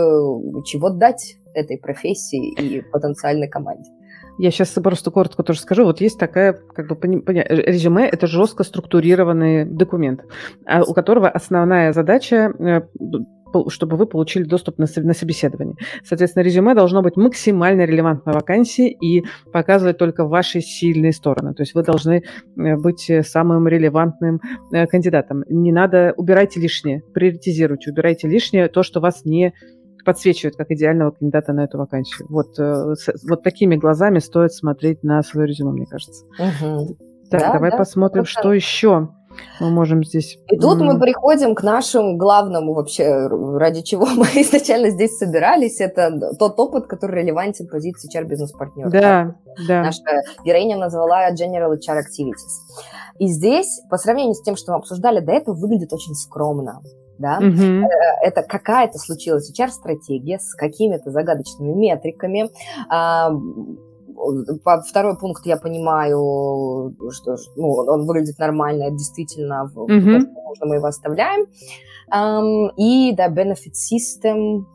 [0.66, 3.90] чего дать этой профессии и потенциальной команде.
[4.38, 5.84] Я сейчас просто коротко тоже скажу.
[5.84, 7.44] Вот есть такая, как бы, поня...
[7.44, 10.22] резюме– это жестко структурированный документ,
[10.66, 12.82] а у которого основная задача э,
[13.70, 15.76] чтобы вы получили доступ на, на собеседование.
[16.04, 21.54] Соответственно, резюме должно быть максимально релевантно вакансии и показывать только ваши сильные стороны.
[21.54, 24.42] То есть вы должны э, быть э, самым релевантным
[24.72, 25.44] э, кандидатом.
[25.50, 29.54] Не надо, убирайте лишнее, приоритизируйте, убирайте лишнее, то, что вас не
[30.06, 32.28] подсвечивает как идеального кандидата на эту вакансию.
[32.30, 36.26] Вот, вот такими глазами стоит смотреть на свое резюме, мне кажется.
[36.40, 36.98] Угу.
[37.30, 39.10] Так, да, давай да, посмотрим, что еще
[39.60, 40.38] мы можем здесь...
[40.48, 45.80] И тут мы приходим к нашему главному вообще, ради чего мы изначально здесь собирались.
[45.80, 48.90] Это тот опыт, который релевантен позиции HR-бизнес-партнера.
[48.90, 49.36] Да,
[49.68, 49.84] да.
[49.84, 50.02] Наша
[50.46, 52.56] героиня назвала General HR Activities.
[53.20, 56.82] И здесь, по сравнению с тем, что мы обсуждали до этого, выглядит очень скромно
[57.20, 57.86] да, угу.
[58.24, 62.50] это какая-то случилась HR-стратегия с какими-то загадочными метриками,
[62.90, 63.32] а,
[64.90, 70.20] Второй пункт я понимаю, что ну, он выглядит нормально, это действительно mm-hmm.
[70.48, 71.46] нужно, мы его оставляем.
[72.14, 74.66] Um, и да, benefit system,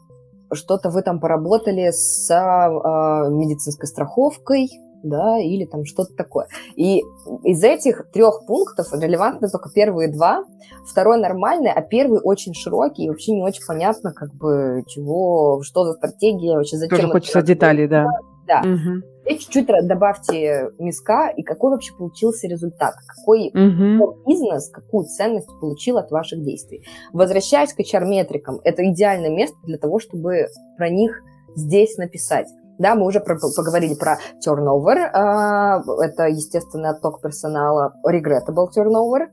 [0.53, 4.70] что-то вы там поработали с uh, медицинской страховкой,
[5.03, 6.47] да, или там что-то такое.
[6.76, 7.03] И
[7.42, 10.45] из этих трех пунктов релевантны только первые два,
[10.86, 15.84] второй нормальный, а первый очень широкий, и вообще не очень понятно, как бы, чего, что
[15.84, 16.97] за стратегия, вообще зачем.
[16.97, 18.07] Тоже хочется деталей, да.
[18.47, 18.61] Да.
[18.61, 19.13] Угу.
[19.26, 24.18] И чуть-чуть добавьте миска, и какой вообще получился результат, какой угу.
[24.26, 26.84] бизнес, какую ценность получил от ваших действий.
[27.12, 31.22] Возвращаясь к HR-метрикам, это идеальное место для того, чтобы про них
[31.56, 32.48] здесь написать.
[32.78, 39.28] Да, мы уже про, поговорили про turnover, э, это естественный отток персонала, regrettable turnover,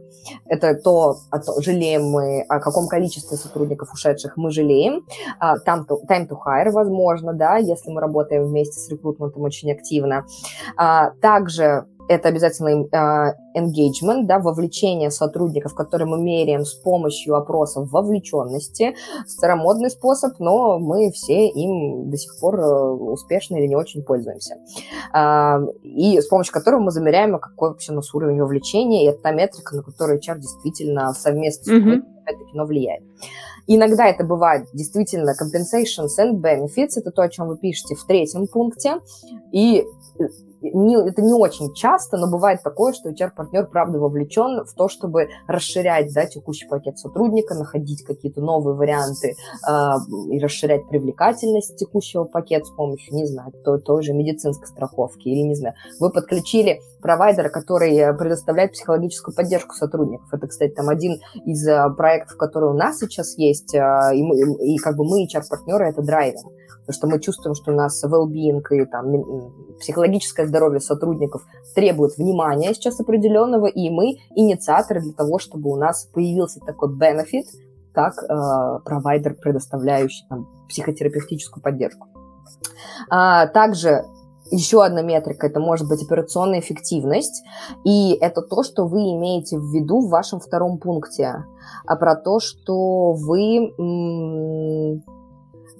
[0.46, 5.06] это то, о то, жалеем мы, о каком количестве сотрудников ушедших мы жалеем,
[5.42, 10.26] time, to, time to hire, возможно, да, если мы работаем вместе с рекрутментом очень активно.
[10.80, 17.90] Э, также это обязательно uh, engagement, да, вовлечение сотрудников, которые мы меряем с помощью опросов
[17.92, 18.96] вовлеченности.
[19.28, 24.56] Старомодный способ, но мы все им до сих пор э, успешно или не очень пользуемся.
[25.16, 29.22] Uh, и с помощью которого мы замеряем, какой вообще у нас уровень вовлечения, и это
[29.22, 32.02] та метрика, на которую HR действительно совместно с mm-hmm.
[32.24, 33.04] опять-таки, но влияет.
[33.68, 38.48] Иногда это бывает действительно compensations and benefits, это то, о чем вы пишете в третьем
[38.48, 38.96] пункте,
[39.52, 39.86] и
[40.62, 45.30] не, это не очень часто, но бывает такое, что HR-партнер, правда, вовлечен в то, чтобы
[45.48, 49.34] расширять да, текущий пакет сотрудника, находить какие-то новые варианты
[49.68, 49.72] э,
[50.30, 55.42] и расширять привлекательность текущего пакета с помощью, не знаю, той, той же медицинской страховки или,
[55.42, 60.28] не знаю, вы подключили провайдера, который предоставляет психологическую поддержку сотрудников.
[60.32, 63.80] Это, кстати, там один из э, проектов, который у нас сейчас есть, э,
[64.14, 66.42] и, мы, и как бы мы, HR-партнеры, это драйвер
[66.82, 69.06] потому что мы чувствуем, что у нас well-being и там,
[69.80, 71.44] психологическое здоровье сотрудников
[71.76, 77.46] требует внимания сейчас определенного, и мы инициаторы для того, чтобы у нас появился такой benefit,
[77.94, 82.08] как э, провайдер, предоставляющий там, психотерапевтическую поддержку.
[83.10, 84.06] А, также
[84.52, 87.44] еще одна метрика, это может быть операционная эффективность,
[87.86, 91.46] и это то, что вы имеете в виду в вашем втором пункте,
[91.86, 93.72] а про то, что вы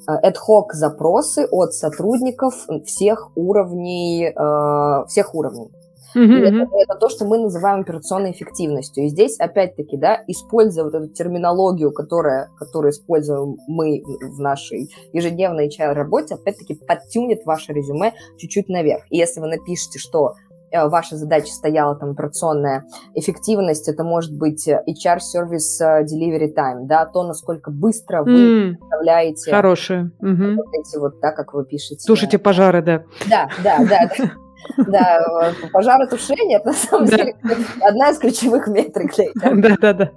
[0.08, 5.70] ad-hoc запросы от сотрудников всех уровней, э, всех уровней.
[6.16, 6.40] Mm-hmm.
[6.40, 9.06] Это, это то, что мы называем операционной эффективностью.
[9.06, 15.70] И здесь, опять-таки, да, используя вот эту терминологию, которая, которую используем мы в нашей ежедневной
[15.70, 19.04] HR-работе, опять-таки подтюнет ваше резюме чуть-чуть наверх.
[19.10, 24.68] И если вы напишете, что Э, ваша задача стояла там операционная эффективность, это может быть
[24.68, 30.12] HR Service э, Delivery Time, да, то, насколько быстро вы mm, представляете хорошие.
[30.20, 32.06] Вот эти вот, да, как вы пишете.
[32.06, 33.04] Тушите пожары, да.
[33.30, 34.10] Да, да, да.
[34.78, 37.36] Да, пожаротушение, это на самом деле
[37.82, 40.12] одна из ключевых метрик для Да, да, да.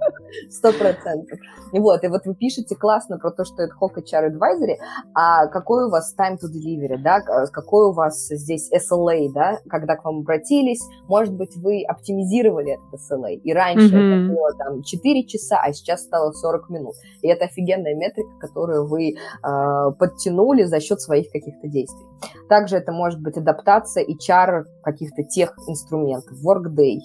[0.49, 1.39] Сто процентов.
[1.71, 4.77] И вот, и вот вы пишете классно про то, что это Hawk HR Advisory,
[5.13, 9.95] а какой у вас time to delivery, да, какой у вас здесь SLA, да, когда
[9.95, 14.25] к вам обратились, может быть, вы оптимизировали этот SLA, и раньше mm-hmm.
[14.25, 16.95] это было там 4 часа, а сейчас стало 40 минут.
[17.21, 22.05] И это офигенная метрика, которую вы э, подтянули за счет своих каких-то действий.
[22.49, 24.03] Также это может быть адаптация
[24.35, 26.99] HR каких-то тех инструментов, Workday,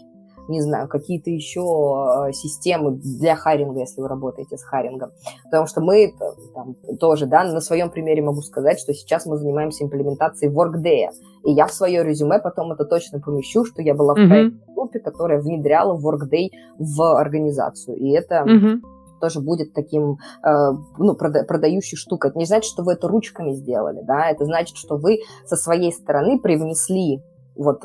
[0.49, 5.11] не знаю, какие-то еще э, системы для харинга, если вы работаете с харингом.
[5.45, 6.13] Потому что мы
[6.55, 11.11] там, тоже, да, на своем примере могу сказать, что сейчас мы занимаемся имплементацией Workday.
[11.45, 14.75] И я в свое резюме потом это точно помещу, что я была в mm-hmm.
[14.75, 17.97] группе, которая внедряла Workday в организацию.
[17.97, 18.81] И это mm-hmm
[19.21, 22.31] тоже будет таким, э, ну, прода- продающей штукой.
[22.31, 25.93] Это не значит, что вы это ручками сделали, да, это значит, что вы со своей
[25.93, 27.23] стороны привнесли,
[27.57, 27.85] вот,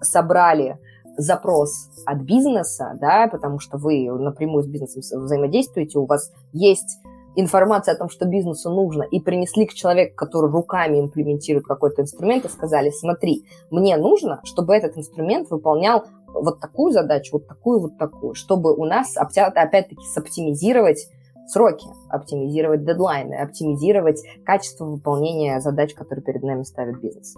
[0.00, 0.78] собрали
[1.16, 6.98] запрос от бизнеса, да, потому что вы напрямую с бизнесом взаимодействуете, у вас есть
[7.36, 12.44] информация о том, что бизнесу нужно, и принесли к человеку, который руками имплементирует какой-то инструмент,
[12.44, 16.04] и сказали, смотри, мне нужно, чтобы этот инструмент выполнял
[16.34, 21.08] вот такую задачу, вот такую, вот такую, чтобы у нас, опять-таки, соптимизировать
[21.46, 27.34] сроки, оптимизировать дедлайны, оптимизировать качество выполнения задач, которые перед нами ставит бизнес.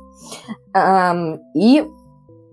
[1.54, 1.86] И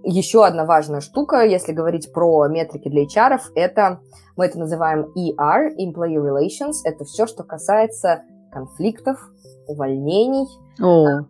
[0.03, 3.99] еще одна важная штука, если говорить про метрики для HR, это
[4.37, 6.75] мы это называем ER, Employee Relations.
[6.85, 8.23] Это все, что касается
[8.53, 9.19] конфликтов,
[9.67, 10.47] увольнений,
[10.81, 11.25] oh.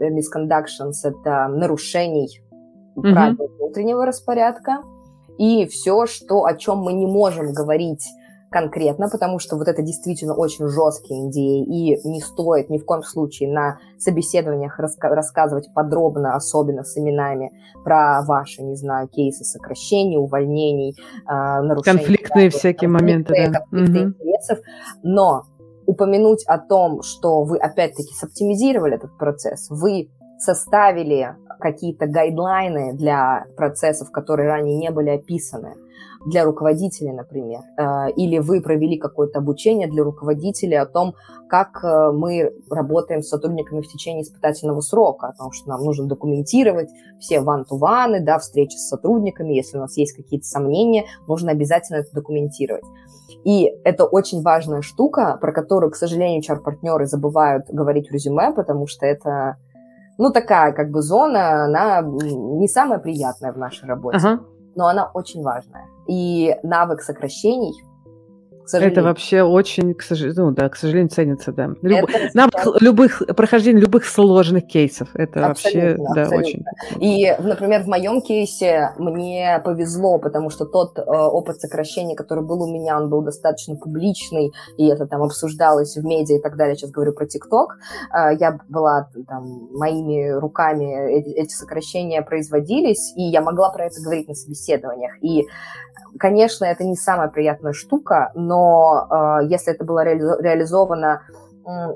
[0.00, 2.42] misconductions, это нарушений
[2.96, 3.12] mm-hmm.
[3.12, 4.82] правил внутреннего распорядка.
[5.38, 8.06] И все, что, о чем мы не можем говорить
[8.50, 13.02] конкретно, потому что вот это действительно очень жесткие NDA, и не стоит ни в коем
[13.02, 17.52] случае на собеседованиях раска- рассказывать подробно, особенно с именами,
[17.84, 20.94] про ваши, не знаю, кейсы сокращений, увольнений,
[21.28, 21.98] э, нарушений.
[21.98, 23.60] Конфликтные да, всякие моменты, да.
[23.60, 24.08] Конфликты угу.
[24.08, 24.58] интересов,
[25.02, 25.42] но
[25.86, 34.10] упомянуть о том, что вы опять-таки соптимизировали этот процесс, вы составили какие-то гайдлайны для процессов,
[34.10, 35.74] которые ранее не были описаны,
[36.26, 41.14] для руководителей, например, э, или вы провели какое-то обучение для руководителей о том,
[41.48, 46.06] как э, мы работаем с сотрудниками в течение испытательного срока, о том, что нам нужно
[46.06, 46.90] документировать
[47.20, 52.12] все ван-ту-ваны, да, встречи с сотрудниками, если у нас есть какие-то сомнения, нужно обязательно это
[52.12, 52.84] документировать.
[53.44, 58.88] И это очень важная штука, про которую, к сожалению, HR-партнеры забывают говорить в резюме, потому
[58.88, 59.58] что это,
[60.18, 64.18] ну, такая как бы зона, она не самая приятная в нашей работе.
[64.18, 64.40] Ага
[64.76, 65.86] но она очень важная.
[66.06, 67.72] И навык сокращений
[68.72, 71.70] это вообще очень, к сожалению, ну, да, к сожалению, ценится, да.
[71.82, 72.08] Люб...
[72.08, 72.80] Это Навык сейчас...
[72.80, 75.08] любых, прохождения любых сложных кейсов.
[75.14, 76.36] Это абсолютно, вообще, да, абсолютно.
[76.36, 76.64] очень.
[77.00, 82.62] И, например, в моем кейсе мне повезло, потому что тот э, опыт сокращения, который был
[82.62, 86.76] у меня, он был достаточно публичный, и это там обсуждалось в медиа и так далее.
[86.76, 87.78] Сейчас говорю про ТикТок.
[88.12, 94.00] Э, я была там, моими руками эти, эти сокращения производились, и я могла про это
[94.02, 95.12] говорить на собеседованиях.
[95.22, 95.46] И
[96.18, 101.20] Конечно, это не самая приятная штука, но э, если это было ре- реализовано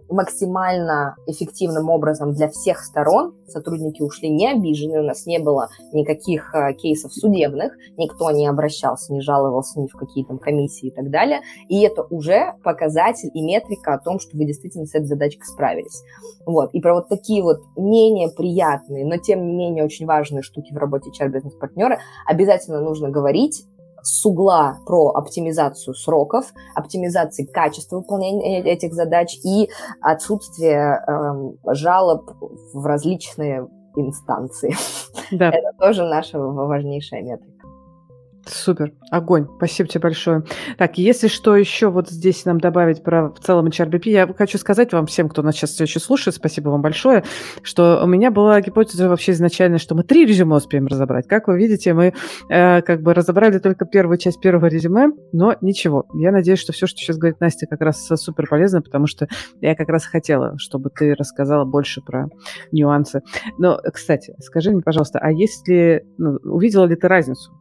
[0.08, 3.34] максимально эффективным образом для всех сторон.
[3.46, 9.12] Сотрудники ушли не обижены, у нас не было никаких э, кейсов судебных, никто не обращался,
[9.12, 11.40] не жаловался ни в какие там комиссии и так далее.
[11.68, 16.02] И это уже показатель и метрика о том, что вы действительно с этой задачкой справились.
[16.46, 16.70] Вот.
[16.72, 20.76] И про вот такие вот менее приятные, но тем не менее очень важные штуки в
[20.76, 23.64] работе HR-бизнес-партнера обязательно нужно говорить,
[24.02, 29.68] с угла про оптимизацию сроков, оптимизации качества выполнения этих задач и
[30.00, 32.30] отсутствие э, жалоб
[32.72, 34.74] в различные инстанции.
[35.32, 35.48] Да.
[35.48, 37.59] Это тоже наша важнейшая метрика.
[38.46, 40.44] Супер, огонь, спасибо тебе большое.
[40.78, 44.92] Так, если что еще вот здесь нам добавить про в целом HRBP, я хочу сказать
[44.92, 47.22] вам всем, кто нас сейчас все еще слушает, спасибо вам большое,
[47.62, 51.28] что у меня была гипотеза вообще изначально, что мы три резюме успеем разобрать.
[51.28, 52.14] Как вы видите, мы
[52.48, 56.06] э, как бы разобрали только первую часть первого резюме, но ничего.
[56.14, 59.28] Я надеюсь, что все, что сейчас говорит Настя, как раз супер полезно, потому что
[59.60, 62.28] я как раз хотела, чтобы ты рассказала больше про
[62.72, 63.20] нюансы.
[63.58, 67.52] Но, кстати, скажи мне, пожалуйста, а если ну, увидела ли ты разницу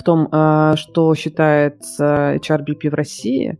[0.00, 3.58] в том, а, что считается HRBP в России,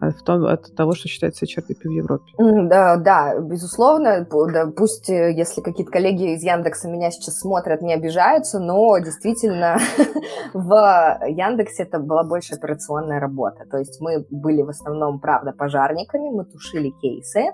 [0.00, 2.24] а в том, от того, что считается HRBP в Европе.
[2.38, 4.26] Да, да, безусловно.
[4.52, 9.76] Да, пусть, э, если какие-то коллеги из Яндекса меня сейчас смотрят, не обижаются, но действительно
[10.54, 13.66] в Яндексе это была больше операционная работа.
[13.70, 17.50] То есть мы были в основном, правда, пожарниками, мы тушили кейсы,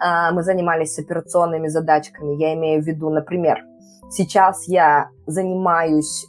[0.00, 2.40] а, мы занимались операционными задачками.
[2.40, 3.58] Я имею в виду, например,
[4.08, 6.26] сейчас я занимаюсь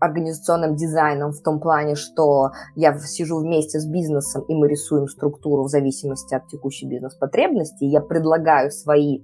[0.00, 5.64] организационным дизайном в том плане, что я сижу вместе с бизнесом, и мы рисуем структуру
[5.64, 7.84] в зависимости от текущей бизнес-потребности.
[7.84, 9.20] Я предлагаю свои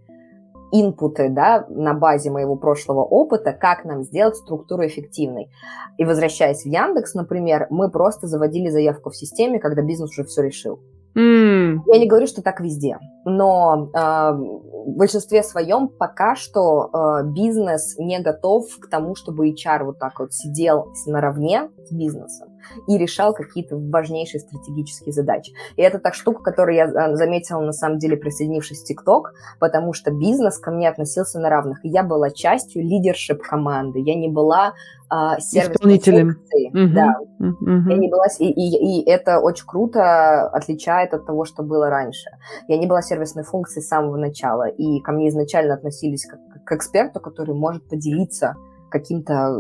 [0.73, 5.49] инпуты да, на базе моего прошлого опыта, как нам сделать структуру эффективной.
[5.97, 10.43] И возвращаясь в Яндекс, например, мы просто заводили заявку в системе, когда бизнес уже все
[10.43, 10.81] решил.
[11.17, 11.79] Mm.
[11.87, 17.97] Я не говорю, что так везде, но э, в большинстве своем пока что э, бизнес
[17.99, 22.49] не готов к тому, чтобы HR вот так вот сидел наравне с бизнесом.
[22.87, 25.53] И решал какие-то важнейшие стратегические задачи.
[25.77, 29.93] И это та штука, которую я а, заметила, на самом деле, присоединившись в ТикТок, потому
[29.93, 31.81] что бизнес ко мне относился на равных.
[31.83, 34.01] Я была частью лидершип команды.
[34.01, 34.75] Я не была
[35.09, 36.39] а, исполнителем.
[36.69, 36.95] Угу.
[36.95, 37.17] Да.
[37.39, 37.91] Угу.
[37.91, 42.31] Я не была, и, и, и это очень круто отличает от того, что было раньше.
[42.69, 46.73] Я не была сервисной функцией с самого начала, и ко мне изначально относились как к
[46.73, 48.57] эксперту, который может поделиться
[48.91, 49.51] каким-то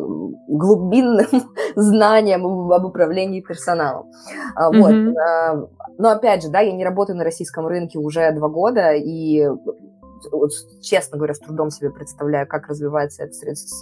[0.48, 1.26] глубинным
[1.76, 4.10] знанием об управлении персоналом.
[4.58, 4.80] Mm-hmm.
[4.80, 5.68] Вот.
[5.98, 9.46] Но опять же, да, я не работаю на российском рынке уже два года, и
[10.82, 13.34] честно говоря, с трудом себе представляю, как развивается эта,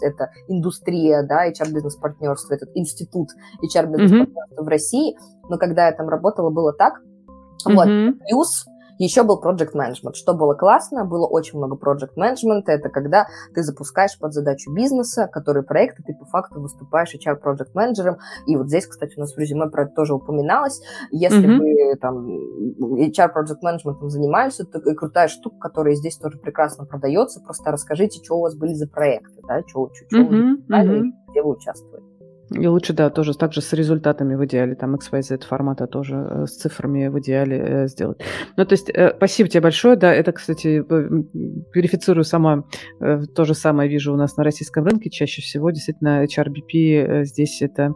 [0.02, 3.30] эта индустрия, да, HR-бизнес-партнерства, этот институт
[3.62, 4.64] HR-бизнес-партнерства mm-hmm.
[4.64, 5.16] в России.
[5.48, 7.00] Но когда я там работала, было так.
[7.66, 7.74] Mm-hmm.
[7.74, 8.18] Вот.
[8.28, 8.66] Плюс
[8.98, 10.14] еще был project management.
[10.14, 11.04] Что было классно?
[11.04, 12.64] Было очень много project management.
[12.66, 17.70] Это когда ты запускаешь под задачу бизнеса, который проекты, ты по факту выступаешь HR project
[17.74, 18.18] менеджером.
[18.46, 20.80] И вот здесь, кстати, у нас в резюме про это тоже упоминалось.
[21.10, 21.58] Если mm-hmm.
[21.58, 22.26] вы там
[22.96, 27.40] HR project management занимались, это крутая штука, которая здесь тоже прекрасно продается.
[27.40, 30.28] Просто расскажите, что у вас были за проекты, да, что, что, что mm-hmm.
[30.28, 31.10] вы mm-hmm.
[31.30, 31.93] где вы участвовали.
[32.50, 36.56] И лучше, да, тоже также с результатами в идеале, там XYZ формата тоже э, с
[36.56, 38.20] цифрами в идеале э, сделать.
[38.56, 40.84] Ну, то есть, э, спасибо тебе большое, да, это, кстати,
[41.74, 42.64] верифицирую сама,
[43.00, 47.62] э, то же самое вижу у нас на российском рынке, чаще всего действительно HRBP здесь
[47.62, 47.94] это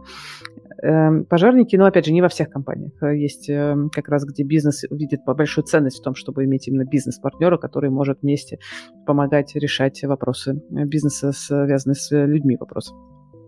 [0.81, 2.93] э, пожарники, но, опять же, не во всех компаниях.
[3.03, 3.51] Есть
[3.91, 8.23] как раз, где бизнес видит большую ценность в том, чтобы иметь именно бизнес-партнера, который может
[8.23, 8.57] вместе
[9.05, 12.93] помогать решать вопросы бизнеса, связанные с людьми вопросы.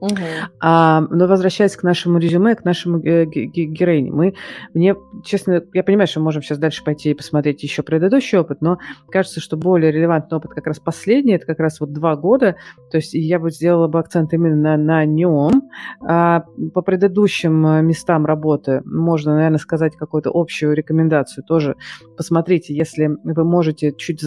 [0.01, 0.15] Угу.
[0.59, 4.33] А, но возвращаясь к нашему резюме, к нашему э, героине, мы,
[4.73, 8.61] мне, честно, я понимаю, что мы можем сейчас дальше пойти и посмотреть еще предыдущий опыт,
[8.61, 8.79] но
[9.11, 12.55] кажется, что более релевантный опыт как раз последний, это как раз вот два года,
[12.89, 15.69] то есть я бы сделала бы акцент именно на, на нем.
[16.03, 21.75] А, по предыдущим э, местам работы можно, наверное, сказать какую-то общую рекомендацию тоже.
[22.17, 24.23] Посмотрите, если вы можете чуть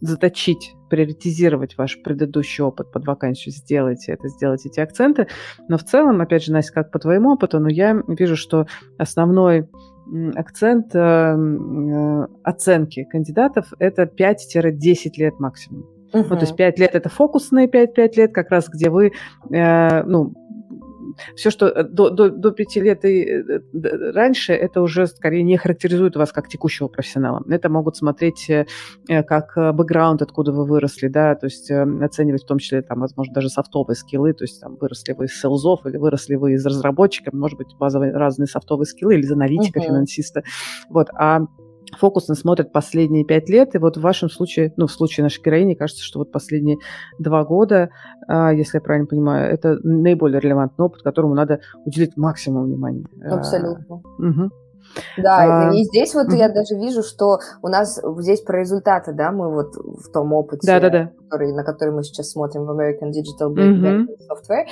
[0.00, 5.26] заточить, приоритизировать ваш предыдущий опыт под вакансию, сделайте это, сделайте эти акценты.
[5.68, 9.68] Но в целом, опять же, Настя, как по твоему опыту, но я вижу, что основной
[10.34, 14.72] акцент э, э, оценки кандидатов– это 5-10
[15.16, 15.82] лет максимум.
[16.12, 16.24] Uh-huh.
[16.28, 19.12] Ну, то есть 5 лет– это фокусные 5-5 лет, как раз где вы,
[19.50, 20.32] э, ну,
[21.36, 23.60] все, что э, до, до, до пяти лет и э,
[24.12, 27.42] раньше, это уже скорее не характеризует вас как текущего профессионала.
[27.48, 28.66] Это могут смотреть э,
[29.06, 33.48] как бэкграунд, откуда вы выросли, да, то есть оценивать в том числе, там, возможно, даже
[33.48, 37.58] софтовые скиллы, то есть там выросли вы из селзов или выросли вы из разработчиков, может
[37.58, 39.86] быть, базовые разные софтовые скиллы или из аналитика, uh-huh.
[39.86, 40.42] финансиста.
[40.88, 41.40] Вот, а
[41.96, 45.74] фокусно смотрят последние пять лет, и вот в вашем случае, ну, в случае нашей героини,
[45.74, 46.78] кажется, что вот последние
[47.18, 47.90] два года,
[48.26, 53.06] а, если я правильно понимаю, это наиболее релевантный опыт, которому надо уделить максимум внимания.
[53.24, 53.96] Абсолютно.
[54.18, 54.50] Угу.
[55.18, 56.36] Да, а, и здесь вот угу.
[56.36, 60.66] я даже вижу, что у нас здесь про результаты, да, мы вот в том опыте,
[60.66, 61.12] да, да, да.
[61.24, 64.12] Который, на который мы сейчас смотрим в American Digital Banking угу.
[64.28, 64.66] Software,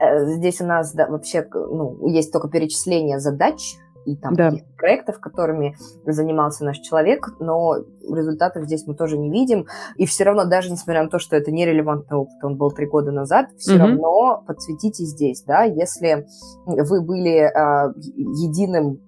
[0.00, 3.76] э, здесь у нас да, вообще ну, есть только перечисление задач,
[4.06, 4.52] и там да.
[4.78, 5.76] проектов, которыми
[6.06, 7.74] занимался наш человек, но
[8.08, 9.66] результатов здесь мы тоже не видим.
[9.96, 13.10] И все равно, даже несмотря на то, что это нерелевантный опыт, он был три года
[13.10, 13.82] назад, все угу.
[13.82, 16.26] равно подсветите здесь, да, если
[16.66, 19.00] вы были э, единым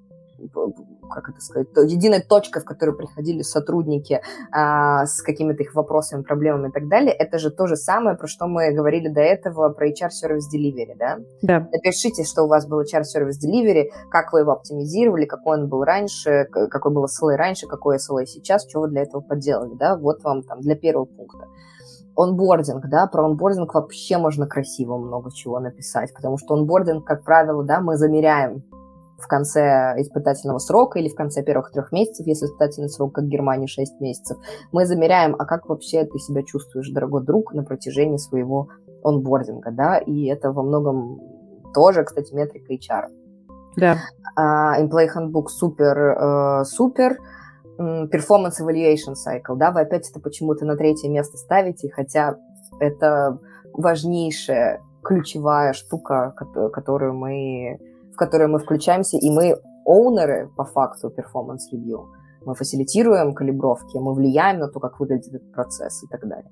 [1.08, 4.20] как это сказать, единой точкой, в которую приходили сотрудники
[4.52, 8.26] а, с какими-то их вопросами, проблемами и так далее, это же то же самое, про
[8.26, 11.18] что мы говорили до этого, про HR-сервис Delivery, да?
[11.42, 11.68] Да.
[11.72, 16.46] Напишите, что у вас был HR-сервис Delivery, как вы его оптимизировали, какой он был раньше,
[16.50, 19.96] какой был SLA раньше, какой SLA сейчас, что вы для этого поделали, да?
[19.96, 21.46] Вот вам там для первого пункта
[22.18, 27.62] онбординг, да, про онбординг вообще можно красиво много чего написать, потому что онбординг, как правило,
[27.62, 28.64] да, мы замеряем
[29.18, 33.28] в конце испытательного срока или в конце первых трех месяцев, если испытательный срок, как в
[33.28, 34.38] Германии, 6 месяцев,
[34.72, 38.68] мы замеряем, а как вообще ты себя чувствуешь, дорогой друг, на протяжении своего
[39.02, 41.20] онбординга, да, и это во многом
[41.74, 43.06] тоже, кстати, метрика HR.
[43.76, 43.98] Да.
[44.38, 47.18] Uh, Employee Handbook супер, uh, супер.
[47.78, 52.34] Performance Evaluation Cycle, да, вы опять это почему-то на третье место ставите, хотя
[52.80, 53.38] это
[53.72, 56.34] важнейшая, ключевая штука,
[56.72, 57.78] которую мы
[58.18, 61.10] которые мы включаемся, и мы оунеры по факту
[61.72, 62.06] review.
[62.44, 66.50] Мы фасилитируем калибровки, мы влияем на то, как выглядит этот процесс и так далее.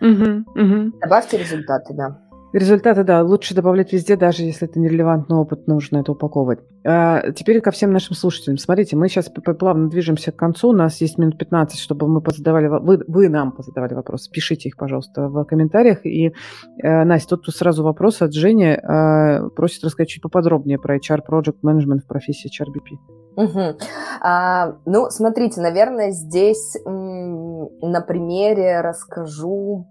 [0.00, 0.98] Угу, угу.
[1.00, 2.20] Добавьте результаты, да.
[2.56, 6.60] Результаты, да, лучше добавлять везде, даже если это нерелевантный опыт, нужно это упаковывать.
[6.86, 8.56] А теперь ко всем нашим слушателям.
[8.56, 12.68] Смотрите, мы сейчас плавно движемся к концу, у нас есть минут 15, чтобы мы позадавали,
[12.68, 14.30] вы, вы нам позадавали вопросы.
[14.30, 16.06] Пишите их, пожалуйста, в комментариях.
[16.06, 16.28] И,
[16.82, 18.68] э, Настя, тут сразу вопрос от Жени.
[18.68, 22.96] Э, просит рассказать чуть поподробнее про HR Project Management в профессии HRBP.
[23.36, 23.78] Угу.
[24.22, 29.86] А, ну, смотрите, наверное, здесь м- на примере расскажу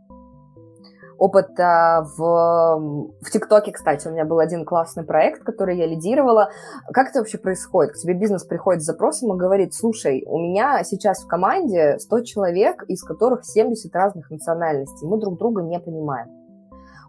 [1.18, 2.22] опыта в,
[3.22, 6.50] в ТикТоке, кстати, у меня был один классный проект, который я лидировала.
[6.94, 7.94] Как это вообще происходит?
[7.94, 12.22] К тебе бизнес приходит с запросом и говорит, слушай, у меня сейчас в команде 100
[12.22, 16.45] человек, из которых 70 разных национальностей, мы друг друга не понимаем.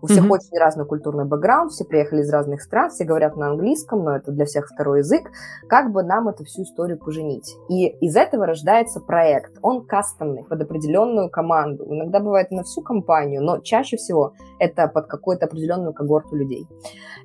[0.03, 0.31] У всех mm-hmm.
[0.31, 4.33] очень разный культурный бэкграунд, все приехали из разных стран, все говорят на английском, но это
[4.33, 5.31] для всех второй язык.
[5.69, 7.57] Как бы нам эту всю историю поженить?
[7.69, 9.59] И из этого рождается проект.
[9.63, 11.85] Он кастомный, под определенную команду.
[11.89, 16.67] Иногда бывает на всю компанию, но чаще всего это под какую-то определенную когорту людей.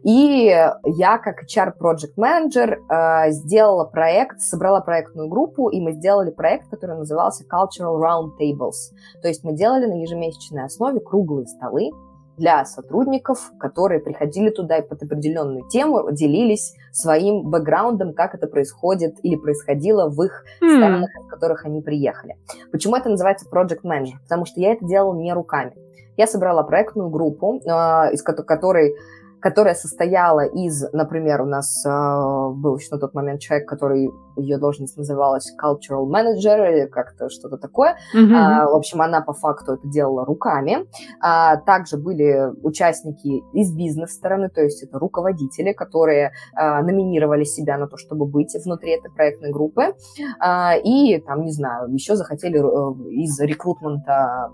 [0.04, 0.56] И
[0.86, 6.70] я, как HR Project Manager, э, сделала проект, собрала проектную группу, и мы сделали проект,
[6.70, 8.96] который назывался Cultural Roundtables.
[9.22, 11.92] То есть мы делали на ежемесячной основе круглые столы,
[12.38, 19.16] для сотрудников, которые приходили туда и под определенную тему делились своим бэкграундом, как это происходит
[19.24, 20.78] или происходило в их mm.
[20.78, 22.38] странах, в которых они приехали.
[22.72, 24.20] Почему это называется Project Manager?
[24.24, 25.74] Потому что я это делала не руками.
[26.18, 28.96] Я собрала проектную группу, э, из которой
[29.42, 34.58] которая состояла из, например, у нас э, был еще на тот момент человек, который, ее
[34.58, 37.98] должность называлась cultural manager или как-то что-то такое.
[38.16, 38.34] Mm-hmm.
[38.34, 40.88] А, в общем, она по факту это делала руками.
[41.22, 47.88] А, также были участники из бизнес-стороны, то есть это руководители, которые а, номинировали себя на
[47.88, 49.96] то, чтобы быть внутри этой проектной группы.
[50.40, 54.52] А, и там, не знаю, еще захотели э, из рекрутмента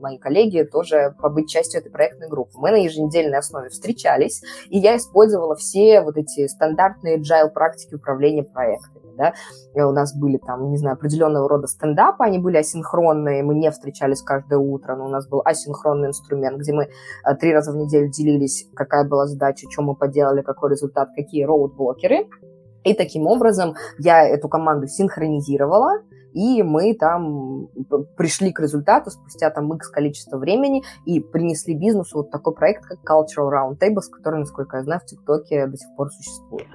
[0.00, 2.52] мои коллеги тоже побыть частью этой проектной группы.
[2.56, 8.44] Мы на еженедельной основе встречались, и я использовала все вот эти стандартные agile практики управления
[8.44, 9.08] проектами.
[9.16, 9.34] Да?
[9.74, 13.70] И у нас были там, не знаю, определенного рода стендапы, они были асинхронные, мы не
[13.70, 17.76] встречались каждое утро, но у нас был асинхронный инструмент, где мы э, три раза в
[17.76, 22.28] неделю делились, какая была задача, что мы поделали, какой результат, какие роудблокеры.
[22.84, 26.00] И таким образом я эту команду синхронизировала,
[26.32, 27.68] и мы там
[28.16, 32.98] пришли к результату спустя там x количество времени и принесли бизнесу вот такой проект, как
[32.98, 36.66] Cultural Roundtables, который, насколько я знаю, в ТикТоке до сих пор существует.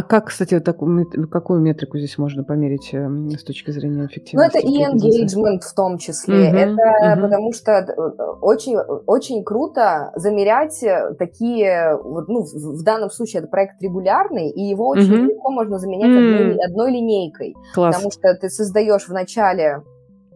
[0.00, 4.34] А как, кстати, такую, какую метрику здесь можно померить эм, с точки зрения эффективности?
[4.34, 6.50] Ну, это и engagement в том числе.
[6.50, 7.20] Uh-huh, это uh-huh.
[7.20, 13.48] потому что э, очень, очень круто замерять э, такие, вот, ну, в данном случае это
[13.48, 15.26] проект регулярный, и его очень uh-huh.
[15.26, 16.40] легко можно заменять uh-huh.
[16.40, 17.54] одной, одной линейкой.
[17.74, 17.94] Класс.
[17.94, 19.82] Потому что ты создаешь в начале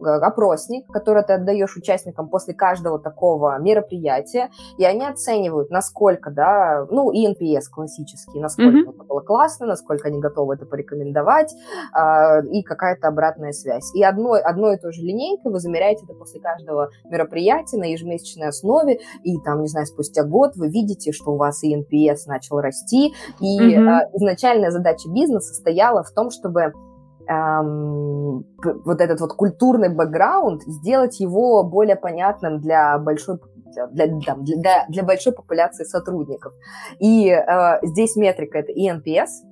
[0.01, 7.11] опросник, который ты отдаешь участникам после каждого такого мероприятия, и они оценивают, насколько, да, ну,
[7.11, 8.93] и NPS классический, насколько mm-hmm.
[8.93, 13.93] это было классно, насколько они готовы это порекомендовать, э, и какая-то обратная связь.
[13.93, 18.49] И одной, одной и той же линейкой вы замеряете это после каждого мероприятия на ежемесячной
[18.49, 22.59] основе, и там, не знаю, спустя год вы видите, что у вас и NPS начал
[22.59, 23.87] расти, и mm-hmm.
[23.87, 26.73] э, изначальная задача бизнеса стояла в том, чтобы
[27.27, 28.45] эм,
[28.85, 33.39] вот этот вот культурный бэкграунд, сделать его более понятным для большой
[33.91, 36.53] для, для, для, для большой популяции сотрудников.
[36.99, 39.43] И э, здесь метрика это eNPS,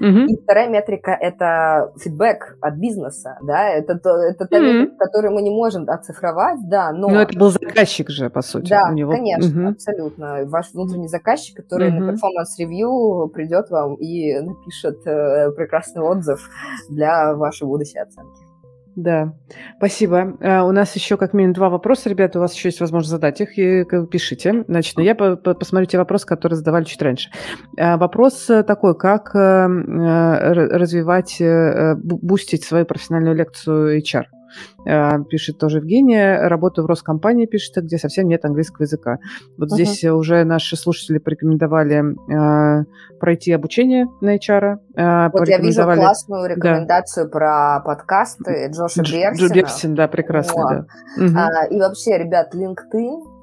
[0.00, 0.26] Uh-huh.
[0.26, 4.62] И вторая метрика– это фидбэк от бизнеса, да, это, то, это та uh-huh.
[4.62, 7.08] метрика, которую мы не можем оцифровать, да, но…
[7.08, 9.12] Но это был заказчик же, по сути, Да, у него.
[9.12, 9.72] конечно, uh-huh.
[9.72, 10.44] абсолютно.
[10.46, 12.00] Ваш внутренний заказчик, который uh-huh.
[12.00, 16.48] на performance review придет вам и напишет э, прекрасный отзыв
[16.88, 18.49] для вашей будущей оценки.
[18.96, 19.34] Да,
[19.76, 20.36] спасибо.
[20.40, 22.38] А, у нас еще как минимум два вопроса, ребята.
[22.38, 24.64] У вас еще есть возможность задать их, и пишите.
[24.66, 27.30] Значит, я по -по посмотрю те вопросы, которые задавали чуть раньше.
[27.78, 34.24] А, вопрос такой, как э, развивать, э, бустить свою профессиональную лекцию HR?
[34.86, 36.48] А, пишет тоже Евгения.
[36.48, 39.18] Работаю в Роскомпании, пишет, где совсем нет английского языка.
[39.56, 39.74] Вот uh-huh.
[39.74, 42.14] здесь уже наши слушатели порекомендовали
[42.80, 42.84] э,
[43.18, 44.78] пройти обучение на HR.
[44.96, 47.30] Э, вот я вижу классную рекомендацию да.
[47.30, 49.34] про подкасты Джоша Берсина.
[49.34, 50.86] Джо Берсин, да, прекрасный, да.
[51.16, 51.36] Угу.
[51.36, 53.40] А, и вообще, ребят, LinkedIn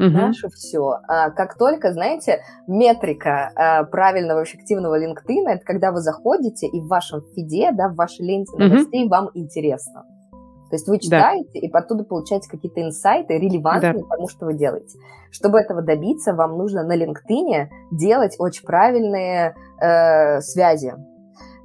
[0.00, 0.16] угу.
[0.16, 0.98] наше все.
[1.08, 6.86] А, как только, знаете, метрика а, правильного эффективного LinkedIn, это когда вы заходите и в
[6.86, 9.10] вашем фиде, да, в вашей ленте новостей угу.
[9.10, 10.04] вам интересно.
[10.70, 11.60] То есть вы читаете да.
[11.60, 14.08] и оттуда получаете какие-то инсайты, релевантные да.
[14.08, 14.98] тому, что вы делаете.
[15.30, 20.94] Чтобы этого добиться, вам нужно на LinkedIn делать очень правильные э, связи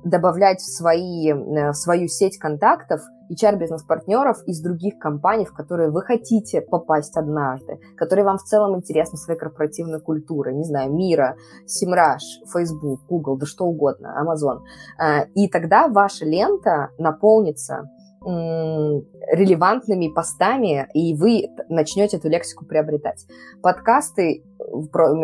[0.05, 3.01] добавлять в, свои, в свою сеть контактов
[3.31, 9.17] HR-бизнес-партнеров из других компаний, в которые вы хотите попасть однажды, которые вам в целом интересны
[9.17, 11.35] своей корпоративной культурой, не знаю, мира,
[11.65, 14.59] Simrush, Facebook, Google, да что угодно, Amazon.
[15.01, 17.89] Э, и тогда ваша лента наполнится
[18.25, 23.25] релевантными постами, и вы начнете эту лексику приобретать.
[23.61, 24.43] Подкасты,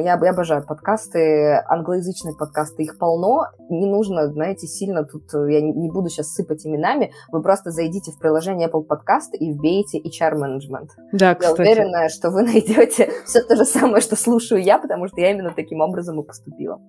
[0.04, 5.72] я, я обожаю подкасты, англоязычные подкасты, их полно, не нужно, знаете, сильно тут, я не,
[5.72, 10.36] не буду сейчас сыпать именами, вы просто зайдите в приложение Apple Podcast и вбейте HR
[10.36, 10.90] Management.
[11.12, 11.60] Да, кстати.
[11.60, 15.32] Я уверена, что вы найдете все то же самое, что слушаю я, потому что я
[15.32, 16.80] именно таким образом и поступила.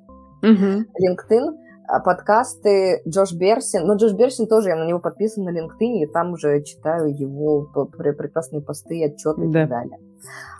[0.43, 0.85] Угу.
[1.01, 1.57] LinkedIn
[2.01, 3.86] подкасты Джош Берсин.
[3.86, 7.66] Но Джош Берсин тоже, я на него подписан на LinkedIn, и там уже читаю его
[7.97, 9.47] прекрасные посты, отчеты да.
[9.47, 9.99] и так далее.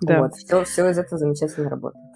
[0.03, 0.21] Да.
[0.21, 2.12] Вот, все, все из этого замечательно работает.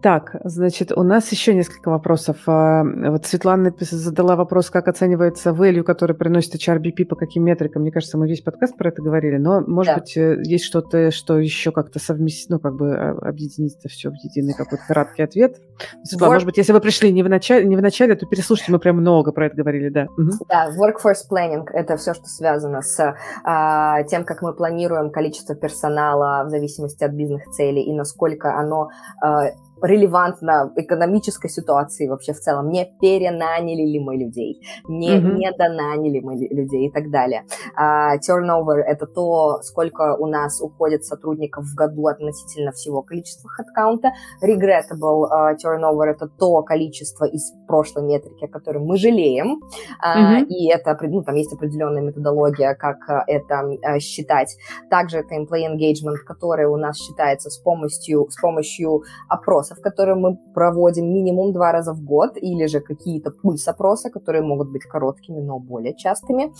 [0.00, 2.36] Так, значит, у нас еще несколько вопросов.
[2.46, 7.82] А, вот Светлана задала вопрос, как оценивается value, который приносит HRBP, по каким метрикам.
[7.82, 10.00] Мне кажется, мы весь подкаст про это говорили, но, может да.
[10.00, 14.10] быть, э, есть что-то, что еще как-то совместить, ну, как бы а, объединить это все
[14.10, 15.56] в единый какой-то краткий ответ.
[16.04, 16.34] Светлана, Work...
[16.34, 18.98] может быть, если вы пришли не в, начале, не в начале, то переслушайте, мы прям
[18.98, 20.06] много про это говорили, да.
[20.16, 20.30] Угу.
[20.48, 26.44] Да, workforce planning– это все, что связано с а, тем, как мы планируем количество персонала
[26.44, 29.48] в зависимости от бизнес-целей и насколько оно а,
[29.82, 32.70] релевантно экономической ситуации вообще в целом.
[32.70, 35.34] Не перенаняли ли мы людей, не, mm-hmm.
[35.34, 37.44] не донаняли мы людей и так далее.
[37.78, 44.12] Uh, turnover– это то, сколько у нас уходит сотрудников в году относительно всего количества хедкаунта.
[44.42, 49.60] Regrettable uh, turnover– это то количество из прошлой метрики, о котором мы жалеем.
[50.04, 50.46] Mm-hmm.
[50.46, 54.56] И это, ну, там есть определенная методология, как это uh, считать.
[54.90, 60.16] Также это employee engagement, который у нас считается с помощью, с помощью опроса опросов, которые
[60.16, 65.40] мы проводим минимум два раза в год, или же какие-то пульс-опросы, которые могут быть короткими,
[65.40, 66.52] но более частыми.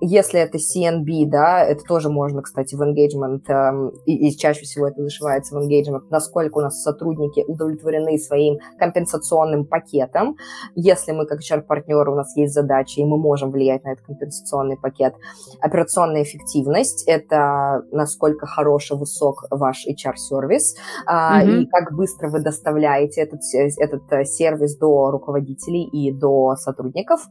[0.00, 4.86] Если это CNB, да, это тоже можно, кстати, в engagement, э, и, и чаще всего
[4.86, 10.36] это зашивается в engagement, насколько у нас сотрудники удовлетворены своим компенсационным пакетом.
[10.74, 14.76] Если мы как HR-партнер, у нас есть задачи, и мы можем влиять на этот компенсационный
[14.76, 15.14] пакет.
[15.60, 20.76] Операционная эффективность– это насколько хороший, высок ваш HR-сервис,
[21.06, 21.62] э, mm-hmm.
[21.62, 23.40] и как быстро вы доставляете этот,
[23.78, 27.26] этот э, сервис до руководителей и до сотрудников.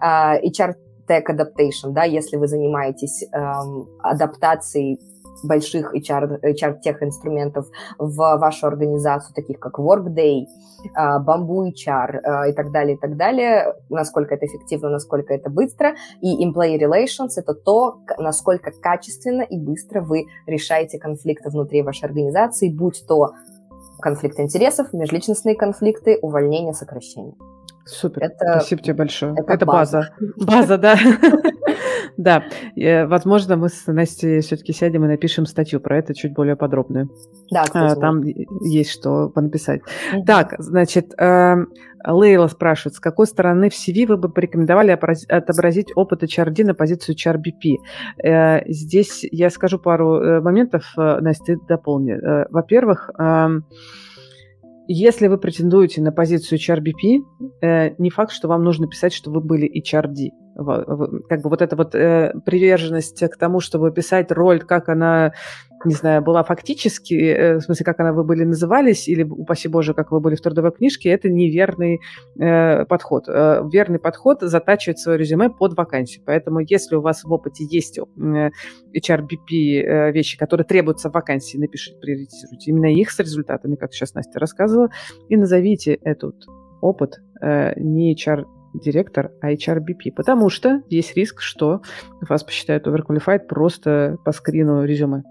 [0.00, 0.74] Э, HR
[1.12, 4.98] tech adaptation, да, если вы занимаетесь эм, адаптацией
[5.42, 7.66] больших HR, HR-тех инструментов
[7.98, 13.16] в вашу организацию, таких как Workday, э, Bamboo HR э, и так далее, и так
[13.16, 15.94] далее, насколько это эффективно, насколько это быстро.
[16.20, 22.68] И employee relations– это то, насколько качественно и быстро вы решаете конфликты внутри вашей организации,
[22.68, 23.32] будь то
[24.00, 27.34] конфликт интересов, межличностные конфликты, увольнение, сокращение.
[27.84, 28.22] Супер.
[28.22, 29.34] Это, Спасибо тебе большое.
[29.36, 30.10] Это, это база.
[30.36, 30.96] База, да.
[32.16, 32.44] Да.
[32.76, 37.08] Э, возможно, мы с Настей все-таки сядем и напишем статью про это чуть более подробную.
[37.50, 38.00] Да, кстати.
[38.00, 38.22] Там
[38.60, 39.80] есть что написать.
[40.26, 41.68] Так, значит, эм,
[42.06, 47.16] Лейла спрашивает, с какой стороны в CV вы бы порекомендовали отобразить опыт HRD на позицию
[47.16, 47.76] HRBP?
[48.22, 52.16] Э, здесь я скажу пару э, моментов, Настя, ты дополни.
[52.50, 53.64] Во-первых, эм,
[54.92, 57.22] если вы претендуете на позицию HRBP,
[57.62, 61.76] э, не факт, что вам нужно писать, что вы были HRD как бы вот эта
[61.76, 65.32] вот э, приверженность к тому, чтобы писать роль, как она,
[65.84, 69.94] не знаю, была фактически, э, в смысле, как она вы были назывались, или, упаси боже,
[69.94, 72.00] как вы были в трудовой книжке, это неверный
[72.38, 73.24] э, подход.
[73.28, 76.22] Э, верный подход затачивать свое резюме под вакансию.
[76.24, 78.02] Поэтому если у вас в опыте есть э,
[78.96, 84.14] HRBP э, вещи, которые требуются в вакансии, напишите, приоритизируйте именно их с результатами, как сейчас
[84.14, 84.88] Настя рассказывала,
[85.28, 86.36] и назовите этот
[86.80, 88.44] опыт э, не HR
[88.74, 91.82] директор HRBP, потому что есть риск, что
[92.26, 95.22] вас посчитают overqualified просто по скрину резюме.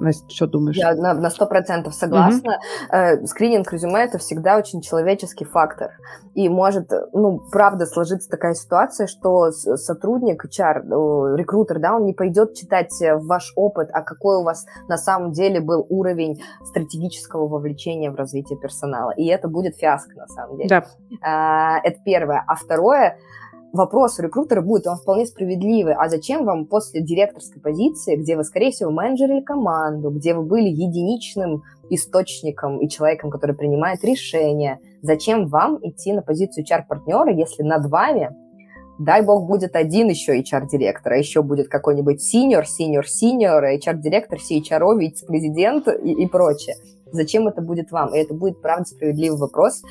[0.00, 0.76] Настя, что думаешь?
[0.76, 2.58] Я на сто процентов согласна.
[2.88, 3.26] Угу.
[3.26, 5.92] Скрининг резюме– это всегда очень человеческий фактор.
[6.34, 12.54] И может, ну, правда, сложиться такая ситуация, что сотрудник, HR, рекрутер, да, он не пойдет
[12.54, 18.10] читать э, ваш опыт, а какой у вас на самом деле был уровень стратегического вовлечения
[18.10, 19.10] в развитие персонала.
[19.10, 20.68] И это будет фиаско, на самом деле.
[20.68, 20.84] Да.
[21.22, 22.42] А, это первое.
[22.46, 23.18] А второе–
[23.72, 25.94] вопрос у рекрутера будет, он вполне справедливый.
[25.94, 30.68] А зачем вам после директорской позиции, где вы, скорее всего, менеджерили команду, где вы были
[30.68, 37.86] единичным источником и человеком, который принимает решения, зачем вам идти на позицию HR-партнера, если над
[37.86, 38.30] вами,
[38.98, 44.98] дай бог, будет один еще HR-директор, а еще будет какой-нибудь senior, senior, senior, HR-директор, CHRO,
[44.98, 46.76] вице-президент и, и прочее.
[47.12, 48.14] Зачем это будет вам?
[48.14, 49.82] И это будет, правда, справедливый вопрос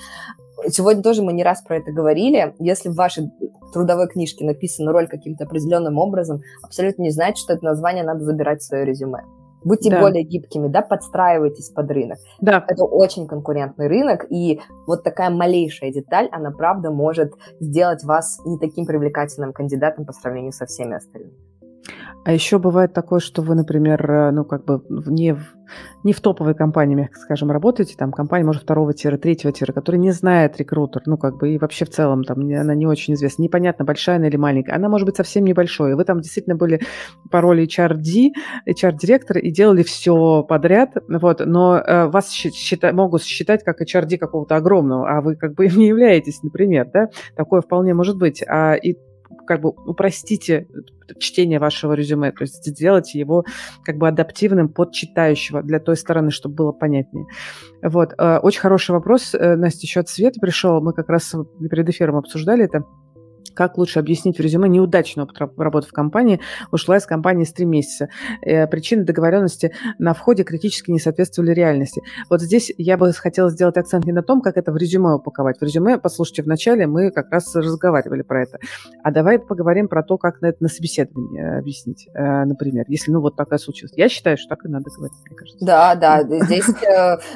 [0.68, 2.54] сегодня тоже мы не раз про это говорили.
[2.60, 3.32] Если в вашей
[3.74, 8.62] трудовой книжке написана роль каким-то определенным образом, абсолютно не значит, что это название надо забирать
[8.62, 9.24] в свое резюме.
[9.64, 10.00] Будьте да.
[10.00, 12.18] более гибкими, да, подстраивайтесь под рынок.
[12.40, 12.64] Да.
[12.68, 18.58] Это очень конкурентный рынок, и вот такая малейшая деталь, она правда может сделать вас не
[18.58, 21.49] таким привлекательным кандидатом по сравнению со всеми остальными.
[22.26, 25.56] А еще бывает такое, что вы, например, э, ну, как бы не в,
[26.04, 30.02] не в топовой компании, мягко скажем, работаете, там компания, может, второго тира, третьего тира, которая
[30.02, 33.44] не знает рекрутер, ну, как бы, и вообще в целом там она не очень известна.
[33.44, 34.76] Непонятно, большая она или маленькая.
[34.76, 35.92] Она может быть совсем небольшой.
[35.92, 36.82] И вы там действительно были
[37.32, 38.32] по роли HRD,
[38.68, 44.58] HR-директора и делали все подряд, вот, но э, вас счита, могут считать как HRD какого-то
[44.58, 47.08] огромного, а вы как бы им не являетесь, например, да?
[47.38, 48.44] Такое вполне может быть.
[48.46, 48.98] А, и
[49.48, 50.68] как бы упростите
[51.18, 53.46] чтение вашего резюме, то есть сделайте его
[53.84, 57.26] как бы адаптивным под читающего для той стороны, чтобы было понятнее.
[57.82, 58.14] Вот.
[58.18, 60.82] Э, очень хороший вопрос, э, Настя, еще от Света пришел.
[60.82, 61.34] Мы как раз
[61.70, 62.84] перед эфиром обсуждали это.
[63.60, 66.40] Как лучше объяснить в резюме неудачный опыт работы в компании?
[66.72, 68.08] Ушла из компании с три месяца.
[68.42, 72.02] Э, причины договоренности на входе критически не соответствовали реальности.
[72.30, 75.60] Вот здесь я бы хотела сделать акцент не на том, как это в резюме упаковать.
[75.60, 78.60] В резюме, послушайте, вначале мы как раз разговаривали про это.
[79.04, 83.12] А давай поговорим про то, как на это на собеседовании э, объяснить, э, например, если
[83.12, 83.92] ну вот такая случилась.
[83.98, 85.66] Я считаю, что так и надо говорить, мне кажется.
[85.66, 86.68] Да, да, здесь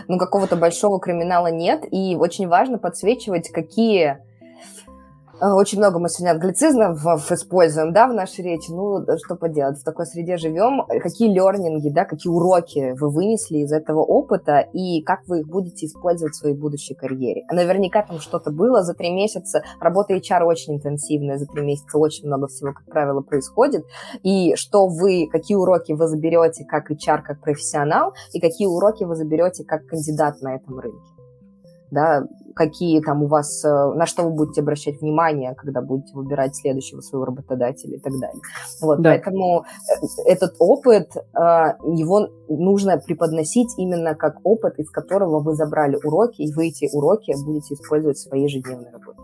[0.07, 4.32] ну какого-то большого криминала нет, и очень важно подсвечивать, какие Э,
[5.41, 8.71] очень много мы сегодня англицизмов используем, да, в нашей речи.
[8.71, 10.85] Ну, что поделать, в такой среде живем.
[11.01, 15.87] Какие лернинги, да, какие уроки вы вынесли из этого опыта и как вы их будете
[15.87, 17.43] использовать в своей будущей карьере.
[17.51, 19.63] Наверняка там что-то было за три месяца.
[19.79, 23.85] Работа HR очень интенсивная, за три месяца очень много всего, как правило, происходит.
[24.21, 29.15] И что вы, какие уроки вы заберете как HR, как профессионал, и какие уроки вы
[29.15, 31.13] заберете как кандидат на этом рынке
[31.93, 32.23] да,
[32.53, 37.01] какие там у вас, э, на что вы будете обращать внимание, когда будете выбирать следующего
[37.01, 38.41] своего работодателя и так далее.
[38.81, 39.11] Вот, да.
[39.11, 45.97] поэтому э, этот опыт, э, его нужно преподносить именно как опыт, из которого вы забрали
[46.03, 49.19] уроки, и вы эти уроки будете использовать в своей ежедневной работе.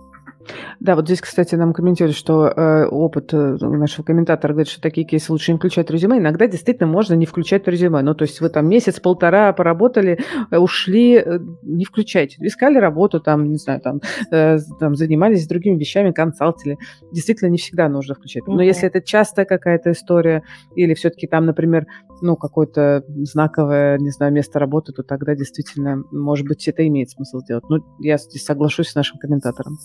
[0.79, 5.05] Да, вот здесь, кстати, нам комментируют, что э, опыт э, нашего комментатора говорит, что такие
[5.05, 6.17] кейсы лучше не включать в резюме.
[6.17, 8.01] Иногда действительно можно не включать в резюме.
[8.01, 10.19] Ну, то есть вы там месяц-полтора поработали,
[10.51, 12.37] э, ушли, э, не включайте.
[12.41, 14.01] Искали работу, там, не знаю, там,
[14.31, 16.77] э, там занимались другими вещами, консалтили.
[17.11, 18.47] Действительно, не всегда нужно включать.
[18.47, 18.65] Но mm-hmm.
[18.65, 20.43] если это частая какая-то история,
[20.75, 21.85] или все-таки там, например,
[22.21, 27.39] ну, какое-то знаковое, не знаю, место работы, то тогда действительно, может быть, это имеет смысл
[27.39, 27.63] сделать.
[27.69, 29.77] Ну, я здесь соглашусь с нашим комментатором.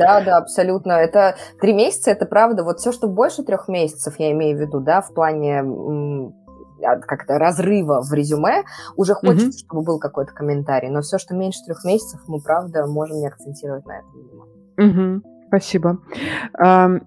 [0.00, 0.92] Да, да, абсолютно.
[0.92, 2.64] Это три месяца, это правда.
[2.64, 6.32] Вот все, что больше трех месяцев, я имею в виду, да, в плане
[7.06, 8.64] как-то разрыва в резюме,
[8.96, 10.88] уже хочется, mm чтобы был какой-то комментарий.
[10.88, 15.20] Но все, что меньше трех месяцев, мы, правда, можем не акцентировать на этом внимание.
[15.20, 15.22] Угу.
[15.48, 15.98] Спасибо.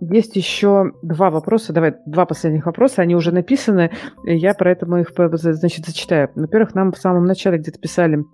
[0.01, 1.71] Есть еще два вопроса.
[1.71, 3.01] Давай, два последних вопроса.
[3.01, 3.91] Они уже написаны.
[4.25, 6.29] Я про это мы их, значит, зачитаю.
[6.35, 8.25] Во-первых, нам в самом начале где-то писали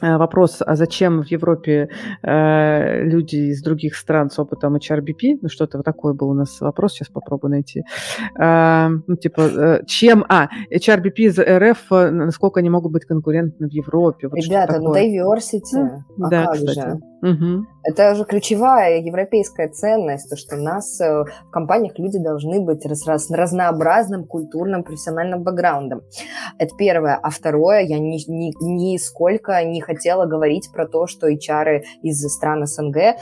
[0.00, 1.88] вопрос, а зачем в Европе
[2.22, 5.38] э, люди из других стран с опытом HRBP?
[5.42, 7.82] Ну, что-то вот такой был у нас вопрос, сейчас попробую найти.
[8.38, 10.24] Э, ну, типа, э, чем...
[10.28, 14.28] А, HRBP из РФ, э, насколько они могут быть конкурентны в Европе?
[14.28, 16.02] Вот Ребята, ну, diversity.
[16.16, 16.74] Ну, а да, кстати.
[16.74, 17.00] Же?
[17.22, 17.66] Угу.
[17.88, 22.84] Это же ключевая европейская ценность, то, что у нас э, в компаниях люди должны быть
[22.84, 26.02] с раз, разнообразным культурным, профессиональным бэкграундом.
[26.58, 27.14] Это первое.
[27.14, 32.66] А второе, я ни, ни, нисколько не хотела говорить про то, что HR из стран
[32.66, 33.16] СНГ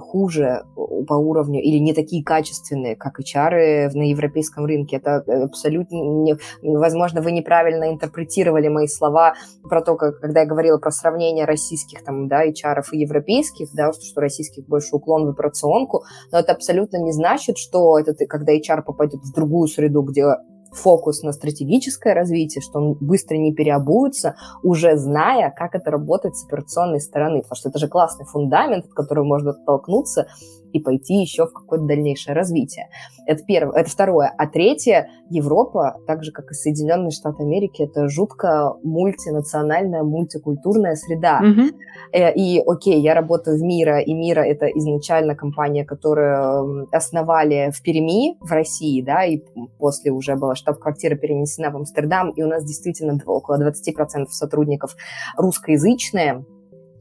[0.00, 0.64] хуже
[1.06, 4.96] по уровню или не такие качественные, как HR на европейском рынке.
[4.96, 9.34] Это э, абсолютно не, возможно, вы неправильно интерпретировали мои слова
[9.68, 13.92] про то, как, когда я говорила про сравнение российских там, да, HR и европейских, да,
[13.92, 18.54] что, что российских больше уклон в операционку, но это абсолютно не значит, что это, когда
[18.54, 20.24] HR попадет в другую среду, где
[20.72, 26.44] фокус на стратегическое развитие, что он быстро не переобуется, уже зная, как это работает с
[26.44, 30.26] операционной стороны, потому что это же классный фундамент, от которого можно оттолкнуться
[30.72, 32.88] и пойти еще в какое-то дальнейшее развитие.
[33.26, 33.80] Это первое.
[33.80, 34.32] Это второе.
[34.36, 41.40] А третье, Европа, так же, как и Соединенные Штаты Америки, это жутко мультинациональная, мультикультурная среда.
[41.42, 42.32] Mm-hmm.
[42.34, 48.36] И, окей, я работаю в Мира, и Мира— это изначально компания, которую основали в Перми,
[48.40, 49.42] в России, да, и
[49.78, 54.96] после уже была штаб-квартира перенесена в Амстердам, и у нас действительно около 20% сотрудников
[55.36, 56.44] русскоязычные,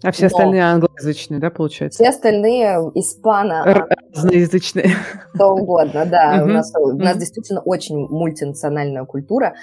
[0.03, 2.01] А все остальные англоязычные, да, получается?
[2.01, 3.87] Все остальные испано...
[4.13, 4.91] Разноязычные.
[5.35, 6.41] Что угодно, да.
[6.43, 9.55] У нас, у нас действительно очень мультинациональная культура.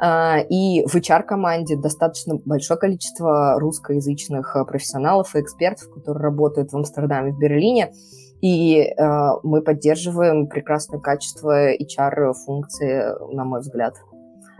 [0.00, 7.32] А, и в HR-команде достаточно большое количество русскоязычных профессионалов и экспертов, которые работают в Амстердаме,
[7.32, 7.92] в Берлине.
[8.40, 13.94] И э, мы поддерживаем прекрасное качество HR-функции, на мой взгляд.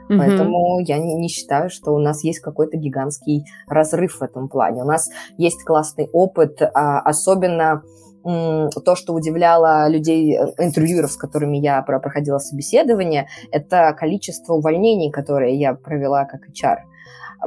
[0.09, 0.19] Mm-hmm.
[0.19, 4.83] Поэтому я не, не считаю, что у нас есть какой-то гигантский разрыв в этом плане.
[4.83, 5.09] У нас
[5.39, 7.83] есть классный опыт, а, особенно
[8.25, 15.59] то, что удивляло людей, э, интервьюеров, с которыми я проходила собеседование, это количество увольнений, которые
[15.59, 16.79] я провела как HR.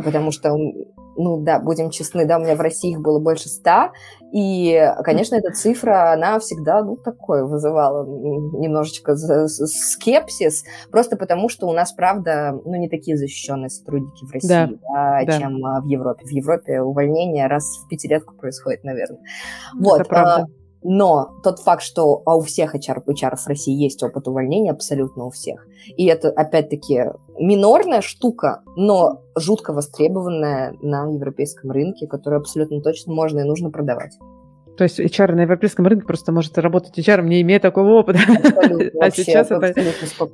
[0.03, 0.55] Потому что
[1.17, 3.91] ну да, будем честны, да, у меня в России их было больше ста,
[4.31, 11.73] и, конечно, эта цифра, она всегда, ну, такое вызывала немножечко скепсис, просто потому что у
[11.73, 15.39] нас, правда, ну, не такие защищенные сотрудники в России, да, да, да.
[15.39, 16.25] чем а, в Европе.
[16.25, 19.21] В Европе увольнение раз в пятилетку происходит, наверное.
[19.79, 20.01] Вот.
[20.01, 20.47] Это правда.
[20.83, 25.25] Но тот факт, что а у всех HR, HR в России есть опыт увольнения, абсолютно
[25.25, 25.67] у всех.
[25.95, 27.05] И это, опять-таки,
[27.39, 34.17] минорная штука, но жутко востребованная на европейском рынке, которую абсолютно точно можно и нужно продавать.
[34.77, 38.19] То есть HR на европейском рынке просто может работать HR, не имея такого опыта.
[39.01, 39.73] а сейчас это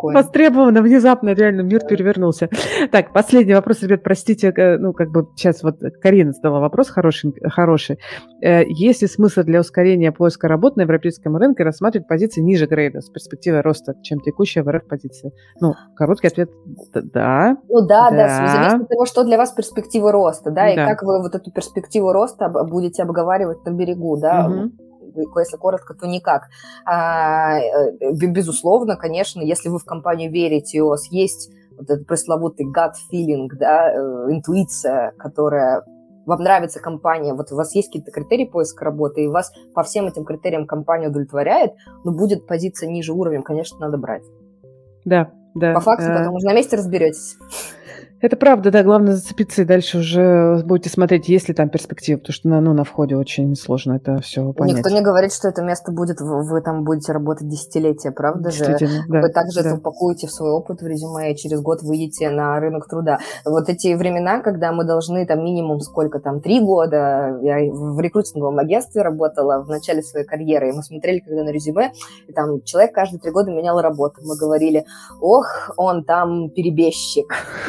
[0.01, 2.49] востребовано, внезапно реально мир перевернулся.
[2.91, 7.33] Так, последний вопрос, ребят, простите, э, ну, как бы сейчас вот Карина задала вопрос хороший.
[7.49, 7.99] хороший.
[8.41, 13.01] Э, есть ли смысл для ускорения поиска работы на европейском рынке рассматривать позиции ниже грейда
[13.01, 15.31] с перспективой роста, чем текущая в РФ позиция?
[15.61, 16.49] Ну, короткий ответ–
[16.93, 17.57] да.
[17.69, 21.03] Ну да, да, да зависит от того, что для вас перспектива роста, да, и как
[21.03, 25.39] вы вот эту перспективу роста будете обговаривать на берегу, да, угу.
[25.39, 26.43] если коротко, то никак.
[26.85, 32.65] А, э, безусловно, конечно, если вы в компанию верите, у вас есть вот этот пресловутый
[32.65, 35.83] gut feeling, да, э, интуиция, которая
[36.25, 40.05] вам нравится компания, вот у вас есть какие-то критерии поиска работы, и вас по всем
[40.07, 41.73] этим критериям компания удовлетворяет,
[42.03, 44.23] но будет позиция ниже уровнем, конечно, надо брать.
[45.05, 45.73] Да, да.
[45.73, 46.17] По факту, а...
[46.17, 47.37] потом уже на месте разберетесь.
[48.23, 52.33] Это правда, да, главное зацепиться и дальше уже будете смотреть, есть ли там перспектива, потому
[52.33, 54.77] что ну, на входе очень сложно это все понять.
[54.77, 58.77] Никто не говорит, что это место будет, вы там будете работать десятилетия, правда же?
[59.09, 59.71] Да, вы также да.
[59.71, 63.19] это упакуете в свой опыт в резюме и через год выйдете на рынок труда.
[63.43, 68.57] Вот эти времена, когда мы должны там минимум сколько там, три года, я в рекрутинговом
[68.57, 71.91] агентстве работала в начале своей карьеры, и мы смотрели когда на резюме,
[72.29, 74.21] и там человек каждые три года менял работу.
[74.23, 74.85] Мы говорили,
[75.19, 77.25] ох, он там перебежчик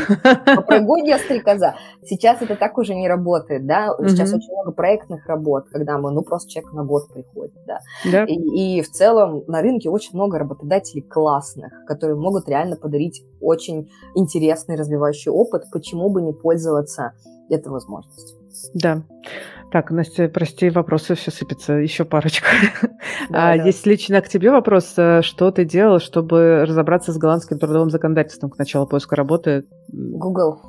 [0.44, 1.74] Попрыгунья стрекоза.
[2.02, 3.94] Сейчас это так уже не работает, да.
[4.06, 7.80] Сейчас очень много проектных работ, когда мы, ну, просто человек на год приходит, да.
[8.10, 8.24] да.
[8.24, 8.34] И,
[8.78, 14.76] и в целом на рынке очень много работодателей классных, которые могут реально подарить очень интересный
[14.76, 15.64] развивающий опыт.
[15.72, 17.12] Почему бы не пользоваться
[17.48, 18.43] этой возможностью?
[18.74, 19.02] Да.
[19.72, 21.74] Так, Настя, прости, вопросы все сыпется.
[21.74, 22.46] Еще парочка.
[23.30, 23.64] Да, а, да.
[23.64, 24.94] Есть лично к тебе вопрос.
[24.96, 29.64] Э, что ты делал, чтобы разобраться с голландским трудовым законодательством к началу поиска работы?
[29.88, 30.60] Google.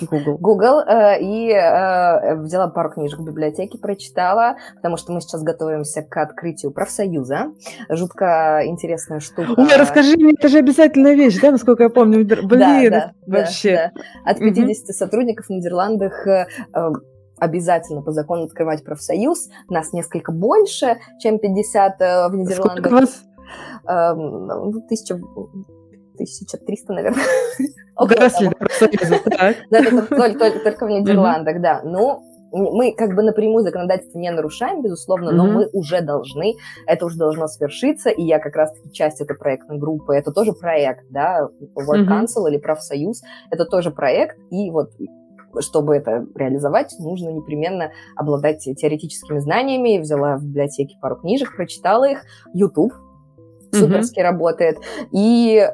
[0.00, 0.38] Google.
[0.38, 6.02] Google э, и э, взяла пару книжек в библиотеке, прочитала, потому что мы сейчас готовимся
[6.02, 7.52] к открытию профсоюза.
[7.88, 9.54] Жутко интересная штука.
[9.56, 12.24] Ой, расскажи мне, это же обязательная вещь, да, насколько я помню?
[12.24, 13.90] Блин, да, да, вообще.
[13.94, 14.30] Да, да.
[14.30, 14.92] От 50 угу.
[14.92, 16.46] сотрудников в Нидерландах э,
[17.40, 19.48] обязательно по закону открывать профсоюз.
[19.68, 22.86] Нас несколько больше, чем 50 э, в Нидерландах.
[22.86, 23.24] Сколько вас?
[23.86, 27.24] Эм, ну, тысяча, 1300, наверное.
[28.08, 29.56] Доросли до профсоюза, так.
[29.70, 29.82] Да,
[30.64, 31.80] только в Нидерландах, да.
[31.84, 35.52] Ну, мы как бы напрямую законодательство не нарушаем, безусловно, но mm-hmm.
[35.52, 36.54] мы уже должны,
[36.86, 41.04] это уже должно свершиться, и я как раз-таки часть этой проектной группы, это тоже проект,
[41.10, 42.08] да, Work mm-hmm.
[42.08, 44.90] Council или профсоюз, это тоже проект, и вот
[45.60, 49.98] чтобы это реализовать, нужно непременно обладать теоретическими знаниями.
[49.98, 52.22] Взяла в библиотеке пару книжек, прочитала их.
[52.54, 52.92] YouTube
[53.72, 54.22] суперски mm-hmm.
[54.22, 54.78] работает.
[55.12, 55.70] И э,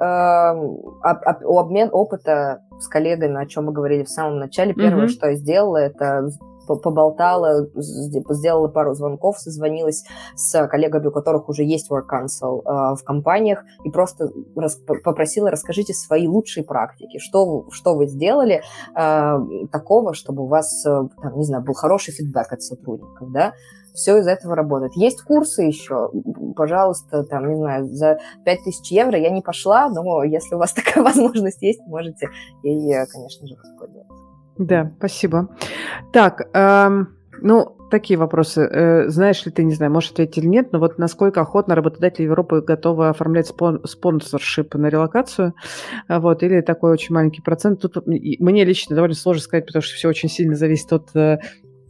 [1.02, 5.08] обмен опыта с коллегами, о чем мы говорили в самом начале, первое, mm-hmm.
[5.08, 6.28] что я сделала, это
[6.66, 10.04] поболтала, сделала пару звонков, созвонилась
[10.34, 15.50] с коллегами, у которых уже есть Work Council э, в компаниях, и просто рас, попросила,
[15.50, 18.62] расскажите свои лучшие практики, что, что вы сделали
[18.96, 23.52] э, такого, чтобы у вас, э, там, не знаю, был хороший фидбэк от сотрудников, да,
[23.94, 24.92] все из этого работает.
[24.96, 26.10] Есть курсы еще,
[26.56, 31.02] пожалуйста, там, не знаю, за 5000 евро я не пошла, но если у вас такая
[31.04, 32.28] возможность есть, можете
[32.62, 34.13] ей, конечно же, воспользоваться.
[34.58, 35.48] Да, спасибо.
[36.12, 38.62] Так, эм, ну, такие вопросы.
[38.62, 42.24] Э, знаешь ли ты, не знаю, можешь ответить или нет, но вот насколько охотно работодатели
[42.24, 45.54] Европы готовы оформлять спон спонсоршип на релокацию,
[46.08, 47.80] э, вот, или такой очень маленький процент.
[47.80, 51.38] Тут мне лично довольно сложно сказать, потому что все очень сильно зависит от э,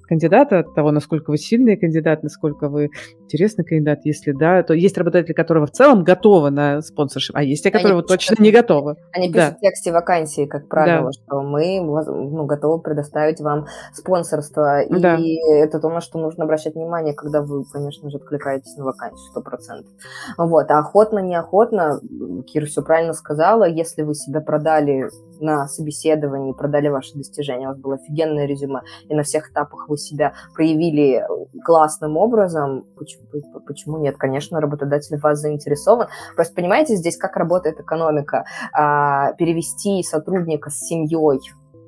[0.07, 2.91] кандидата, от того, насколько вы сильный кандидат, насколько вы
[3.21, 4.01] интересный кандидат.
[4.05, 7.97] Если да, то есть работодатели, которые в целом готовы на спонсоршип, а есть те, которые
[7.97, 8.97] вот точно не готовы.
[9.13, 9.57] Они пишут да.
[9.57, 11.13] в тексте вакансии, как правило, да.
[11.13, 14.83] что мы ну, готовы предоставить вам спонсорство.
[14.83, 15.19] И да.
[15.57, 19.41] это то, на что нужно обращать внимание, когда вы, конечно же, откликаетесь на вакансию, сто
[19.41, 19.91] процентов.
[20.39, 20.71] Вот.
[20.71, 22.01] А охотно, неохотно,
[22.47, 25.09] Кира все правильно сказала, если вы себя продали
[25.41, 29.97] на собеседовании, продали ваши достижения, у вас было офигенное резюме, и на всех этапах вы
[29.97, 31.25] себя проявили
[31.65, 33.25] классным образом, почему,
[33.67, 34.17] почему нет?
[34.17, 36.09] Конечно, работодатель вас заинтересован.
[36.35, 38.45] Просто понимаете здесь, как работает экономика?
[38.73, 41.41] А, перевести сотрудника с семьей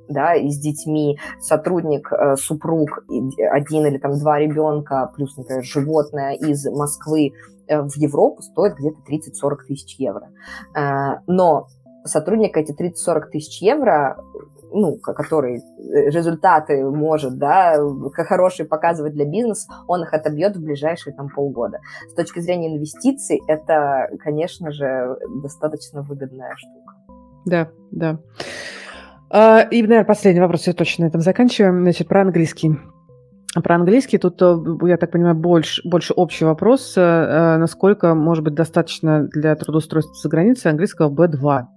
[0.08, 3.04] да, и с детьми, сотрудник, э, супруг,
[3.50, 7.32] один или там два ребенка, плюс, например, животное из Москвы
[7.66, 10.28] э, в Европу стоит где-то 30-40 тысяч евро.
[10.76, 11.66] Э, но
[12.06, 14.16] сотрудника эти 30-40 тысяч евро,
[14.72, 17.76] ну, который э, результаты может, да,
[18.12, 21.78] хорошие показывать для бизнеса, он их отобьет в ближайшие там полгода.
[22.10, 26.94] С точки зрения инвестиций, это, конечно же, достаточно выгодная штука.
[27.44, 28.18] Да, да.
[29.30, 31.82] А, и, наверное, последний вопрос, я точно на этом заканчиваем.
[31.82, 32.76] Значит, про английский.
[33.54, 36.94] Про английский тут, э, я так понимаю, больше, больше общий вопрос.
[36.96, 41.75] Э, насколько, может быть, достаточно для трудоустройства за границей английского B2?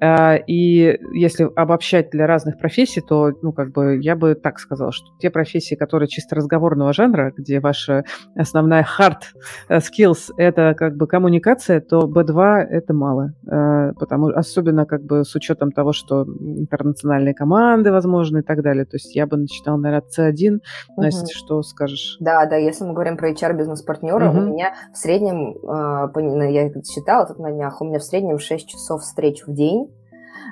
[0.00, 4.92] А, и если обобщать для разных профессий, то, ну, как бы, я бы так сказала,
[4.92, 8.04] что те профессии, которые чисто разговорного жанра, где ваша
[8.36, 9.22] основная hard
[9.68, 13.34] э, skills– это, как бы, коммуникация, то B2– это мало.
[13.48, 18.84] А, потому, особенно, как бы, с учетом того, что интернациональные команды, возможно, и так далее.
[18.84, 20.60] То есть я бы начинала, наверное, C1.
[20.88, 21.02] Угу.
[21.02, 22.16] Настя, что скажешь?
[22.20, 24.38] Да, да, если мы говорим про HR-бизнес-партнера, угу.
[24.38, 26.10] у меня в среднем, а,
[26.50, 29.92] я считала тут на днях, у меня в среднем 6 часов встреч в день.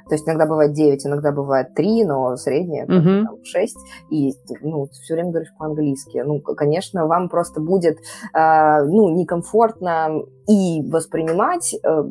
[0.08, 3.24] То есть иногда бывает 9, иногда бывает 3, но среднее uh-huh.
[3.24, 3.76] там, 6.
[4.10, 6.22] И ну, все время говоришь по-английски.
[6.24, 7.98] Ну, конечно, вам просто будет
[8.34, 12.04] э, ну, некомфортно и воспринимать э,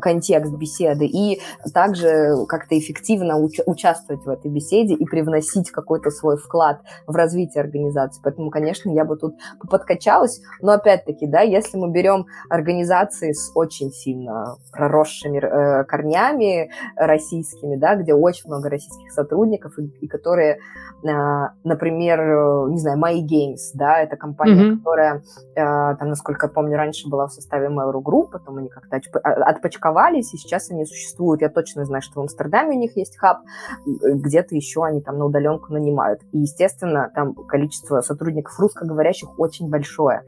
[0.00, 1.40] контекст беседы и
[1.72, 7.62] также как-то эффективно уч- участвовать в этой беседе и привносить какой-то свой вклад в развитие
[7.62, 8.20] организации.
[8.22, 9.34] Поэтому, конечно, я бы тут
[9.70, 17.76] подкачалась, но опять-таки, да, если мы берем организации с очень сильно проросшими э, корнями российскими,
[17.76, 20.58] да, где очень много российских сотрудников и, и которые,
[21.02, 21.08] э,
[21.64, 24.78] например, э, не знаю, My Games, да, это компания, mm-hmm.
[24.78, 25.22] которая,
[25.54, 29.83] э, там, насколько я помню, раньше была в составе Mail.ru Group, потом они как-то отпочковали
[29.84, 31.42] отпочковались, и сейчас они существуют.
[31.42, 33.38] Я точно знаю, что в Амстердаме у них есть хаб,
[33.86, 36.20] где-то еще они там на удаленку нанимают.
[36.32, 40.22] И, естественно, там количество сотрудников русскоговорящих очень большое.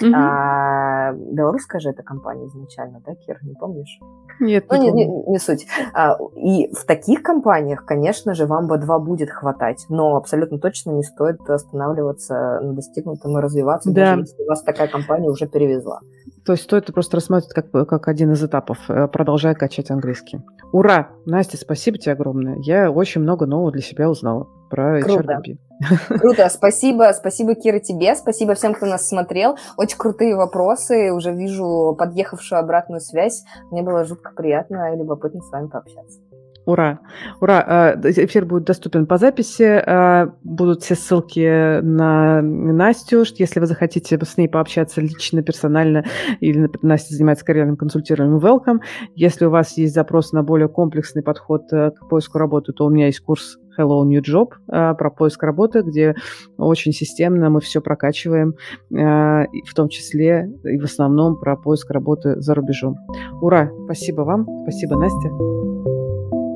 [0.00, 0.12] Mm-hmm.
[0.14, 3.98] А, белорусская же эта компания изначально, да, Кир, не помнишь?
[4.38, 5.66] Нет, ну, не, не, не суть.
[5.92, 11.02] А, и в таких компаниях, конечно же, вам B2 будет хватать, но абсолютно точно не
[11.02, 14.12] стоит останавливаться на достигнутом и развиваться, да.
[14.12, 16.00] даже если вас такая компания уже перевезла.
[16.44, 20.40] То есть стоит просто рассматривать как, как один из этапов, э, продолжая качать английский.
[20.72, 21.10] Ура!
[21.26, 22.56] Настя, спасибо тебе огромное.
[22.60, 25.40] Я очень много нового для себя узнала про Круто.
[25.42, 26.18] HRBP.
[26.18, 29.56] Круто, спасибо, спасибо, Кира, тебе, спасибо всем, кто нас смотрел.
[29.76, 33.44] Очень крутые вопросы, уже вижу подъехавшую обратную связь.
[33.70, 36.20] Мне было жутко приятно и любопытно с вами пообщаться.
[36.70, 37.00] Ура!
[37.40, 37.94] Ура!
[37.96, 39.64] Э, эфир будет доступен по записи.
[39.64, 43.24] Э, будут все ссылки на Настю.
[43.38, 46.04] Если вы захотите с ней пообщаться лично, персонально,
[46.38, 48.78] или Настя занимается карьерным консультированием, welcome.
[49.16, 52.90] Если у вас есть запрос на более комплексный подход э, к поиску работы, то у
[52.90, 56.14] меня есть курс Hello New Job про поиск работы, где
[56.58, 58.54] очень системно мы все прокачиваем,
[58.90, 62.96] в том числе и в основном про поиск работы за рубежом.
[63.40, 63.70] Ура!
[63.84, 65.79] Спасибо вам, спасибо, Настя.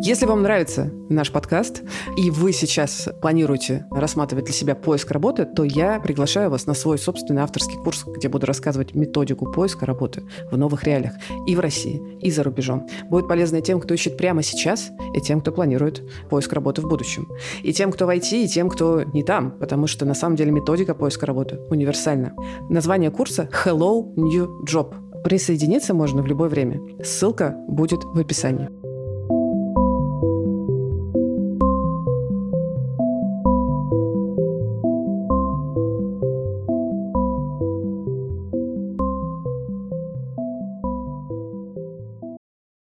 [0.06, 1.82] Если вам нравится наш подкаст,
[2.18, 6.98] и вы сейчас планируете рассматривать для себя поиск работы, то я приглашаю вас на свой
[6.98, 11.14] собственный авторский курс, где буду рассказывать методику поиска работы в новых реалиях
[11.47, 12.86] и в России, и за рубежом.
[13.09, 16.86] Будет полезно и тем, кто ищет прямо сейчас, и тем, кто планирует поиск работы в
[16.86, 17.26] будущем.
[17.62, 20.51] И тем, кто в IT, и тем, кто не там, потому что на самом деле
[20.51, 22.35] методика поиска работы универсальна.
[22.68, 25.22] Название курса «Hello New Job».
[25.24, 26.78] Присоединиться можно в любое время.
[27.02, 28.84] Ссылка будет в описании.